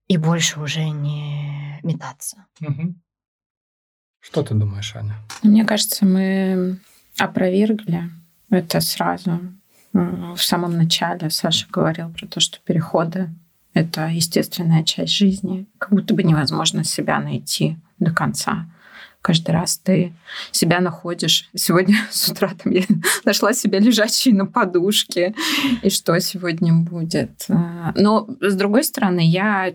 и 0.07 0.17
больше 0.17 0.61
уже 0.61 0.89
не 0.89 1.81
метаться. 1.83 2.47
Угу. 2.61 2.95
Что 4.21 4.43
ты 4.43 4.55
думаешь, 4.55 4.95
Аня? 4.95 5.17
Мне 5.43 5.65
кажется, 5.65 6.05
мы 6.05 6.79
опровергли 7.21 8.11
это 8.51 8.81
сразу. 8.81 9.41
В 9.93 10.39
самом 10.39 10.77
начале 10.77 11.31
Саша 11.31 11.67
говорил 11.71 12.11
про 12.11 12.27
то, 12.27 12.41
что 12.41 12.59
переходы— 12.61 13.31
это 13.75 14.07
естественная 14.09 14.85
часть 14.85 15.13
жизни. 15.13 15.67
Как 15.79 15.91
будто 15.91 16.15
бы 16.15 16.23
невозможно 16.23 16.85
себя 16.85 17.21
найти 17.21 17.77
до 17.99 18.13
конца. 18.13 18.67
Каждый 19.23 19.51
раз 19.51 19.79
ты 19.79 20.15
себя 20.51 20.81
находишь. 20.81 21.51
Сегодня 21.55 21.97
с 22.11 22.29
утра 22.29 22.53
там 22.63 22.73
я 22.73 22.83
нашла 23.25 23.53
себя 23.53 23.79
лежащей 23.79 24.33
на 24.33 24.47
подушке. 24.47 25.35
И 25.83 25.91
что 25.91 26.19
сегодня 26.21 26.73
будет? 26.75 27.47
А, 27.49 27.93
но, 27.97 28.29
с 28.41 28.55
другой 28.55 28.85
стороны, 28.85 29.29
я... 29.29 29.75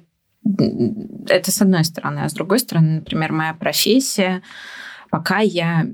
Это 1.28 1.52
с 1.52 1.62
одной 1.62 1.84
стороны. 1.84 2.20
А 2.20 2.30
с 2.30 2.34
другой 2.34 2.60
стороны, 2.60 2.96
например, 3.00 3.32
моя 3.32 3.54
профессия, 3.54 4.42
пока 5.10 5.40
я 5.40 5.88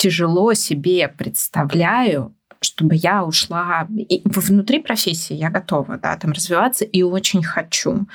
тяжело 0.00 0.54
себе 0.54 1.08
представляю, 1.08 2.34
чтобы 2.62 2.94
я 2.94 3.22
ушла 3.22 3.86
и 3.94 4.22
внутри 4.24 4.80
профессии, 4.80 5.34
я 5.34 5.50
готова, 5.50 5.98
да, 5.98 6.16
там 6.16 6.32
развиваться 6.32 6.86
и 6.86 7.02
очень 7.02 7.42
хочу, 7.42 8.06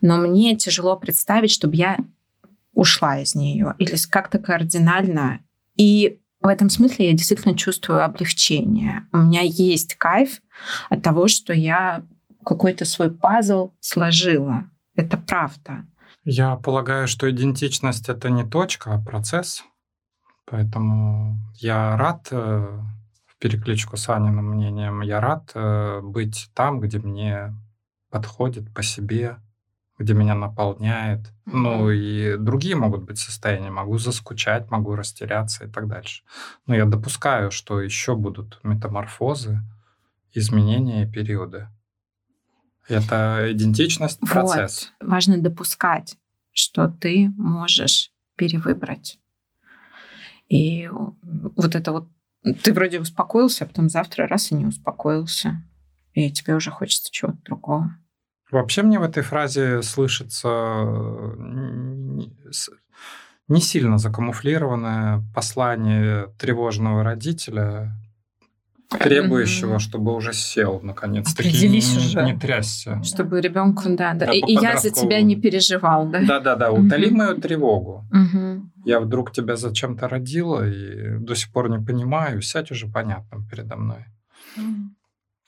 но 0.00 0.18
мне 0.18 0.54
тяжело 0.56 0.96
представить, 0.96 1.50
чтобы 1.50 1.74
я 1.74 1.98
ушла 2.74 3.18
из 3.18 3.34
нее 3.34 3.74
или 3.78 3.96
как-то 4.08 4.38
кардинально. 4.38 5.40
И 5.76 6.20
в 6.40 6.46
этом 6.46 6.70
смысле 6.70 7.08
я 7.08 7.12
действительно 7.12 7.56
чувствую 7.56 8.04
облегчение. 8.04 9.08
У 9.12 9.18
меня 9.18 9.40
есть 9.42 9.96
кайф 9.96 10.40
от 10.90 11.02
того, 11.02 11.26
что 11.26 11.52
я 11.52 12.04
какой-то 12.44 12.84
свой 12.84 13.10
пазл 13.10 13.72
сложила. 13.80 14.70
Это 14.94 15.16
правда. 15.16 15.86
Я 16.24 16.54
полагаю, 16.54 17.08
что 17.08 17.28
идентичность 17.28 18.08
это 18.08 18.30
не 18.30 18.44
точка, 18.44 18.94
а 18.94 19.00
процесс. 19.00 19.64
Поэтому 20.44 21.38
я 21.56 21.96
рад 21.96 22.28
э, 22.30 22.80
в 23.26 23.38
перекличку 23.38 23.96
с 23.96 24.08
Аниным 24.08 24.50
мнением, 24.50 25.02
я 25.02 25.20
рад 25.20 25.52
э, 25.54 26.00
быть 26.02 26.50
там, 26.54 26.80
где 26.80 26.98
мне 26.98 27.54
подходит 28.10 28.72
по 28.74 28.82
себе, 28.82 29.38
где 29.98 30.14
меня 30.14 30.34
наполняет. 30.34 31.20
Mm-hmm. 31.20 31.52
Ну 31.52 31.90
и 31.90 32.36
другие 32.36 32.76
могут 32.76 33.02
быть 33.02 33.18
состояния. 33.18 33.70
Могу 33.70 33.98
заскучать, 33.98 34.70
могу 34.70 34.94
растеряться 34.94 35.64
и 35.64 35.68
так 35.68 35.88
дальше. 35.88 36.22
Но 36.66 36.74
я 36.74 36.84
допускаю, 36.84 37.50
что 37.50 37.80
еще 37.80 38.16
будут 38.16 38.58
метаморфозы, 38.62 39.60
изменения 40.32 41.04
и 41.04 41.10
периоды. 41.10 41.68
Это 42.88 43.46
идентичность, 43.50 44.20
процесс. 44.20 44.92
Вот. 45.00 45.08
Важно 45.10 45.38
допускать, 45.38 46.16
что 46.52 46.88
ты 46.88 47.30
можешь 47.36 48.10
перевыбрать. 48.36 49.18
И 50.52 50.86
вот 50.92 51.74
это 51.74 51.92
вот 51.92 52.08
ты 52.62 52.74
вроде 52.74 53.00
успокоился, 53.00 53.64
а 53.64 53.66
потом 53.66 53.88
завтра 53.88 54.26
раз 54.28 54.52
и 54.52 54.54
не 54.54 54.66
успокоился. 54.66 55.62
И 56.12 56.30
тебе 56.30 56.54
уже 56.54 56.70
хочется 56.70 57.10
чего-то 57.10 57.38
другого. 57.44 57.96
Вообще 58.50 58.82
мне 58.82 58.98
в 58.98 59.02
этой 59.02 59.22
фразе 59.22 59.80
слышится 59.80 60.58
не 63.48 63.60
сильно 63.62 63.96
закамуфлированное 63.96 65.24
послание 65.34 66.26
тревожного 66.38 67.02
родителя, 67.02 67.96
требующего, 68.98 69.78
чтобы 69.78 70.14
уже 70.14 70.32
сел, 70.32 70.80
наконец-таки. 70.82 71.48
Определись 71.48 71.92
не, 71.92 71.98
уже. 71.98 72.22
Не 72.22 72.38
трясся. 72.38 73.02
Чтобы 73.02 73.40
ребенку, 73.40 73.84
да, 73.86 74.14
да. 74.14 74.26
да 74.26 74.32
и, 74.32 74.40
и 74.40 74.54
я 74.54 74.76
за 74.76 74.90
тебя 74.90 75.20
не 75.22 75.36
переживал, 75.36 76.06
да? 76.08 76.20
Да-да-да, 76.20 76.70
утоли 76.70 77.06
угу. 77.06 77.16
мою 77.16 77.36
тревогу. 77.36 78.04
Угу. 78.10 78.70
Я 78.84 79.00
вдруг 79.00 79.32
тебя 79.32 79.56
зачем-то 79.56 80.08
родила 80.08 80.66
и 80.66 81.18
до 81.18 81.34
сих 81.34 81.52
пор 81.52 81.70
не 81.70 81.84
понимаю, 81.84 82.42
сядь 82.42 82.70
уже 82.70 82.86
понятным 82.86 83.46
передо 83.46 83.76
мной. 83.76 84.06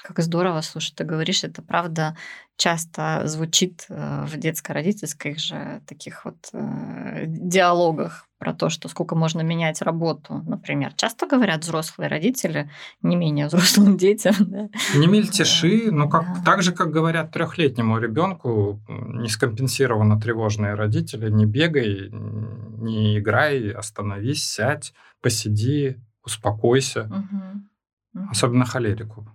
Как 0.04 0.18
здорово, 0.20 0.60
слушай, 0.60 0.92
ты 0.94 1.02
говоришь, 1.02 1.44
это 1.44 1.62
правда 1.62 2.14
часто 2.58 3.22
звучит 3.24 3.86
э, 3.88 4.26
в 4.26 4.36
детско-родительских 4.36 5.38
же 5.38 5.80
таких 5.86 6.26
вот 6.26 6.36
э, 6.52 7.24
диалогах 7.26 8.28
про 8.36 8.52
то, 8.52 8.68
что 8.68 8.90
сколько 8.90 9.16
можно 9.16 9.40
менять 9.40 9.80
работу, 9.80 10.42
например. 10.46 10.92
Часто 10.92 11.26
говорят 11.26 11.62
взрослые 11.62 12.08
родители 12.08 12.70
не 13.00 13.16
менее 13.16 13.46
взрослым 13.48 13.96
детям. 13.96 14.34
Да? 14.40 14.68
Не 14.94 15.06
мельтеши, 15.06 15.90
ну 15.90 16.10
как, 16.10 16.26
да. 16.34 16.42
так 16.44 16.62
же, 16.62 16.72
как 16.72 16.90
говорят 16.90 17.32
трехлетнему 17.32 17.98
ребенку, 17.98 18.82
не 18.88 19.30
скомпенсированно 19.30 20.20
тревожные 20.20 20.74
родители, 20.74 21.30
не 21.30 21.46
бегай, 21.46 22.10
не 22.10 23.18
играй, 23.18 23.70
остановись, 23.70 24.44
сядь, 24.44 24.92
посиди, 25.22 25.96
успокойся. 26.22 27.04
Угу. 27.04 28.28
Особенно 28.30 28.66
холерику. 28.66 29.26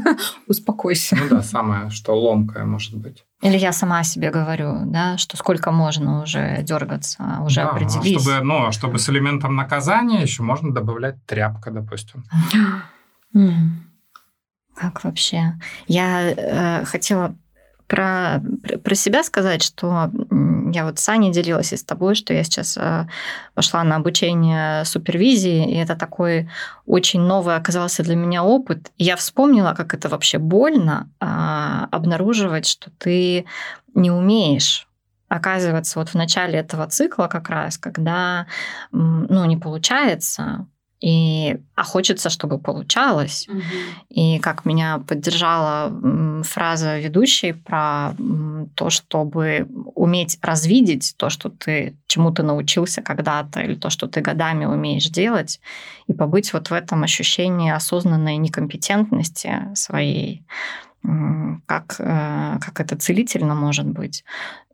Успокойся. 0.46 1.16
Ну 1.16 1.28
да, 1.28 1.42
самое, 1.42 1.90
что 1.90 2.18
ломкое 2.18 2.64
может 2.64 2.94
быть. 2.94 3.24
Или 3.42 3.56
я 3.58 3.72
сама 3.72 4.04
себе 4.04 4.30
говорю, 4.30 4.82
да, 4.86 5.18
что 5.18 5.36
сколько 5.36 5.72
можно 5.72 6.22
уже 6.22 6.62
дергаться, 6.62 7.38
уже 7.44 7.62
да, 7.62 7.70
определись. 7.70 8.22
Чтобы, 8.22 8.44
ну, 8.44 8.66
а 8.66 8.72
чтобы 8.72 8.98
с 8.98 9.08
элементом 9.08 9.56
наказания 9.56 10.22
еще 10.22 10.42
можно 10.42 10.72
добавлять 10.72 11.24
тряпка, 11.26 11.70
допустим. 11.70 12.24
Как 14.74 15.04
вообще? 15.04 15.54
Я 15.86 16.30
э, 16.30 16.84
хотела 16.86 17.36
про, 17.86 18.42
про 18.82 18.94
себя 18.94 19.22
сказать, 19.22 19.62
что 19.62 20.10
я 20.72 20.84
вот 20.84 20.98
с 20.98 21.08
Аней 21.08 21.32
делилась 21.32 21.72
и 21.72 21.76
с 21.76 21.84
тобой, 21.84 22.14
что 22.14 22.32
я 22.32 22.44
сейчас 22.44 22.76
э, 22.76 23.06
пошла 23.54 23.84
на 23.84 23.96
обучение 23.96 24.84
супервизии, 24.84 25.72
и 25.72 25.76
это 25.76 25.96
такой 25.96 26.48
очень 26.86 27.20
новый 27.20 27.56
оказался 27.56 28.02
для 28.02 28.16
меня 28.16 28.42
опыт. 28.42 28.90
я 28.98 29.16
вспомнила, 29.16 29.74
как 29.74 29.94
это 29.94 30.08
вообще 30.08 30.38
больно 30.38 31.10
а, 31.20 31.88
обнаруживать, 31.90 32.66
что 32.66 32.90
ты 32.98 33.44
не 33.94 34.10
умеешь 34.10 34.88
оказывается, 35.28 35.98
вот 35.98 36.10
в 36.10 36.14
начале 36.14 36.58
этого 36.58 36.86
цикла 36.88 37.26
как 37.26 37.48
раз, 37.48 37.78
когда 37.78 38.46
ну, 38.90 39.46
не 39.46 39.56
получается, 39.56 40.66
И, 41.02 41.56
а 41.74 41.82
хочется, 41.82 42.30
чтобы 42.30 42.58
получалось. 42.58 43.46
Мгм. 43.48 43.62
И 44.08 44.38
как 44.38 44.64
меня 44.64 45.02
поддержала 45.06 45.92
фраза 46.44 46.98
ведущей 46.98 47.52
про 47.52 48.14
то, 48.74 48.88
чтобы 48.88 49.66
уметь 49.94 50.38
развидеть 50.42 51.14
то, 51.16 51.28
что 51.28 51.48
ты 51.48 51.96
чему 52.06 52.30
ты 52.30 52.42
научился 52.42 53.02
когда-то, 53.02 53.60
или 53.60 53.74
то, 53.74 53.90
что 53.90 54.06
ты 54.06 54.20
годами 54.20 54.64
умеешь 54.64 55.08
делать, 55.08 55.60
и 56.06 56.12
побыть 56.12 56.52
вот 56.52 56.70
в 56.70 56.72
этом 56.72 57.02
ощущении 57.02 57.72
осознанной 57.72 58.36
некомпетентности 58.36 59.74
своей, 59.74 60.44
как, 61.66 61.96
э, 61.98 62.58
как 62.60 62.80
это 62.80 62.96
целительно 62.96 63.54
может 63.54 63.86
быть. 63.86 64.24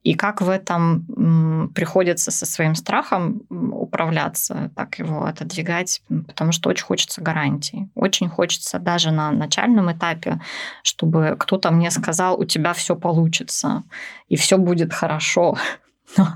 И 0.04 0.14
как 0.14 0.40
в 0.40 0.48
этом 0.48 1.70
приходится 1.74 2.30
со 2.30 2.46
своим 2.46 2.74
страхом 2.74 3.42
управляться, 3.50 4.70
так 4.74 4.98
его 4.98 5.24
отодвигать, 5.24 6.02
потому 6.26 6.52
что 6.52 6.70
очень 6.70 6.84
хочется 6.84 7.20
гарантий. 7.20 7.88
Очень 7.94 8.28
хочется 8.28 8.78
даже 8.78 9.10
на 9.10 9.30
начальном 9.32 9.90
этапе, 9.92 10.40
чтобы 10.82 11.36
кто-то 11.38 11.70
мне 11.70 11.90
сказал, 11.90 12.40
у 12.40 12.44
тебя 12.44 12.72
все 12.72 12.96
получится, 12.96 13.82
и 14.28 14.36
все 14.36 14.56
будет 14.56 14.92
хорошо. 14.92 15.56
Но, 16.16 16.26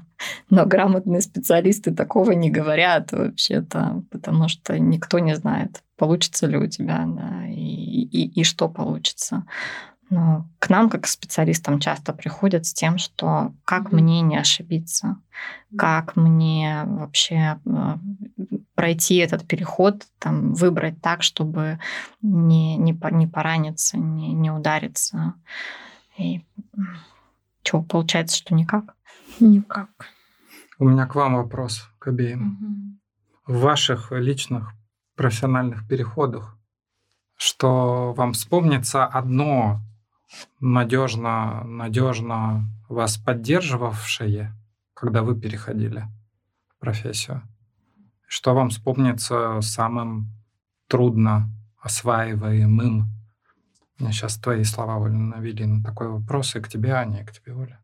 но 0.50 0.66
грамотные 0.66 1.22
специалисты 1.22 1.94
такого 1.94 2.32
не 2.32 2.50
говорят 2.50 3.10
вообще-то, 3.12 4.02
потому 4.10 4.48
что 4.48 4.78
никто 4.78 5.18
не 5.18 5.34
знает, 5.34 5.82
получится 5.96 6.46
ли 6.46 6.58
у 6.58 6.66
тебя, 6.66 7.04
да, 7.06 7.46
и, 7.48 7.71
и, 8.00 8.40
и 8.40 8.44
что 8.44 8.68
получится. 8.68 9.44
Но 10.10 10.46
к 10.58 10.68
нам, 10.68 10.90
как 10.90 11.04
к 11.04 11.06
специалистам, 11.06 11.80
часто 11.80 12.12
приходят 12.12 12.66
с 12.66 12.74
тем, 12.74 12.98
что 12.98 13.54
как 13.64 13.84
Мгм. 13.84 13.96
мне 13.96 14.20
не 14.20 14.36
ошибиться, 14.36 15.16
как 15.78 16.16
мне 16.16 16.82
вообще 16.84 17.58
э, 17.64 17.96
пройти 18.74 19.16
этот 19.16 19.46
переход, 19.46 20.06
там, 20.18 20.52
выбрать 20.52 21.00
так, 21.00 21.22
чтобы 21.22 21.78
не, 22.20 22.76
не, 22.76 22.94
не 23.12 23.26
пораниться, 23.26 23.96
не, 23.96 24.34
не 24.34 24.50
удариться. 24.50 25.32
И 26.18 26.44
что, 27.62 27.82
получается, 27.82 28.36
что 28.36 28.54
никак? 28.54 28.94
Никак. 29.40 29.88
У 30.78 30.84
меня 30.84 31.06
к 31.06 31.14
вам 31.14 31.36
вопрос, 31.36 31.88
к 31.98 32.08
обеим. 32.08 32.40
Мгм. 32.60 33.00
В 33.46 33.60
ваших 33.60 34.12
личных 34.12 34.72
профессиональных 35.16 35.88
переходах, 35.88 36.58
что 37.42 38.12
вам 38.12 38.34
вспомнится 38.34 39.04
одно 39.04 39.80
надежно, 40.60 41.64
надежно 41.64 42.68
вас 42.88 43.16
поддерживавшее, 43.16 44.54
когда 44.94 45.22
вы 45.24 45.38
переходили 45.38 46.06
в 46.68 46.78
профессию? 46.78 47.42
Что 48.28 48.54
вам 48.54 48.70
вспомнится 48.70 49.60
самым 49.60 50.28
трудно 50.86 51.50
осваиваемым? 51.80 53.08
Мне 53.98 54.12
сейчас 54.12 54.36
твои 54.36 54.62
слова, 54.62 54.98
Оля, 54.98 55.14
навели 55.14 55.66
на 55.66 55.82
такой 55.82 56.06
вопрос 56.10 56.54
и 56.54 56.60
к 56.60 56.68
тебе, 56.68 56.92
Аня, 56.92 57.22
и 57.22 57.24
к 57.24 57.32
тебе, 57.32 57.54
Оля. 57.56 57.82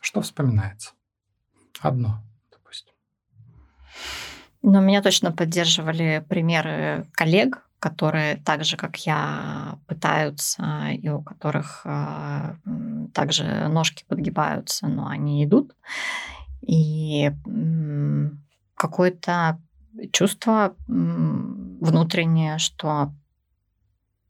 Что 0.00 0.22
вспоминается? 0.22 0.94
Одно, 1.80 2.24
допустим. 2.50 2.94
Но 4.68 4.80
меня 4.80 5.00
точно 5.00 5.30
поддерживали 5.30 6.26
примеры 6.28 7.06
коллег, 7.12 7.62
которые 7.78 8.38
так 8.38 8.64
же, 8.64 8.76
как 8.76 8.96
я, 9.06 9.78
пытаются, 9.86 10.88
и 10.90 11.08
у 11.08 11.22
которых 11.22 11.82
м, 11.84 13.08
также 13.14 13.68
ножки 13.68 14.04
подгибаются, 14.08 14.88
но 14.88 15.06
они 15.06 15.44
идут. 15.44 15.72
И 16.62 17.30
какое-то 18.74 19.60
чувство 20.10 20.74
внутреннее, 20.88 22.58
что 22.58 23.12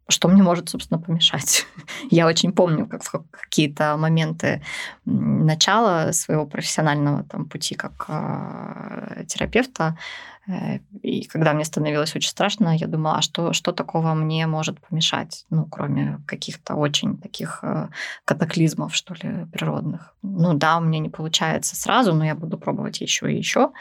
что 0.09 0.29
мне 0.29 0.43
может, 0.43 0.69
собственно, 0.69 1.01
помешать. 1.01 1.67
Я 2.11 2.27
очень 2.27 2.53
помню, 2.53 2.87
как 2.87 3.03
в 3.03 3.25
какие-то 3.31 3.97
моменты 3.97 4.63
начала 5.05 6.13
своего 6.13 6.47
профессионального 6.47 7.25
там, 7.25 7.47
пути 7.47 7.75
как 7.75 8.05
э, 8.09 9.25
терапевта, 9.27 9.99
э, 10.47 10.79
и 11.03 11.25
когда 11.27 11.53
мне 11.53 11.65
становилось 11.65 12.15
очень 12.15 12.31
страшно, 12.31 12.77
я 12.77 12.87
думала, 12.87 13.19
а 13.19 13.23
что, 13.23 13.53
что 13.53 13.73
такого 13.73 14.15
мне 14.15 14.47
может 14.47 14.81
помешать, 14.81 15.45
ну, 15.51 15.67
кроме 15.67 16.21
каких-то 16.27 16.77
очень 16.77 17.19
таких 17.19 17.61
э, 17.63 17.89
катаклизмов, 18.25 18.95
что 18.95 19.15
ли, 19.15 19.47
природных. 19.53 20.15
Ну 20.23 20.55
да, 20.55 20.79
у 20.79 20.81
меня 20.81 21.01
не 21.01 21.09
получается 21.11 21.75
сразу, 21.75 22.15
но 22.15 22.25
я 22.25 22.35
буду 22.35 22.59
пробовать 22.59 23.01
еще 23.01 23.33
и 23.33 23.37
еще. 23.37 23.61
М, 23.61 23.73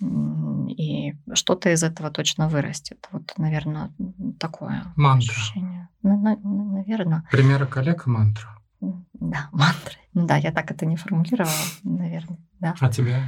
И 0.00 1.14
что-то 1.34 1.70
из 1.72 1.82
этого 1.82 2.10
точно 2.10 2.48
вырастет. 2.48 3.08
Вот, 3.10 3.32
наверное, 3.36 3.92
такое 4.38 4.84
Мантра. 4.96 5.32
ощущение. 5.32 5.88
наверное. 6.02 7.24
Примеры 7.30 7.66
коллег 7.66 8.06
и 8.06 8.10
мантра. 8.10 8.48
Да, 8.80 9.48
мантры. 9.52 9.96
Ну 10.14 10.26
Да, 10.26 10.36
я 10.36 10.52
так 10.52 10.70
это 10.70 10.86
не 10.86 10.96
формулировала, 10.96 11.50
наверное. 11.82 12.38
Да. 12.60 12.74
А 12.80 12.90
тебе? 12.90 13.22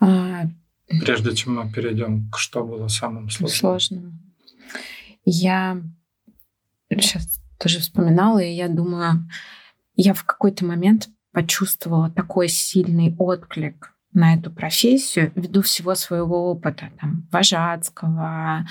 А, 0.00 0.42
Прежде 1.04 1.34
чем 1.34 1.56
мы 1.56 1.70
перейдем 1.72 2.30
к 2.30 2.38
что 2.38 2.64
было 2.64 2.88
самым 2.88 3.30
сложным. 3.30 3.58
сложно. 3.58 4.12
Я 5.24 5.80
сейчас 6.90 7.40
тоже 7.58 7.80
вспоминала, 7.80 8.38
и 8.38 8.52
я 8.52 8.68
думаю, 8.68 9.28
я 9.94 10.14
в 10.14 10.24
какой-то 10.24 10.64
момент 10.64 11.08
почувствовала 11.32 12.10
такой 12.10 12.48
сильный 12.48 13.14
отклик 13.18 13.94
на 14.18 14.34
эту 14.34 14.50
профессию 14.50 15.30
ввиду 15.36 15.62
всего 15.62 15.94
своего 15.94 16.50
опыта, 16.50 16.90
там, 17.00 17.28
вожатского, 17.30 18.66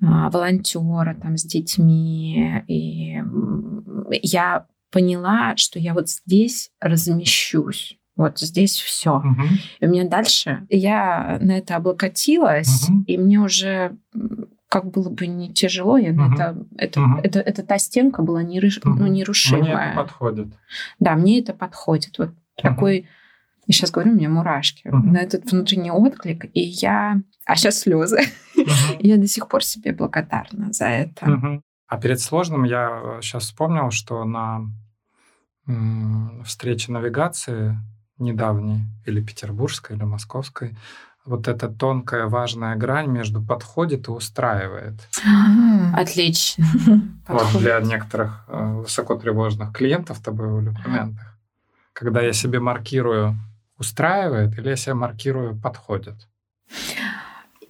а, 0.00 0.30
волонтера 0.30 1.14
там, 1.20 1.36
с 1.36 1.42
детьми. 1.44 2.62
И 2.68 3.20
я 4.22 4.66
поняла, 4.92 5.56
что 5.56 5.80
я 5.80 5.94
вот 5.94 6.08
здесь 6.08 6.70
размещусь. 6.80 7.98
Вот 8.16 8.38
здесь 8.38 8.76
все. 8.80 9.20
И 9.80 9.86
у 9.86 9.90
меня 9.90 10.08
дальше 10.08 10.64
я 10.70 11.38
на 11.40 11.58
это 11.58 11.74
облокотилась, 11.74 12.88
Мгм. 12.88 13.02
и 13.08 13.18
мне 13.18 13.40
уже 13.40 13.96
как 14.68 14.90
было 14.92 15.08
бы 15.10 15.26
не 15.26 15.52
тяжело, 15.52 15.96
я 15.98 16.12
на 16.12 16.26
Мгм. 16.26 16.34
это, 16.34 16.66
это, 16.78 17.00
Мгм. 17.00 17.16
это, 17.24 17.40
это 17.40 17.62
та 17.64 17.78
стенка 17.78 18.22
была 18.22 18.44
нерыш- 18.44 18.80
ну, 18.84 18.92
Мгм. 18.92 19.02
Мне 19.02 19.10
нерушимая. 19.20 19.88
это 19.90 19.96
подходит. 19.96 20.48
Да, 21.00 21.14
мне 21.16 21.40
это 21.40 21.52
подходит. 21.52 22.16
Вот 22.18 22.30
такой, 22.62 23.08
я 23.66 23.74
сейчас 23.74 23.90
говорю, 23.90 24.12
у 24.12 24.14
меня 24.14 24.28
мурашки 24.28 24.88
Мгм. 24.88 25.12
на 25.12 25.18
этот 25.18 25.50
внутренний 25.50 25.90
отклик, 25.90 26.44
и 26.54 26.60
я, 26.60 27.20
а 27.46 27.56
сейчас 27.56 27.80
слезы. 27.80 28.20
Мгм. 28.56 28.98
Я 29.00 29.16
до 29.16 29.26
сих 29.26 29.48
пор 29.48 29.64
себе 29.64 29.92
благодарна 29.92 30.72
за 30.72 30.86
это. 30.86 31.26
Мгм. 31.28 31.62
А 31.86 31.98
перед 31.98 32.20
сложным 32.20 32.64
я 32.64 33.18
сейчас 33.20 33.44
вспомнил, 33.44 33.90
что 33.90 34.24
на 34.24 34.62
м, 35.66 36.42
встрече 36.44 36.92
навигации 36.92 37.78
недавней, 38.18 38.84
или 39.06 39.20
петербургской, 39.22 39.96
или 39.96 40.04
московской, 40.04 40.76
вот 41.24 41.48
эта 41.48 41.68
тонкая 41.68 42.26
важная 42.26 42.76
грань 42.76 43.08
между 43.08 43.42
подходит 43.42 44.08
и 44.08 44.10
устраивает. 44.10 44.94
Отлично. 45.94 46.66
Вот 47.28 47.46
для 47.58 47.80
некоторых 47.80 48.44
э, 48.48 48.72
высокотревожных 48.82 49.72
клиентов 49.72 50.20
тобой 50.20 50.48
Оля, 50.52 50.72
упомянутых. 50.72 51.38
Когда 51.94 52.20
я 52.20 52.32
себе 52.32 52.60
маркирую 52.60 53.36
устраивает, 53.78 54.58
или 54.58 54.68
я 54.70 54.76
себе 54.76 54.94
маркирую 54.94 55.56
подходит. 55.60 56.14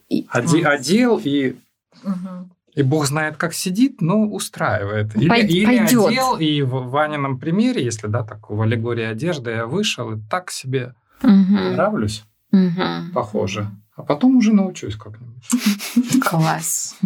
И- 0.08 0.26
Оде- 0.32 0.64
одел 0.66 1.20
и 1.22 1.56
Мгм. 2.02 2.50
И 2.74 2.82
бог 2.82 3.06
знает, 3.06 3.36
как 3.36 3.54
сидит, 3.54 4.00
но 4.00 4.24
устраивает. 4.26 5.14
Или, 5.16 5.28
Пой- 5.28 5.46
или 5.46 5.76
одел, 5.78 6.36
и 6.36 6.60
в 6.62 6.90
Ванином 6.90 7.38
примере, 7.38 7.84
если, 7.84 8.08
да, 8.08 8.24
так, 8.24 8.50
в 8.50 8.60
аллегории 8.60 9.04
одежды 9.04 9.52
я 9.52 9.66
вышел 9.66 10.10
и 10.12 10.20
так 10.28 10.50
себе 10.50 10.94
Мгм. 11.22 11.74
нравлюсь, 11.74 12.24
Мгм. 12.50 13.12
похоже. 13.14 13.70
А 13.94 14.02
потом 14.02 14.36
уже 14.38 14.52
научусь 14.52 14.96
как-нибудь. 14.96 15.48
Класс. 16.28 16.96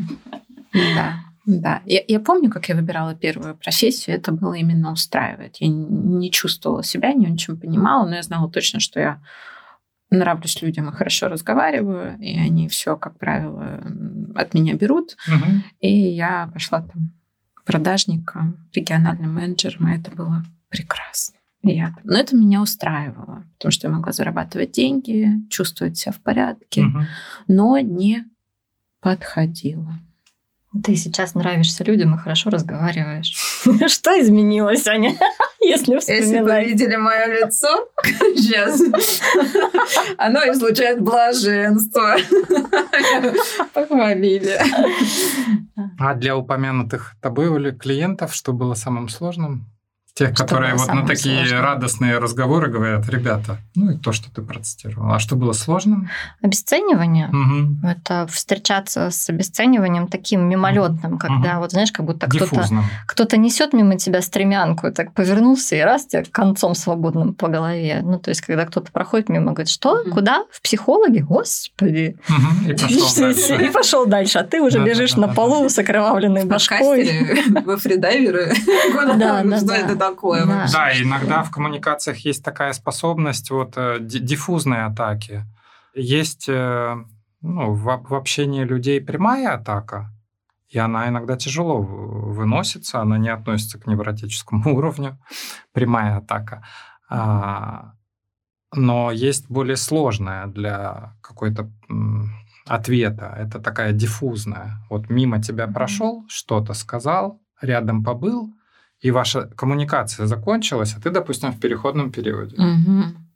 Да, 0.73 1.21
да. 1.49 1.83
Я, 1.87 2.01
я 2.07 2.21
помню, 2.21 2.51
как 2.51 2.69
я 2.69 2.75
выбирала 2.77 3.15
первую 3.15 3.57
профессию, 3.57 4.17
это 4.17 4.33
было 4.33 4.55
именно 4.55 4.93
устраивать. 4.93 5.61
Я 5.61 5.69
не 5.69 6.31
чувствовала 6.31 6.83
себя, 6.85 7.13
не 7.15 7.27
очень 7.33 7.57
понимала, 7.59 8.07
но 8.07 8.17
я 8.17 8.23
знала 8.23 8.51
точно, 8.51 8.81
что 8.81 9.01
я 9.01 9.21
нравлюсь 10.11 10.61
людям 10.63 10.89
и 10.89 10.93
хорошо 10.93 11.29
разговариваю, 11.29 12.19
и 12.21 12.39
они 12.39 12.69
все, 12.69 12.97
как 12.97 13.19
правило, 13.19 13.83
от 14.35 14.55
меня 14.55 14.75
берут. 14.75 15.17
Мгм. 15.27 15.65
И 15.81 15.91
я 15.91 16.51
пошла 16.53 16.83
там 16.83 17.13
продажником, 17.65 18.69
региональным 18.75 19.35
менеджером, 19.35 19.89
и 19.89 19.97
это 19.99 20.11
было 20.11 20.43
прекрасно. 20.71 21.37
Я- 21.63 21.95
Но 22.05 22.17
это 22.19 22.37
меня 22.37 22.63
устраивало, 22.63 23.45
потому 23.59 23.73
что 23.73 23.89
я 23.89 23.93
могла 23.95 24.13
зарабатывать 24.13 24.73
деньги, 24.73 25.29
чувствовать 25.51 25.97
себя 25.99 26.13
в 26.13 26.21
порядке, 26.21 26.83
Мгм. 26.83 27.07
но 27.49 27.79
не 27.79 28.25
подходила. 29.01 29.99
Ты 30.85 30.97
сейчас 30.97 31.35
нравишься 31.35 31.85
людям 31.85 32.15
и 32.15 32.19
хорошо 32.19 32.51
разговариваешь. 32.51 33.35
Что 33.89 34.21
изменилось, 34.21 34.87
Аня? 34.87 35.15
Если 35.61 35.95
Если 35.95 36.41
бы 36.41 36.65
видели 36.65 36.97
мое 36.97 37.27
лицо 37.27 37.89
сейчас, 38.03 38.81
оно 40.17 40.41
излучает 40.53 41.01
блаженство. 41.01 42.17
Похвалили. 43.73 44.59
А 45.99 46.15
для 46.15 46.37
упомянутых 46.37 47.17
тобой 47.21 47.49
клиентов 47.73 48.35
что 48.35 48.53
было 48.53 48.75
самым 48.75 49.09
сложным? 49.09 49.67
Тех, 50.19 50.31
Что 50.35 50.43
которые 50.45 50.75
вот 50.75 50.89
на 50.93 51.07
такие 51.07 51.39
сложным? 51.39 51.61
радостные 51.63 52.19
разговоры 52.19 52.69
говорят, 52.73 53.09
ребята, 53.09 53.59
ну 53.77 53.91
и 53.93 53.97
то, 53.97 54.11
что 54.11 54.29
ты 54.35 54.43
процитировал. 54.43 55.13
А 55.13 55.21
что 55.21 55.37
было 55.37 55.53
сложным? 55.53 56.11
Обесценивание. 56.43 57.29
Мгм. 57.29 57.87
Это 57.87 58.27
встречаться 58.27 59.11
с 59.13 59.31
обесцениванием 59.31 60.09
таким 60.09 60.49
мимолетным, 60.49 61.19
когда 61.19 61.53
Мгм. 61.53 61.59
вот 61.61 61.71
знаешь, 61.71 61.93
как 61.93 62.05
будто 62.05 62.27
кто-то 62.27 62.67
кто-то 63.07 63.37
несет 63.37 63.73
мимо 63.73 63.97
тебя 63.97 64.21
стремянку, 64.21 64.89
и 64.89 64.91
так 64.91 65.13
повернулся 65.13 65.77
и 65.77 65.81
раз 65.83 66.07
тебе 66.07 66.25
концом 66.25 66.75
свободным 66.75 67.33
по 67.35 67.47
голове. 67.47 68.01
Ну, 68.03 68.19
то 68.19 68.31
есть, 68.31 68.41
когда 68.41 68.65
кто-то 68.67 68.91
проходит 68.91 69.29
мимо, 69.29 69.53
говорит, 69.53 69.69
что, 69.69 70.03
Мгм. 70.03 70.11
куда? 70.11 70.45
В 70.51 70.61
психологи? 70.61 71.21
Господи. 71.21 72.17
Мгм. 72.29 72.71
И 72.71 72.75
пошел 72.75 73.15
дальше. 73.21 73.65
И 73.67 73.71
пошел 73.71 74.07
дальше, 74.07 74.39
а 74.41 74.43
ты 74.43 74.61
уже 74.61 74.79
Да, 74.79 74.85
да, 74.85 74.95
да, 74.95 75.21
на 75.21 75.27
да, 75.29 75.33
полу 75.35 75.69
с 75.69 75.79
окровавленной 75.79 76.45
башкой. 76.45 77.09
Во 77.65 77.77
фридайверы. 77.77 78.53
Да, 79.17 79.43
да, 79.45 79.95
да. 79.95 80.08
Такое? 80.11 80.47
Да. 80.47 80.67
Да, 80.73 81.03
иногда 81.03 81.43
в 81.43 81.51
коммуникациях 81.51 82.19
есть 82.19 82.45
такая 82.45 82.73
способность 82.73 83.51
вот 83.51 83.75
э, 83.77 83.99
ди- 84.01 84.19
диффузной 84.19 84.85
атаки. 84.85 85.45
Есть 85.95 86.49
э, 86.49 86.97
ну, 87.43 87.73
в, 87.73 87.85
в 88.09 88.15
общении 88.15 88.65
людей 88.65 89.01
прямая 89.01 89.55
атака, 89.55 90.11
и 90.69 90.79
она 90.79 91.09
иногда 91.09 91.37
тяжело 91.37 91.81
выносится, 91.81 93.01
она 93.01 93.19
не 93.19 93.31
относится 93.31 93.79
к 93.79 93.87
невротическому 93.87 94.75
уровню, 94.77 95.19
прямая 95.73 96.19
атака. 96.19 96.63
А, 97.09 97.93
но 98.75 99.11
есть 99.11 99.51
более 99.51 99.77
сложная 99.77 100.47
для 100.47 101.15
какой-то 101.23 101.71
ответа. 102.67 103.35
Это 103.39 103.61
такая 103.61 103.93
диффузная. 103.93 104.75
Вот 104.91 105.09
мимо 105.09 105.43
тебя 105.43 105.67
прошел, 105.67 106.25
что-то 106.29 106.75
сказал, 106.75 107.41
рядом 107.63 108.05
побыл, 108.05 108.53
и 109.01 109.11
ваша 109.11 109.47
коммуникация 109.47 110.27
закончилась, 110.27 110.95
а 110.97 111.01
ты, 111.01 111.11
допустим, 111.11 111.53
в 111.53 111.61
переходном 111.61 112.11
периоде. 112.11 112.57
Мгм. 112.57 113.29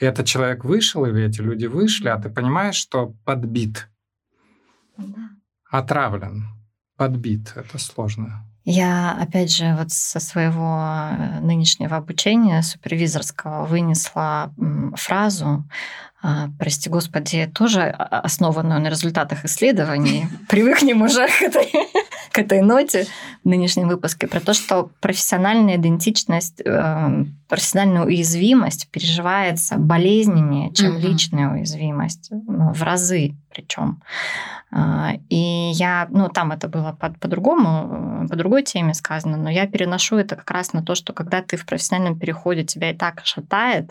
И 0.00 0.04
этот 0.04 0.26
человек 0.26 0.64
вышел, 0.64 1.04
или 1.04 1.24
эти 1.24 1.40
люди 1.40 1.66
вышли, 1.66 2.08
а 2.08 2.18
ты 2.18 2.28
понимаешь, 2.28 2.76
что 2.76 3.14
подбит, 3.24 3.88
отравлен, 5.70 6.46
подбит. 6.96 7.52
Это 7.56 7.78
сложно. 7.78 8.44
Я, 8.64 9.18
опять 9.20 9.54
же, 9.54 9.74
вот 9.76 9.90
со 9.90 10.20
своего 10.20 10.78
э, 10.80 11.40
нынешнего 11.40 11.96
обучения 11.96 12.62
супервизорского 12.62 13.64
вынесла 13.66 14.54
фразу, 14.94 15.64
а, 16.22 16.48
прости 16.60 16.88
господи, 16.88 17.50
тоже 17.52 17.82
о- 17.82 18.20
основанную 18.20 18.80
на 18.80 18.88
результатах 18.88 19.44
исследований. 19.44 20.26
Привыкнем 20.48 21.02
уже 21.02 21.26
к 21.26 21.42
этой, 21.42 21.72
к 22.32 22.38
этой 22.38 22.60
ноте 22.62 23.06
в 23.44 23.48
нынешнем 23.48 23.88
выпуске 23.88 24.26
про 24.26 24.40
то, 24.40 24.54
что 24.54 24.90
профессиональная 25.00 25.76
идентичность, 25.76 26.60
э, 26.64 27.24
профессиональная 27.48 28.04
уязвимость 28.04 28.88
переживается 28.90 29.76
болезненнее, 29.76 30.72
чем 30.72 30.92
Мгм. 30.94 31.00
личная 31.02 31.50
уязвимость, 31.52 32.28
ну, 32.30 32.72
в 32.72 32.82
разы 32.82 33.34
причем. 33.54 34.00
А, 34.74 35.12
И 35.28 35.70
я, 35.74 36.06
ну, 36.10 36.30
там 36.30 36.52
это 36.52 36.66
было 36.68 36.96
по- 36.98 37.10
по-другому, 37.20 38.24
э, 38.24 38.28
по 38.28 38.36
другой 38.36 38.62
теме 38.62 38.94
сказано, 38.94 39.36
но 39.36 39.50
я 39.50 39.66
переношу 39.66 40.16
это 40.16 40.34
как 40.36 40.50
раз 40.50 40.72
на 40.72 40.82
то, 40.82 40.94
что 40.94 41.12
когда 41.12 41.42
ты 41.42 41.58
в 41.58 41.66
профессиональном 41.66 42.18
переходе, 42.18 42.64
тебя 42.64 42.90
и 42.90 42.96
так 42.96 43.20
шатает, 43.24 43.90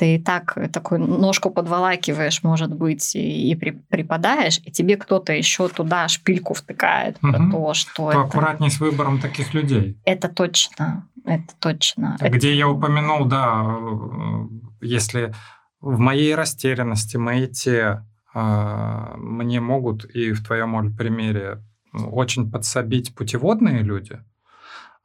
ты 0.00 0.14
и 0.14 0.18
так 0.18 0.56
такую 0.72 1.00
ножку 1.00 1.50
подволакиваешь, 1.50 2.42
может 2.42 2.74
быть, 2.74 3.14
и, 3.14 3.50
и 3.50 3.54
при- 3.54 3.72
припадаешь, 3.90 4.58
и 4.64 4.70
тебе 4.72 4.96
кто-то 4.96 5.34
еще 5.34 5.68
туда 5.68 6.08
шпильку 6.08 6.54
втыкает 6.54 7.20
про 7.20 7.38
Мгм. 7.38 7.50
то, 7.52 7.74
что 7.74 8.08
это, 8.10 8.20
Поаккуратней 8.20 8.70
с 8.70 8.80
выбором 8.80 9.20
таких 9.20 9.52
людей. 9.52 9.98
это 10.06 10.28
точно, 10.28 11.06
это 11.26 11.54
точно. 11.58 12.16
Это- 12.18 12.30
Где 12.30 12.54
я 12.56 12.66
упомянул, 12.66 13.26
да, 13.26 13.62
э, 13.62 14.48
если 14.80 15.34
в 15.82 15.98
моей 15.98 16.34
растерянности, 16.34 17.18
маете, 17.18 18.06
э, 18.34 19.14
мне 19.18 19.60
могут 19.60 20.06
и 20.06 20.32
в 20.32 20.42
твоем, 20.42 20.74
Оль, 20.76 20.90
примере 20.96 21.62
очень 21.92 22.50
подсобить 22.50 23.14
путеводные 23.14 23.82
люди, 23.82 24.18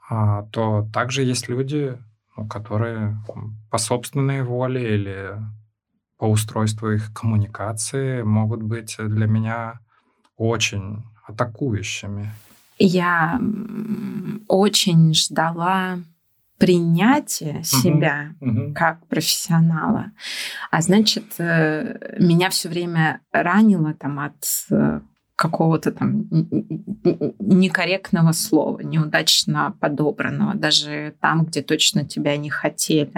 а, 0.09 0.43
то 0.53 0.87
также 0.93 1.23
есть 1.23 1.49
люди, 1.49 1.97
ну, 1.97 1.97
которые 2.49 3.17
по 3.71 3.77
собственной 3.77 4.43
воле 4.43 4.95
или 4.95 5.39
по 6.17 6.25
устройству 6.25 6.91
их 6.91 7.13
коммуникации 7.13 8.21
могут 8.21 8.61
быть 8.61 8.95
для 8.97 9.27
меня 9.27 9.79
очень 10.37 11.03
атакующими. 11.27 12.31
Я 12.77 13.39
очень 14.47 15.13
ждала 15.13 15.99
принятия 16.57 17.63
себя 17.63 18.33
как 18.73 19.05
профессионала. 19.07 20.11
А 20.71 20.81
значит, 20.81 21.25
э, 21.37 22.15
меня 22.19 22.49
все 22.49 22.69
время 22.69 23.21
ранило 23.31 23.93
там 23.93 24.19
от 24.19 24.45
э, 24.71 25.01
какого-то 25.35 25.91
там 25.91 26.27
некорректного 27.39 28.31
слова, 28.31 28.79
неудачно 28.79 29.75
подобранного, 29.79 30.55
даже 30.55 31.15
там, 31.19 31.45
где 31.45 31.61
точно 31.61 32.05
тебя 32.05 32.37
не 32.37 32.49
хотели 32.49 33.11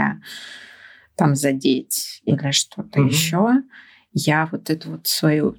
там 1.15 1.35
задеть 1.35 2.21
или 2.25 2.51
что-то 2.51 2.99
Мгм. 2.99 3.09
еще. 3.09 3.51
Я 4.13 4.47
вот 4.51 4.69
эту 4.69 4.91
вот 4.91 5.07
свою 5.07 5.55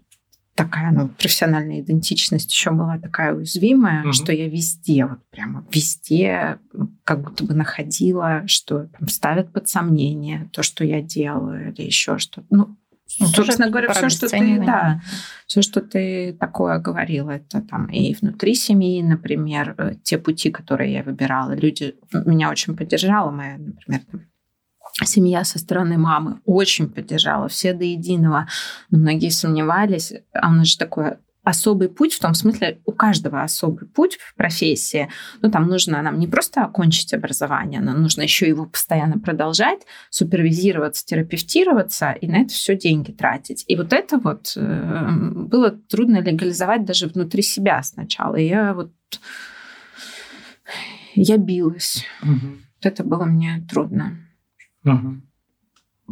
такая 0.54 0.90
ну, 0.90 1.09
профессиональная 1.09 1.80
идентичность 1.80 2.50
еще 2.52 2.72
была 2.72 2.98
такая 2.98 3.32
уязвимая, 3.32 4.02
Мгм. 4.02 4.12
что 4.12 4.32
я 4.32 4.48
везде, 4.48 5.06
вот 5.06 5.20
прямо 5.30 5.64
везде 5.72 6.59
как 7.04 7.22
будто 7.22 7.44
бы 7.44 7.54
находила, 7.54 8.42
что 8.48 8.86
там 8.98 9.06
ставят 9.06 9.52
под 9.52 9.68
сомнение 9.68 10.50
то, 10.52 10.64
что 10.64 10.84
я 10.84 11.00
делаю, 11.00 11.72
или 11.72 11.86
еще 11.86 12.18
что-то. 12.18 12.46
Ну, 12.50 12.76
Ну, 13.20 13.26
собственно 13.26 13.70
говоря, 13.70 13.92
все, 13.92 14.09
что 14.09 14.28
ты, 14.28 14.59
да, 14.64 15.00
все, 15.46 15.62
что 15.62 15.80
ты 15.80 16.36
такое 16.38 16.78
говорила, 16.78 17.30
это 17.30 17.62
там 17.62 17.86
и 17.86 18.14
внутри 18.14 18.54
семьи, 18.54 19.02
например, 19.02 19.74
э, 19.78 19.94
те 20.02 20.18
пути, 20.18 20.50
которые 20.50 20.92
я 20.92 21.02
выбирала, 21.02 21.52
люди 21.54 21.96
меня 22.12 22.50
очень 22.50 22.76
поддержала, 22.76 23.30
моя, 23.30 23.59
например, 23.59 24.02
семья 25.04 25.44
со 25.44 25.59
стороны 25.59 25.96
мамы 25.96 26.40
очень 26.44 26.88
поддержала, 26.88 27.48
все 27.48 27.72
до 27.72 27.84
единого. 27.84 28.48
Но 28.90 28.98
многие 28.98 29.30
сомневались, 29.30 30.12
а 30.32 30.50
у 30.50 30.52
нас 30.52 30.68
же 30.68 30.78
такой 30.78 31.16
особый 31.49 31.88
путь, 31.88 32.12
в 32.12 32.20
том 32.20 32.34
смысле, 32.34 32.80
у 32.84 32.92
каждого 32.92 33.42
особый 33.42 33.88
путь 33.88 34.18
в 34.20 34.34
профессии. 34.34 35.09
Ну, 35.40 35.51
там 35.51 35.66
нужно 35.68 36.03
нам 36.03 36.18
не 36.18 36.26
просто 36.26 36.62
окончить 36.62 37.14
образование, 37.14 37.80
нам 37.80 38.03
нужно 38.03 38.22
еще 38.22 38.46
его 38.46 38.66
постоянно 38.66 39.18
продолжать, 39.18 39.80
супервизироваться, 40.11 41.07
терапевтироваться, 41.07 42.12
и 42.12 42.28
на 42.28 42.42
это 42.42 42.51
все 42.51 42.76
деньги 42.76 43.12
тратить. 43.12 43.64
И 43.66 43.76
вот 43.76 43.92
это 43.92 44.18
вот 44.18 44.53
э, 44.57 45.20
было 45.20 45.70
трудно 45.70 46.20
легализовать 46.20 46.84
даже 46.84 47.07
внутри 47.07 47.42
себя 47.42 47.82
сначала. 47.82 48.36
И 48.36 48.46
я 48.46 48.74
вот 48.74 48.92
я 51.14 51.38
билась. 51.38 52.05
Мгм. 52.22 52.61
Вот 52.76 52.86
это 52.86 53.05
было 53.05 53.24
мне 53.24 53.66
трудно. 53.70 54.18
Мгм. 54.84 55.28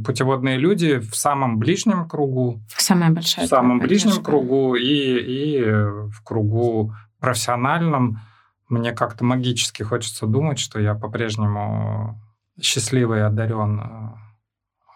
Путеводные 0.04 0.58
люди 0.58 0.98
в 0.98 1.16
самом 1.16 1.58
ближнем 1.58 2.06
кругу, 2.08 2.60
Самая 2.76 3.10
большая 3.10 3.46
в 3.46 3.48
самом 3.48 3.78
ближнем 3.78 4.10
поддержка. 4.10 4.30
кругу 4.30 4.74
и, 4.74 4.84
и 4.84 5.58
э, 5.58 6.08
в 6.08 6.22
кругу 6.22 6.92
профессиональном. 7.18 8.20
Мне 8.68 8.92
как-то 8.92 9.24
магически 9.24 9.82
хочется 9.84 10.26
думать, 10.26 10.58
что 10.58 10.78
я 10.80 10.94
по-прежнему 10.94 12.20
счастливый 12.60 13.20
и 13.20 13.22
одарен 13.22 13.80
э, 13.80 14.08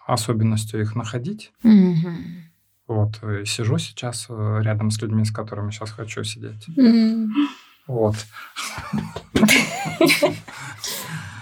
особенностью 0.07 0.81
их 0.81 0.95
находить. 0.95 1.51
Мгм. 1.63 2.43
Вот, 2.87 3.23
и 3.23 3.45
сижу 3.45 3.77
сейчас 3.79 4.27
э, 4.29 4.59
рядом 4.61 4.91
с 4.91 5.01
людьми, 5.01 5.23
с 5.25 5.31
которыми 5.31 5.71
сейчас 5.71 5.91
хочу 5.91 6.23
сидеть. 6.23 6.67
М. 6.77 7.33
Вот. 7.87 8.15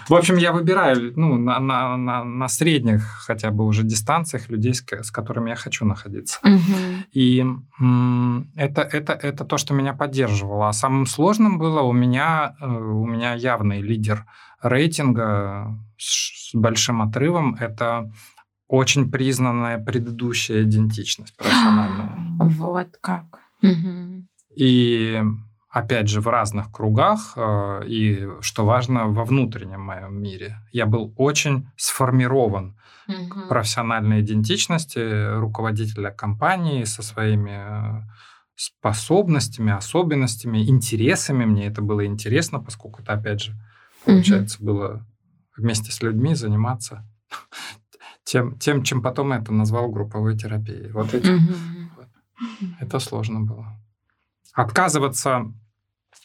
В 0.10 0.16
общем, 0.16 0.38
я 0.38 0.52
выбираю 0.52 1.14
ну, 1.16 1.38
на, 1.38 1.60
на, 1.60 1.96
на, 1.96 2.24
на 2.24 2.48
средних 2.48 3.04
хотя 3.04 3.52
бы 3.52 3.64
уже 3.66 3.84
дистанциях 3.84 4.50
людей, 4.50 4.74
с, 4.74 4.84
с 4.84 5.12
которыми 5.12 5.52
я 5.52 5.56
хочу 5.56 5.86
находиться. 5.86 6.40
Мгм. 6.44 7.06
И 7.14 7.46
это, 8.56 8.82
это, 8.82 9.14
это 9.14 9.46
то, 9.46 9.58
что 9.58 9.74
меня 9.74 9.94
поддерживало. 9.94 10.70
А 10.70 10.74
самым 10.74 11.06
сложным 11.06 11.60
было 11.60 11.82
у 11.82 11.94
меня, 11.94 12.56
э, 12.60 12.66
у 12.68 13.06
меня 13.06 13.36
явный 13.36 13.82
лидер 13.82 14.26
рейтинга 14.64 15.78
с, 15.98 16.50
с 16.50 16.56
большим 16.56 17.04
отрывом. 17.04 17.56
Это 17.60 18.12
очень 18.68 19.12
признанная 19.12 19.78
предыдущая 19.78 20.64
идентичность 20.64 21.36
профессиональная. 21.38 22.18
Вот 22.40 22.98
как. 23.02 23.26
Мгм. 23.62 24.28
И 24.56 25.22
опять 25.70 26.08
же, 26.08 26.20
в 26.20 26.28
разных 26.28 26.72
кругах, 26.72 27.34
э, 27.36 27.84
и, 27.88 28.28
что 28.42 28.66
важно, 28.66 29.08
во 29.08 29.24
внутреннем 29.24 29.82
моем 29.82 30.22
мире. 30.22 30.58
Я 30.72 30.86
был 30.86 31.14
очень 31.16 31.70
сформирован 31.78 32.76
угу. 33.08 33.48
профессиональной 33.48 34.22
идентичности 34.22 35.38
руководителя 35.40 36.12
компании 36.12 36.84
со 36.86 37.04
своими 37.04 38.00
э, 38.00 38.02
способностями, 38.56 39.72
особенностями, 39.72 40.68
интересами. 40.68 41.46
Мне 41.46 41.68
это 41.68 41.82
было 41.82 42.06
интересно, 42.06 42.60
поскольку 42.60 43.02
это, 43.02 43.14
опять 43.14 43.42
же, 43.42 43.54
получается, 44.06 44.58
угу. 44.58 44.66
было 44.66 45.08
вместе 45.56 45.92
с 45.92 46.02
людьми 46.02 46.34
заниматься 46.34 47.06
тем, 48.24 48.58
тем, 48.58 48.84
чем 48.84 49.02
потом 49.02 49.34
это 49.34 49.54
назвал 49.54 49.90
групповой 49.90 50.38
терапией. 50.38 50.92
Вот 50.92 51.14
эти, 51.14 51.30
угу. 51.30 51.54
это 52.80 53.00
сложно 53.00 53.42
было. 53.42 53.80
Отказываться 54.54 55.54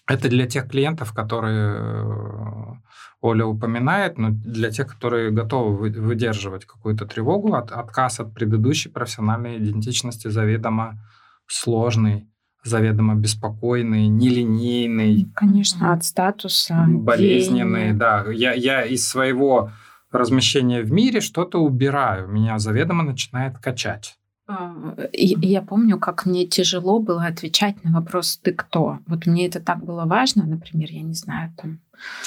это 0.07 0.29
для 0.29 0.47
тех 0.47 0.69
клиентов, 0.69 1.13
которые 1.13 1.77
э, 1.79 2.75
Оля 3.21 3.47
упоминает, 3.47 4.19
но 4.19 4.31
для 4.31 4.71
тех, 4.71 4.87
которые 4.87 5.31
готовы 5.31 5.91
выдерживать 5.91 6.67
какую-то 6.67 7.07
тревогу, 7.07 7.55
от, 7.55 7.73
отказ 7.73 8.21
от 8.21 8.35
предыдущей 8.35 8.91
профессиональной 8.91 9.57
идентичности 9.57 10.29
заведомо 10.29 10.99
сложный, 11.47 12.29
заведомо 12.65 13.15
беспокойный, 13.15 14.09
нелинейный. 14.09 15.27
Конечно, 15.35 15.93
от 15.95 16.05
статуса. 16.05 16.85
Болезненный, 16.87 17.93
веяния. 17.93 17.99
да. 17.99 18.25
Я, 18.31 18.53
я 18.53 18.85
из 18.85 19.09
своего 19.09 19.71
размещения 20.13 20.83
в 20.83 20.93
мире 20.93 21.21
что-то 21.21 21.63
убираю, 21.63 22.29
меня 22.29 22.59
заведомо 22.59 23.05
начинает 23.05 23.59
качать. 23.59 24.19
А, 24.47 24.97
я 25.13 25.63
помню, 25.63 25.99
как 25.99 26.27
мне 26.27 26.47
тяжело 26.47 27.01
было 27.01 27.25
отвечать 27.25 27.83
на 27.83 27.93
вопрос 27.93 28.37
«ты 28.37 28.53
кто?». 28.53 28.99
Вот 29.07 29.27
мне 29.27 29.47
это 29.47 29.61
так 29.61 29.83
было 29.83 30.05
важно, 30.05 30.45
например, 30.45 30.91
я 30.91 31.03
не 31.03 31.15
знаю, 31.15 31.55
там... 31.57 31.81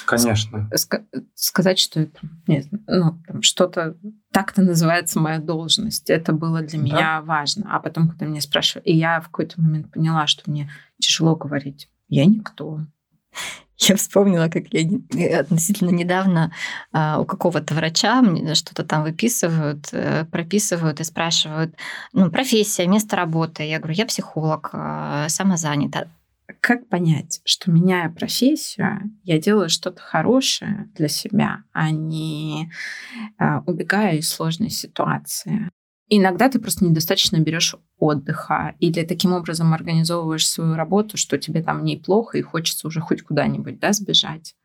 Конечно. 0.06 0.70
Sk- 0.74 1.06
сказать, 1.36 1.78
что 1.78 2.00
это 2.00 2.20
нет, 2.48 2.68
ну, 2.88 3.20
там, 3.28 3.42
что-то 3.44 3.98
так-то 4.32 4.62
называется 4.62 5.20
моя 5.20 5.40
должность. 5.40 6.10
Это 6.10 6.34
было 6.34 6.62
для 6.62 6.80
да? 6.80 6.86
меня 6.86 7.22
важно. 7.22 7.76
А 7.76 7.80
потом, 7.80 8.10
когда 8.10 8.26
меня 8.26 8.42
спрашивали, 8.42 8.86
и 8.86 8.96
я 8.96 9.20
в 9.20 9.26
какой-то 9.26 9.62
момент 9.62 9.92
поняла, 9.92 10.26
что 10.26 10.50
мне 10.50 10.72
тяжело 11.00 11.36
говорить 11.36 11.90
«я 12.08 12.26
никто». 12.26 12.82
Я 13.80 13.96
вспомнила, 13.96 14.48
как 14.50 14.66
я 14.72 15.40
относительно 15.40 15.92
недавно 15.92 16.52
а, 16.92 17.20
у 17.20 17.26
какого-то 17.26 17.76
врача 17.76 18.22
мне 18.22 18.56
что-то 18.56 18.84
там 18.84 19.04
выписывают, 19.04 19.90
э, 19.92 20.26
прописывают 20.26 21.00
и 21.00 21.04
спрашивают, 21.04 21.76
ну, 22.12 22.32
профессия, 22.32 22.88
место 22.88 23.16
работы. 23.16 23.64
Я 23.64 23.78
говорю, 23.78 23.94
я 23.94 24.06
психолог, 24.08 24.72
а, 24.74 25.30
самозанята. 25.30 26.10
Как 26.60 26.88
понять, 26.88 27.42
что 27.44 27.70
меняя 27.70 28.10
профессию, 28.10 29.12
я 29.24 29.38
делаю 29.38 29.70
что-то 29.70 30.02
хорошее 30.02 30.90
для 30.96 31.08
себя, 31.08 31.64
а 31.72 31.92
не 31.92 32.72
а, 33.38 33.62
убегая 33.68 34.18
из 34.18 34.30
сложной 34.30 34.70
ситуации? 34.70 35.70
Иногда 36.10 36.50
ты 36.50 36.60
просто 36.60 36.86
недостаточно 36.86 37.38
берешь 37.38 37.76
отдыха 37.98 38.76
или 38.80 39.04
таким 39.04 39.34
образом 39.34 39.74
организовываешь 39.74 40.48
свою 40.48 40.76
работу, 40.76 41.18
что 41.18 41.38
тебе 41.38 41.62
там 41.62 41.84
неплохо 41.84 42.38
и 42.38 42.42
хочется 42.42 42.88
уже 42.88 43.02
хоть 43.02 43.24
куда-нибудь 43.24 43.80
да, 43.80 43.92
сбежать. 43.92 44.56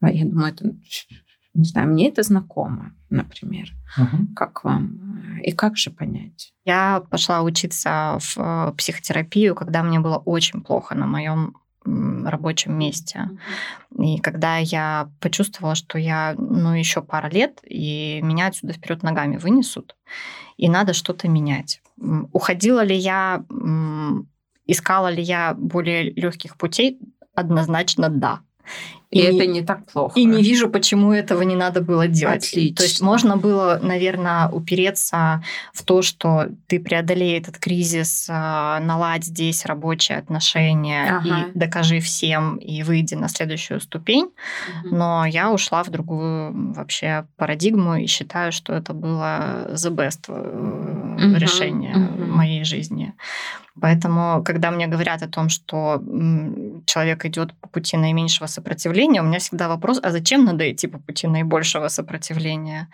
А 0.00 0.10
я 0.10 0.24
думаю, 0.24 0.52
это, 0.52 0.74
не 1.54 1.64
знаю, 1.64 1.88
мне 1.88 2.08
это 2.08 2.22
знакомо, 2.22 2.92
например. 3.10 3.72
Угу. 3.96 4.34
Как 4.34 4.64
вам? 4.64 5.40
И 5.42 5.52
как 5.52 5.76
же 5.76 5.90
понять? 5.90 6.52
Я 6.64 7.02
пошла 7.10 7.42
учиться 7.42 8.18
в 8.20 8.36
э, 8.36 8.72
психотерапию, 8.76 9.54
когда 9.54 9.82
мне 9.82 10.00
было 10.00 10.16
очень 10.16 10.62
плохо 10.62 10.94
на 10.94 11.06
моем 11.06 11.56
рабочем 11.86 12.78
месте. 12.78 13.30
И 13.98 14.18
когда 14.18 14.56
я 14.58 15.10
почувствовала, 15.20 15.74
что 15.74 15.98
я, 15.98 16.34
ну, 16.36 16.74
еще 16.74 17.02
пара 17.02 17.28
лет, 17.28 17.60
и 17.64 18.20
меня 18.22 18.48
отсюда 18.48 18.72
вперед 18.72 19.02
ногами 19.02 19.36
вынесут, 19.36 19.96
и 20.56 20.68
надо 20.68 20.92
что-то 20.92 21.28
менять. 21.28 21.80
Уходила 22.32 22.82
ли 22.82 22.96
я, 22.96 23.44
искала 24.66 25.08
ли 25.08 25.22
я 25.22 25.54
более 25.54 26.12
легких 26.12 26.56
путей? 26.56 26.98
Однозначно 27.34 28.08
да. 28.08 28.40
И, 29.16 29.20
и 29.20 29.22
это 29.22 29.46
не 29.46 29.62
так 29.62 29.86
плохо. 29.86 30.18
И 30.18 30.24
не 30.24 30.42
вижу, 30.42 30.68
почему 30.68 31.12
этого 31.12 31.42
не 31.42 31.56
надо 31.56 31.80
было 31.80 32.06
делать. 32.06 32.48
Отлично. 32.48 32.76
То 32.76 32.82
есть 32.82 33.00
можно 33.00 33.36
было, 33.36 33.80
наверное, 33.82 34.48
упереться 34.48 35.42
в 35.72 35.82
то, 35.82 36.02
что 36.02 36.46
ты 36.66 36.80
преодолей 36.80 37.38
этот 37.38 37.58
кризис, 37.58 38.26
а, 38.30 38.80
наладь 38.80 39.24
здесь 39.24 39.64
рабочие 39.64 40.18
отношения 40.18 41.18
ага. 41.18 41.46
и 41.54 41.58
докажи 41.58 42.00
всем, 42.00 42.56
и 42.56 42.82
выйди 42.82 43.14
на 43.14 43.28
следующую 43.28 43.80
ступень. 43.80 44.26
Угу. 44.84 44.96
Но 44.96 45.26
я 45.26 45.52
ушла 45.52 45.82
в 45.82 45.90
другую 45.90 46.72
вообще 46.74 47.26
парадигму 47.36 47.96
и 47.96 48.06
считаю, 48.06 48.52
что 48.52 48.72
это 48.72 48.92
было 48.92 49.68
the 49.72 49.90
best 49.90 50.28
угу. 50.28 51.36
решение 51.36 51.96
угу. 51.96 52.24
моей 52.24 52.64
жизни. 52.64 53.14
Поэтому, 53.80 54.42
когда 54.42 54.70
мне 54.70 54.86
говорят 54.86 55.22
о 55.22 55.28
том, 55.28 55.50
что 55.50 56.02
человек 56.86 57.26
идет 57.26 57.52
по 57.60 57.68
пути 57.68 57.96
наименьшего 57.96 58.46
сопротивления, 58.46 59.05
у 59.20 59.24
меня 59.24 59.38
всегда 59.38 59.68
вопрос, 59.68 60.00
а 60.02 60.10
зачем 60.10 60.44
надо 60.44 60.70
идти 60.70 60.86
по 60.86 60.98
пути 60.98 61.26
наибольшего 61.26 61.88
сопротивления? 61.88 62.88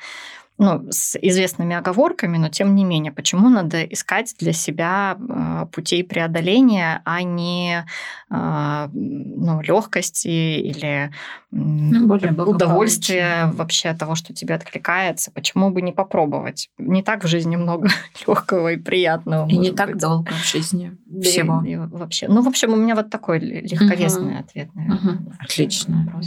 Ну, 0.63 0.87
с 0.91 1.19
известными 1.21 1.75
оговорками, 1.75 2.39
но 2.39 2.49
тем 2.49 2.77
не 2.77 2.85
менее, 2.85 3.11
почему 3.11 3.49
надо 3.49 3.83
искать 3.83 4.37
для 4.39 4.53
себя 4.53 5.19
э, 5.19 5.67
путей 5.73 6.05
преодоления, 6.05 7.03
а 7.05 7.23
не 7.23 7.85
э, 8.31 8.89
ну, 8.93 9.61
легкости 9.61 10.29
или 10.29 11.11
ну, 11.51 12.07
более 12.07 12.33
удовольствия 12.33 13.51
вообще 13.55 13.93
того, 13.95 14.15
что 14.15 14.33
тебе 14.33 14.55
откликается. 14.55 15.33
Почему 15.33 15.71
бы 15.71 15.83
не 15.83 15.91
попробовать? 15.91 16.71
Не 16.79 17.03
так 17.03 17.25
в 17.25 17.27
жизни 17.27 17.57
много 17.57 17.89
легкого 18.27 18.73
и 18.73 18.77
приятного. 18.77 19.49
И 19.49 19.57
не 19.57 19.71
быть. 19.71 19.77
так 19.77 19.99
долго 19.99 20.31
в 20.31 20.47
жизни 20.47 20.97
всего. 21.23 21.61
И, 21.65 21.73
и 21.73 21.77
вообще. 21.77 22.29
Ну, 22.29 22.41
в 22.41 22.47
общем, 22.47 22.73
у 22.73 22.77
меня 22.77 22.95
вот 22.95 23.11
такой 23.11 23.41
легковесный 23.41 24.35
угу. 24.35 24.45
ответ, 24.45 24.69
наверное. 24.77 25.15
Угу. 25.15 25.33
Отлично. 25.41 26.23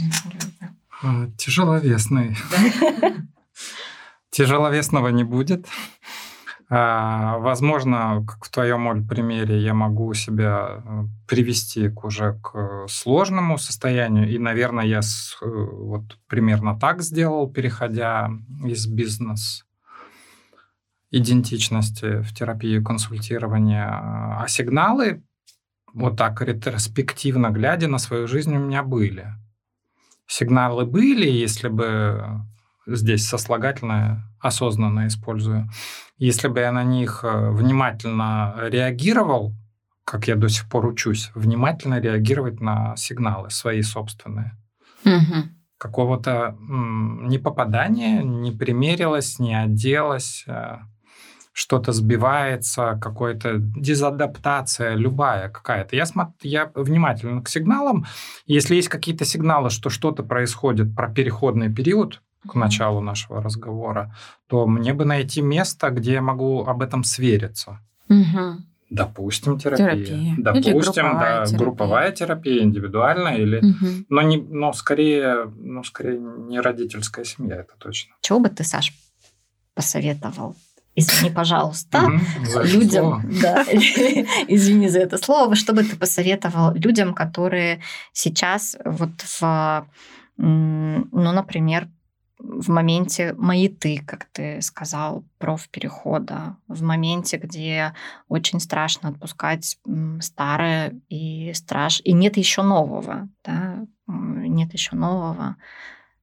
А, 1.02 1.26
тяжеловесный. 1.38 2.36
Тяжеловесного 4.36 5.08
не 5.08 5.24
будет. 5.24 5.66
А, 6.68 7.38
возможно, 7.38 8.22
как 8.28 8.44
в 8.44 8.50
твоем, 8.50 8.86
Оль, 8.86 9.02
примере, 9.02 9.62
я 9.62 9.72
могу 9.72 10.12
себя 10.12 10.82
э, 10.84 11.04
привести 11.26 11.88
к 11.88 12.04
уже 12.04 12.38
к 12.42 12.86
сложному 12.86 13.56
состоянию. 13.56 14.28
И, 14.28 14.38
наверное, 14.38 14.84
я 14.84 15.00
с, 15.00 15.38
э, 15.40 15.46
вот 15.46 16.18
примерно 16.26 16.78
так 16.78 17.00
сделал, 17.00 17.50
переходя 17.50 18.28
из 18.62 18.86
бизнес 18.86 19.64
идентичности 21.10 22.20
в 22.20 22.34
терапию 22.34 22.84
консультирования. 22.84 23.88
А 23.88 24.44
сигналы, 24.48 25.22
вот 25.94 26.18
так 26.18 26.42
ретроспективно 26.42 27.48
глядя 27.48 27.88
на 27.88 27.96
свою 27.96 28.28
жизнь, 28.28 28.54
у 28.54 28.58
меня 28.58 28.82
были. 28.82 29.28
Сигналы 30.26 30.84
были, 30.84 31.26
если 31.26 31.68
бы 31.68 32.42
здесь 32.86 33.26
сослагательное 33.26 34.22
осознанно 34.40 35.06
использую. 35.06 35.68
Если 36.18 36.48
бы 36.48 36.60
я 36.60 36.72
на 36.72 36.84
них 36.84 37.20
э, 37.24 37.50
внимательно 37.50 38.54
реагировал, 38.68 39.54
как 40.04 40.28
я 40.28 40.36
до 40.36 40.48
сих 40.48 40.68
пор 40.68 40.86
учусь, 40.86 41.30
внимательно 41.34 42.00
реагировать 42.00 42.60
на 42.60 42.96
сигналы 42.96 43.50
свои 43.50 43.82
собственные. 43.82 44.56
Угу. 45.04 45.50
Какого-то 45.78 46.56
не 46.60 47.38
попадания, 47.38 48.22
не 48.22 48.52
примерилось, 48.52 49.38
не 49.38 49.54
оделось, 49.54 50.44
э, 50.46 50.78
что-то 51.52 51.92
сбивается, 51.92 52.98
какая-то 53.00 53.56
дезадаптация, 53.58 54.94
любая 54.94 55.48
какая-то. 55.48 55.96
Я, 55.96 56.04
смотр, 56.04 56.32
я 56.42 56.70
внимательно 56.74 57.42
к 57.42 57.48
сигналам. 57.48 58.04
Если 58.44 58.76
есть 58.76 58.88
какие-то 58.88 59.24
сигналы, 59.24 59.70
что 59.70 59.88
что-то 59.88 60.22
происходит 60.22 60.94
про 60.94 61.08
переходный 61.08 61.72
период, 61.72 62.20
к 62.46 62.54
началу 62.54 63.00
нашего 63.00 63.42
разговора, 63.42 64.14
то 64.46 64.66
мне 64.66 64.94
бы 64.94 65.04
найти 65.04 65.42
место, 65.42 65.90
где 65.90 66.12
я 66.12 66.22
могу 66.22 66.64
об 66.64 66.82
этом 66.82 67.04
свериться. 67.04 67.80
Угу. 68.08 68.62
Допустим, 68.90 69.58
терапия. 69.58 70.04
терапия. 70.04 70.34
Допустим, 70.38 70.66
или 70.66 70.82
групповая, 70.84 71.40
да, 71.40 71.46
терапия. 71.46 71.58
групповая 71.58 72.12
терапия, 72.12 72.62
индивидуальная, 72.62 73.36
или, 73.36 73.58
угу. 73.58 74.04
но, 74.08 74.22
не, 74.22 74.36
но 74.36 74.72
скорее, 74.72 75.52
ну, 75.56 75.82
скорее 75.82 76.18
не 76.20 76.60
родительская 76.60 77.24
семья, 77.24 77.56
это 77.56 77.74
точно. 77.78 78.14
Чего 78.20 78.38
бы 78.38 78.48
ты, 78.48 78.62
Саш, 78.62 78.92
посоветовал 79.74 80.54
извини, 80.96 81.30
пожалуйста, 81.30 82.10
людям, 82.64 83.22
да, 83.40 83.62
извини 84.48 84.88
за 84.88 85.00
это 85.00 85.18
слово, 85.18 85.54
что 85.54 85.72
бы 85.72 85.84
ты 85.84 85.96
посоветовал 85.96 86.74
людям, 86.74 87.14
которые 87.14 87.82
сейчас 88.12 88.76
вот 88.84 89.10
в, 89.40 89.86
ну, 90.38 91.32
например, 91.32 91.88
в 92.48 92.68
моменте 92.70 93.34
маяты, 93.34 94.02
как 94.06 94.26
ты 94.32 94.60
сказал, 94.62 95.24
профперехода, 95.38 96.56
в 96.68 96.82
моменте, 96.82 97.36
где 97.36 97.92
очень 98.28 98.60
страшно 98.60 99.10
отпускать 99.10 99.78
старое 100.20 100.94
и 101.08 101.52
страш, 101.54 102.00
и 102.04 102.12
нет 102.12 102.36
еще 102.36 102.62
нового, 102.62 103.28
да, 103.44 103.84
нет 104.06 104.72
еще 104.72 104.96
нового, 104.96 105.56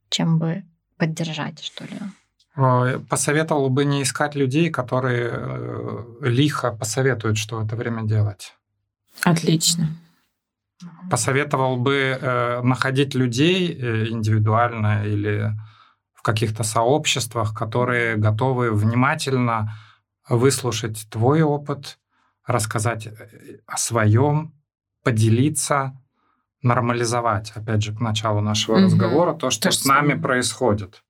чем 0.10 0.40
бы 0.40 0.64
поддержать, 0.98 1.64
что 1.64 1.84
ли. 1.86 2.00
Посоветовал 3.10 3.70
бы 3.70 3.84
не 3.84 4.04
искать 4.04 4.36
людей, 4.36 4.70
которые 4.70 5.32
э, 5.34 6.04
лихо 6.22 6.72
посоветуют, 6.72 7.38
что 7.38 7.58
в 7.58 7.66
это 7.66 7.76
время 7.76 8.04
делать. 8.04 8.54
Отлично. 9.24 9.88
Посоветовал 11.10 11.78
бы 11.78 11.96
э, 11.96 12.62
находить 12.62 13.16
людей 13.16 13.74
э, 13.74 14.08
индивидуально 14.10 15.04
или 15.06 15.52
в 16.24 16.26
каких-то 16.26 16.64
сообществах, 16.64 17.54
которые 17.54 18.16
готовы 18.16 18.72
внимательно 18.72 19.76
выслушать 20.30 21.06
твой 21.10 21.42
опыт, 21.42 22.00
рассказать 22.48 23.10
о 23.68 23.76
своем, 23.76 24.54
поделиться, 25.04 26.02
нормализовать, 26.62 27.52
опять 27.56 27.84
же, 27.84 27.94
к 27.94 28.00
началу 28.00 28.40
нашего 28.40 28.76
угу. 28.76 28.86
разговора, 28.86 29.34
то, 29.34 29.50
что 29.50 29.68
то, 29.68 29.76
с 29.76 29.84
нами 29.84 30.14
происходит. 30.14 31.04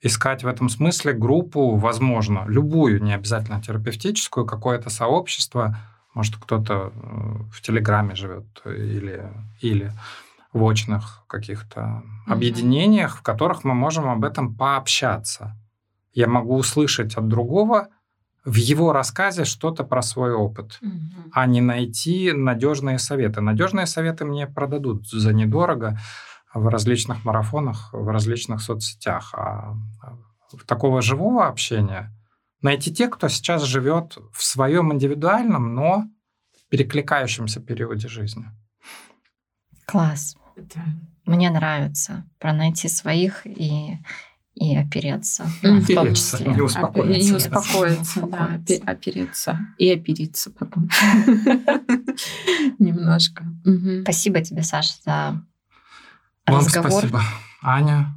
Искать 0.00 0.42
в 0.42 0.48
этом 0.48 0.68
смысле 0.68 1.12
группу, 1.12 1.76
возможно, 1.76 2.44
любую, 2.48 3.00
не 3.04 3.14
обязательно 3.14 3.62
терапевтическую, 3.62 4.46
какое-то 4.46 4.90
сообщество, 4.90 5.78
может, 6.12 6.34
кто-то 6.38 6.92
э, 6.92 7.52
в 7.52 7.62
Телеграме 7.62 8.16
живет 8.16 8.46
или, 8.66 9.30
или 9.60 9.92
в 10.54 10.62
очных 10.62 11.24
каких-то 11.26 12.02
угу. 12.24 12.32
объединениях, 12.32 13.18
в 13.18 13.22
которых 13.22 13.64
мы 13.64 13.74
можем 13.74 14.08
об 14.08 14.24
этом 14.24 14.54
пообщаться. 14.54 15.58
Я 16.14 16.28
могу 16.28 16.54
услышать 16.54 17.16
от 17.16 17.28
другого 17.28 17.88
в 18.44 18.54
его 18.54 18.92
рассказе 18.92 19.44
что-то 19.44 19.84
про 19.84 20.00
свой 20.00 20.32
опыт, 20.32 20.78
угу. 20.80 20.92
а 21.32 21.46
не 21.46 21.60
найти 21.60 22.32
надежные 22.32 22.98
советы. 22.98 23.40
Надежные 23.40 23.86
советы 23.86 24.24
мне 24.24 24.46
продадут 24.46 25.08
за 25.08 25.34
недорого 25.34 25.98
в 26.54 26.68
различных 26.68 27.24
марафонах, 27.24 27.92
в 27.92 28.08
различных 28.08 28.62
соцсетях. 28.62 29.34
А 29.34 29.74
в 30.52 30.64
такого 30.66 31.02
живого 31.02 31.48
общения 31.48 32.12
найти 32.62 32.94
тех, 32.94 33.10
кто 33.10 33.26
сейчас 33.26 33.64
живет 33.64 34.16
в 34.32 34.44
своем 34.44 34.92
индивидуальном, 34.92 35.74
но 35.74 36.04
перекликающемся 36.68 37.60
периоде 37.60 38.06
жизни. 38.06 38.46
Класс. 39.84 40.36
Да. 40.56 40.84
Мне 41.26 41.50
нравится 41.50 42.24
про 42.38 42.52
найти 42.52 42.88
своих 42.88 43.46
и 43.46 43.98
и 44.54 44.76
опереться. 44.76 45.44
в 45.62 45.86
том 45.86 46.14
числе. 46.14 46.52
Не 46.52 46.60
успокоиться. 46.60 47.30
Не 47.30 47.36
успокоиться, 47.36 48.22
да, 48.22 48.60
опереться. 48.86 49.58
И 49.78 49.90
опериться 49.90 50.50
потом. 50.50 50.88
Немножко. 52.78 53.44
Спасибо 54.02 54.42
тебе, 54.42 54.62
Саша, 54.62 54.94
за 55.04 55.44
Вам 56.46 56.62
спасибо, 56.62 57.22
Аня. 57.62 58.14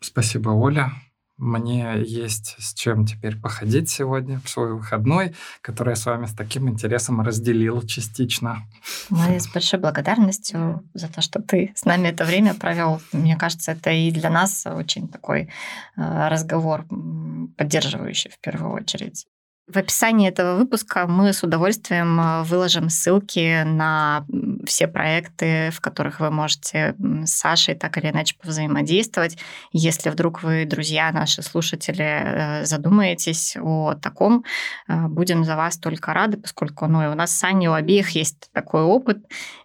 Спасибо, 0.00 0.50
Оля. 0.50 0.92
Мне 1.38 2.02
есть 2.04 2.56
с 2.58 2.74
чем 2.74 3.06
теперь 3.06 3.36
походить 3.36 3.88
сегодня 3.88 4.40
в 4.44 4.48
свой 4.48 4.74
выходной, 4.74 5.34
который 5.62 5.90
я 5.90 5.96
с 5.96 6.04
вами 6.04 6.26
с 6.26 6.34
таким 6.34 6.68
интересом 6.68 7.20
разделил 7.20 7.80
частично. 7.82 8.66
Мы 9.08 9.38
с 9.38 9.46
большой 9.46 9.78
благодарностью 9.78 10.82
за 10.94 11.08
то, 11.08 11.20
что 11.20 11.40
ты 11.40 11.72
с 11.76 11.84
нами 11.84 12.08
это 12.08 12.24
время 12.24 12.54
провел. 12.54 13.00
Мне 13.12 13.36
кажется, 13.36 13.72
это 13.72 13.90
и 13.90 14.10
для 14.10 14.30
нас 14.30 14.66
очень 14.66 15.06
такой 15.06 15.42
э, 15.96 16.28
разговор 16.28 16.84
поддерживающий 17.56 18.30
в 18.30 18.40
первую 18.40 18.72
очередь. 18.72 19.26
В 19.68 19.76
описании 19.76 20.30
этого 20.30 20.56
выпуска 20.56 21.06
мы 21.06 21.34
с 21.34 21.42
удовольствием 21.42 22.18
э, 22.18 22.42
выложим 22.44 22.88
ссылки 22.88 23.64
на 23.64 24.24
все 24.64 24.88
проекты, 24.88 25.70
в 25.72 25.82
которых 25.82 26.20
вы 26.20 26.30
можете 26.30 26.94
с 26.98 27.34
Сашей 27.34 27.74
так 27.74 27.98
или 27.98 28.08
иначе 28.08 28.34
повзаимодействовать. 28.40 29.36
Если 29.72 30.08
вдруг 30.08 30.42
вы, 30.42 30.64
друзья, 30.64 31.12
наши 31.12 31.42
слушатели, 31.42 31.98
э, 32.00 32.64
задумаетесь 32.64 33.58
о 33.60 33.92
таком, 33.92 34.42
э, 34.88 35.06
будем 35.06 35.44
за 35.44 35.54
вас 35.54 35.76
только 35.76 36.14
рады, 36.14 36.38
поскольку 36.38 36.86
ну, 36.86 37.00
у 37.00 37.14
нас 37.14 37.36
с 37.36 37.44
Аней 37.44 37.68
у 37.68 37.74
обеих 37.74 38.08
есть 38.10 38.50
такой 38.54 38.80
опыт. 38.80 39.18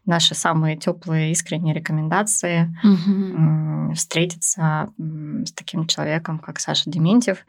Наши 0.05 0.35
самые 0.35 0.75
теплые 0.75 1.31
искренние 1.31 1.73
рекомендации 1.73 2.75
угу. 2.83 3.93
встретиться 3.93 4.89
с 4.97 5.53
таким 5.53 5.87
человеком, 5.87 6.39
как 6.39 6.59
Саша 6.59 6.89
Дементьев. 6.89 7.45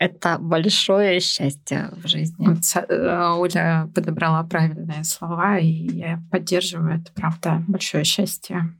Это 0.00 0.38
большое 0.40 1.20
счастье 1.20 1.35
в 1.38 2.06
жизни. 2.06 2.48
Э, 2.88 3.32
Оля 3.36 3.90
подобрала 3.94 4.42
правильные 4.44 5.04
слова, 5.04 5.58
и 5.58 5.66
я 5.66 6.22
поддерживаю. 6.30 7.00
Это 7.00 7.12
правда 7.12 7.62
большое 7.66 8.04
счастье. 8.04 8.72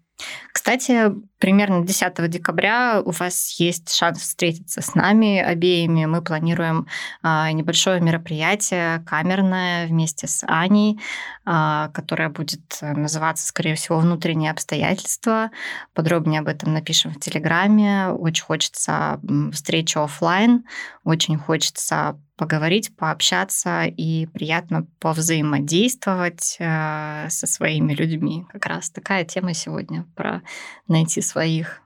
Кстати, 0.53 1.13
примерно 1.39 1.87
10 1.87 2.29
декабря 2.31 3.03
у 3.05 3.11
вас 3.11 3.61
есть 3.61 3.95
шанс 3.95 4.21
встретиться 4.21 4.81
с 4.81 4.95
нами 4.95 5.39
обеими. 5.39 6.07
Мы 6.07 6.23
планируем 6.23 6.87
а, 7.23 7.53
небольшое 7.53 8.01
мероприятие 8.01 9.01
камерное 9.07 9.87
вместе 9.87 10.27
с 10.27 10.43
Аней, 10.47 10.99
а, 11.45 11.91
которое 11.91 12.31
будет 12.31 12.79
называться, 12.81 13.47
скорее 13.47 13.75
всего, 13.75 13.99
«Внутренние 13.99 14.51
обстоятельства». 14.51 15.51
Подробнее 15.93 16.41
об 16.41 16.49
этом 16.49 16.73
напишем 16.73 17.13
в 17.13 17.21
Телеграме. 17.21 18.09
Очень 18.09 18.45
хочется 18.45 19.21
встречи 19.53 19.99
офлайн, 19.99 20.65
очень 21.05 21.37
хочется 21.37 22.19
поговорить, 22.37 22.95
пообщаться 22.97 23.85
и 23.85 24.27
приятно 24.27 24.87
повзаимодействовать 25.01 26.57
э, 26.59 27.27
со 27.29 27.47
своими 27.47 27.95
людьми. 27.95 28.47
Как 28.51 28.67
раз 28.67 28.91
такая 28.91 29.25
тема 29.25 29.55
сегодня 29.55 30.05
про 30.15 30.43
найти 30.87 31.21
своих. 31.21 31.81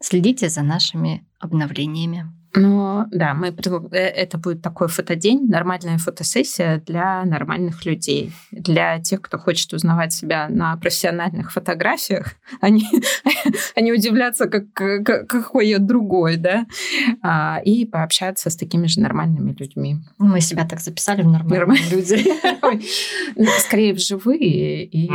Следите 0.00 0.48
за 0.48 0.62
нашими 0.62 1.24
обновлениями. 1.38 2.30
Ну, 2.56 3.06
да, 3.10 3.34
мы 3.34 3.48
э, 3.48 3.96
это 3.96 4.38
будет 4.38 4.62
такой 4.62 4.86
фотодень, 4.86 5.48
нормальная 5.48 5.98
фотосессия 5.98 6.80
для 6.86 7.24
нормальных 7.24 7.84
людей. 7.84 8.32
Для 8.52 9.00
тех, 9.00 9.20
кто 9.22 9.38
хочет 9.38 9.72
узнавать 9.72 10.12
себя 10.12 10.48
на 10.48 10.76
профессиональных 10.76 11.52
фотографиях, 11.52 12.34
они, 12.60 12.86
они 13.74 13.92
удивляться, 13.92 14.46
как, 14.46 14.72
как, 14.72 15.28
какой 15.28 15.68
я 15.68 15.80
другой, 15.80 16.36
да, 16.36 16.66
а, 17.22 17.60
и 17.64 17.84
пообщаться 17.84 18.50
с 18.50 18.56
такими 18.56 18.86
же 18.86 19.00
нормальными 19.00 19.52
людьми. 19.58 19.96
Мы 20.18 20.40
себя 20.40 20.64
так 20.64 20.80
записали 20.80 21.22
в 21.22 21.28
нормальные 21.28 21.90
люди. 21.90 22.24
Ну, 23.36 23.46
скорее, 23.58 23.94
в 23.94 24.00
живые 24.00 24.84
и 24.84 25.10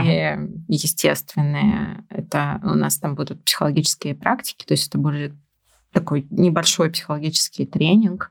естественные. 0.68 2.04
Это 2.10 2.60
у 2.64 2.76
нас 2.76 2.98
там 2.98 3.16
будут 3.16 3.44
психологические 3.44 4.16
практики, 4.16 4.66
то 4.66 4.74
есть 4.74 4.88
это 4.88 4.98
будет 4.98 5.34
такой 5.92 6.28
небольшой 6.30 6.92
психологический 6.92 7.66
тренинг, 7.66 8.30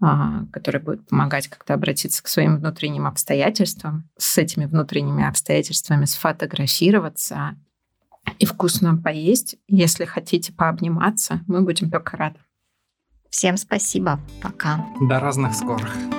а, 0.00 0.44
который 0.52 0.80
будет 0.80 1.08
помогать 1.08 1.48
как-то 1.48 1.74
обратиться 1.74 2.22
к 2.22 2.28
своим 2.28 2.58
внутренним 2.58 3.06
обстоятельствам, 3.06 4.08
с 4.16 4.38
этими 4.38 4.66
внутренними 4.66 5.26
обстоятельствами 5.26 6.04
сфотографироваться 6.04 7.56
и 8.38 8.46
вкусно 8.46 8.96
поесть. 8.96 9.56
Если 9.68 10.04
хотите 10.04 10.52
пообниматься, 10.52 11.40
мы 11.46 11.62
будем 11.62 11.90
только 11.90 12.16
рады. 12.16 12.38
Всем 13.30 13.56
спасибо. 13.56 14.20
Пока. 14.42 14.84
До 15.00 15.20
разных 15.20 15.54
скорых. 15.54 16.17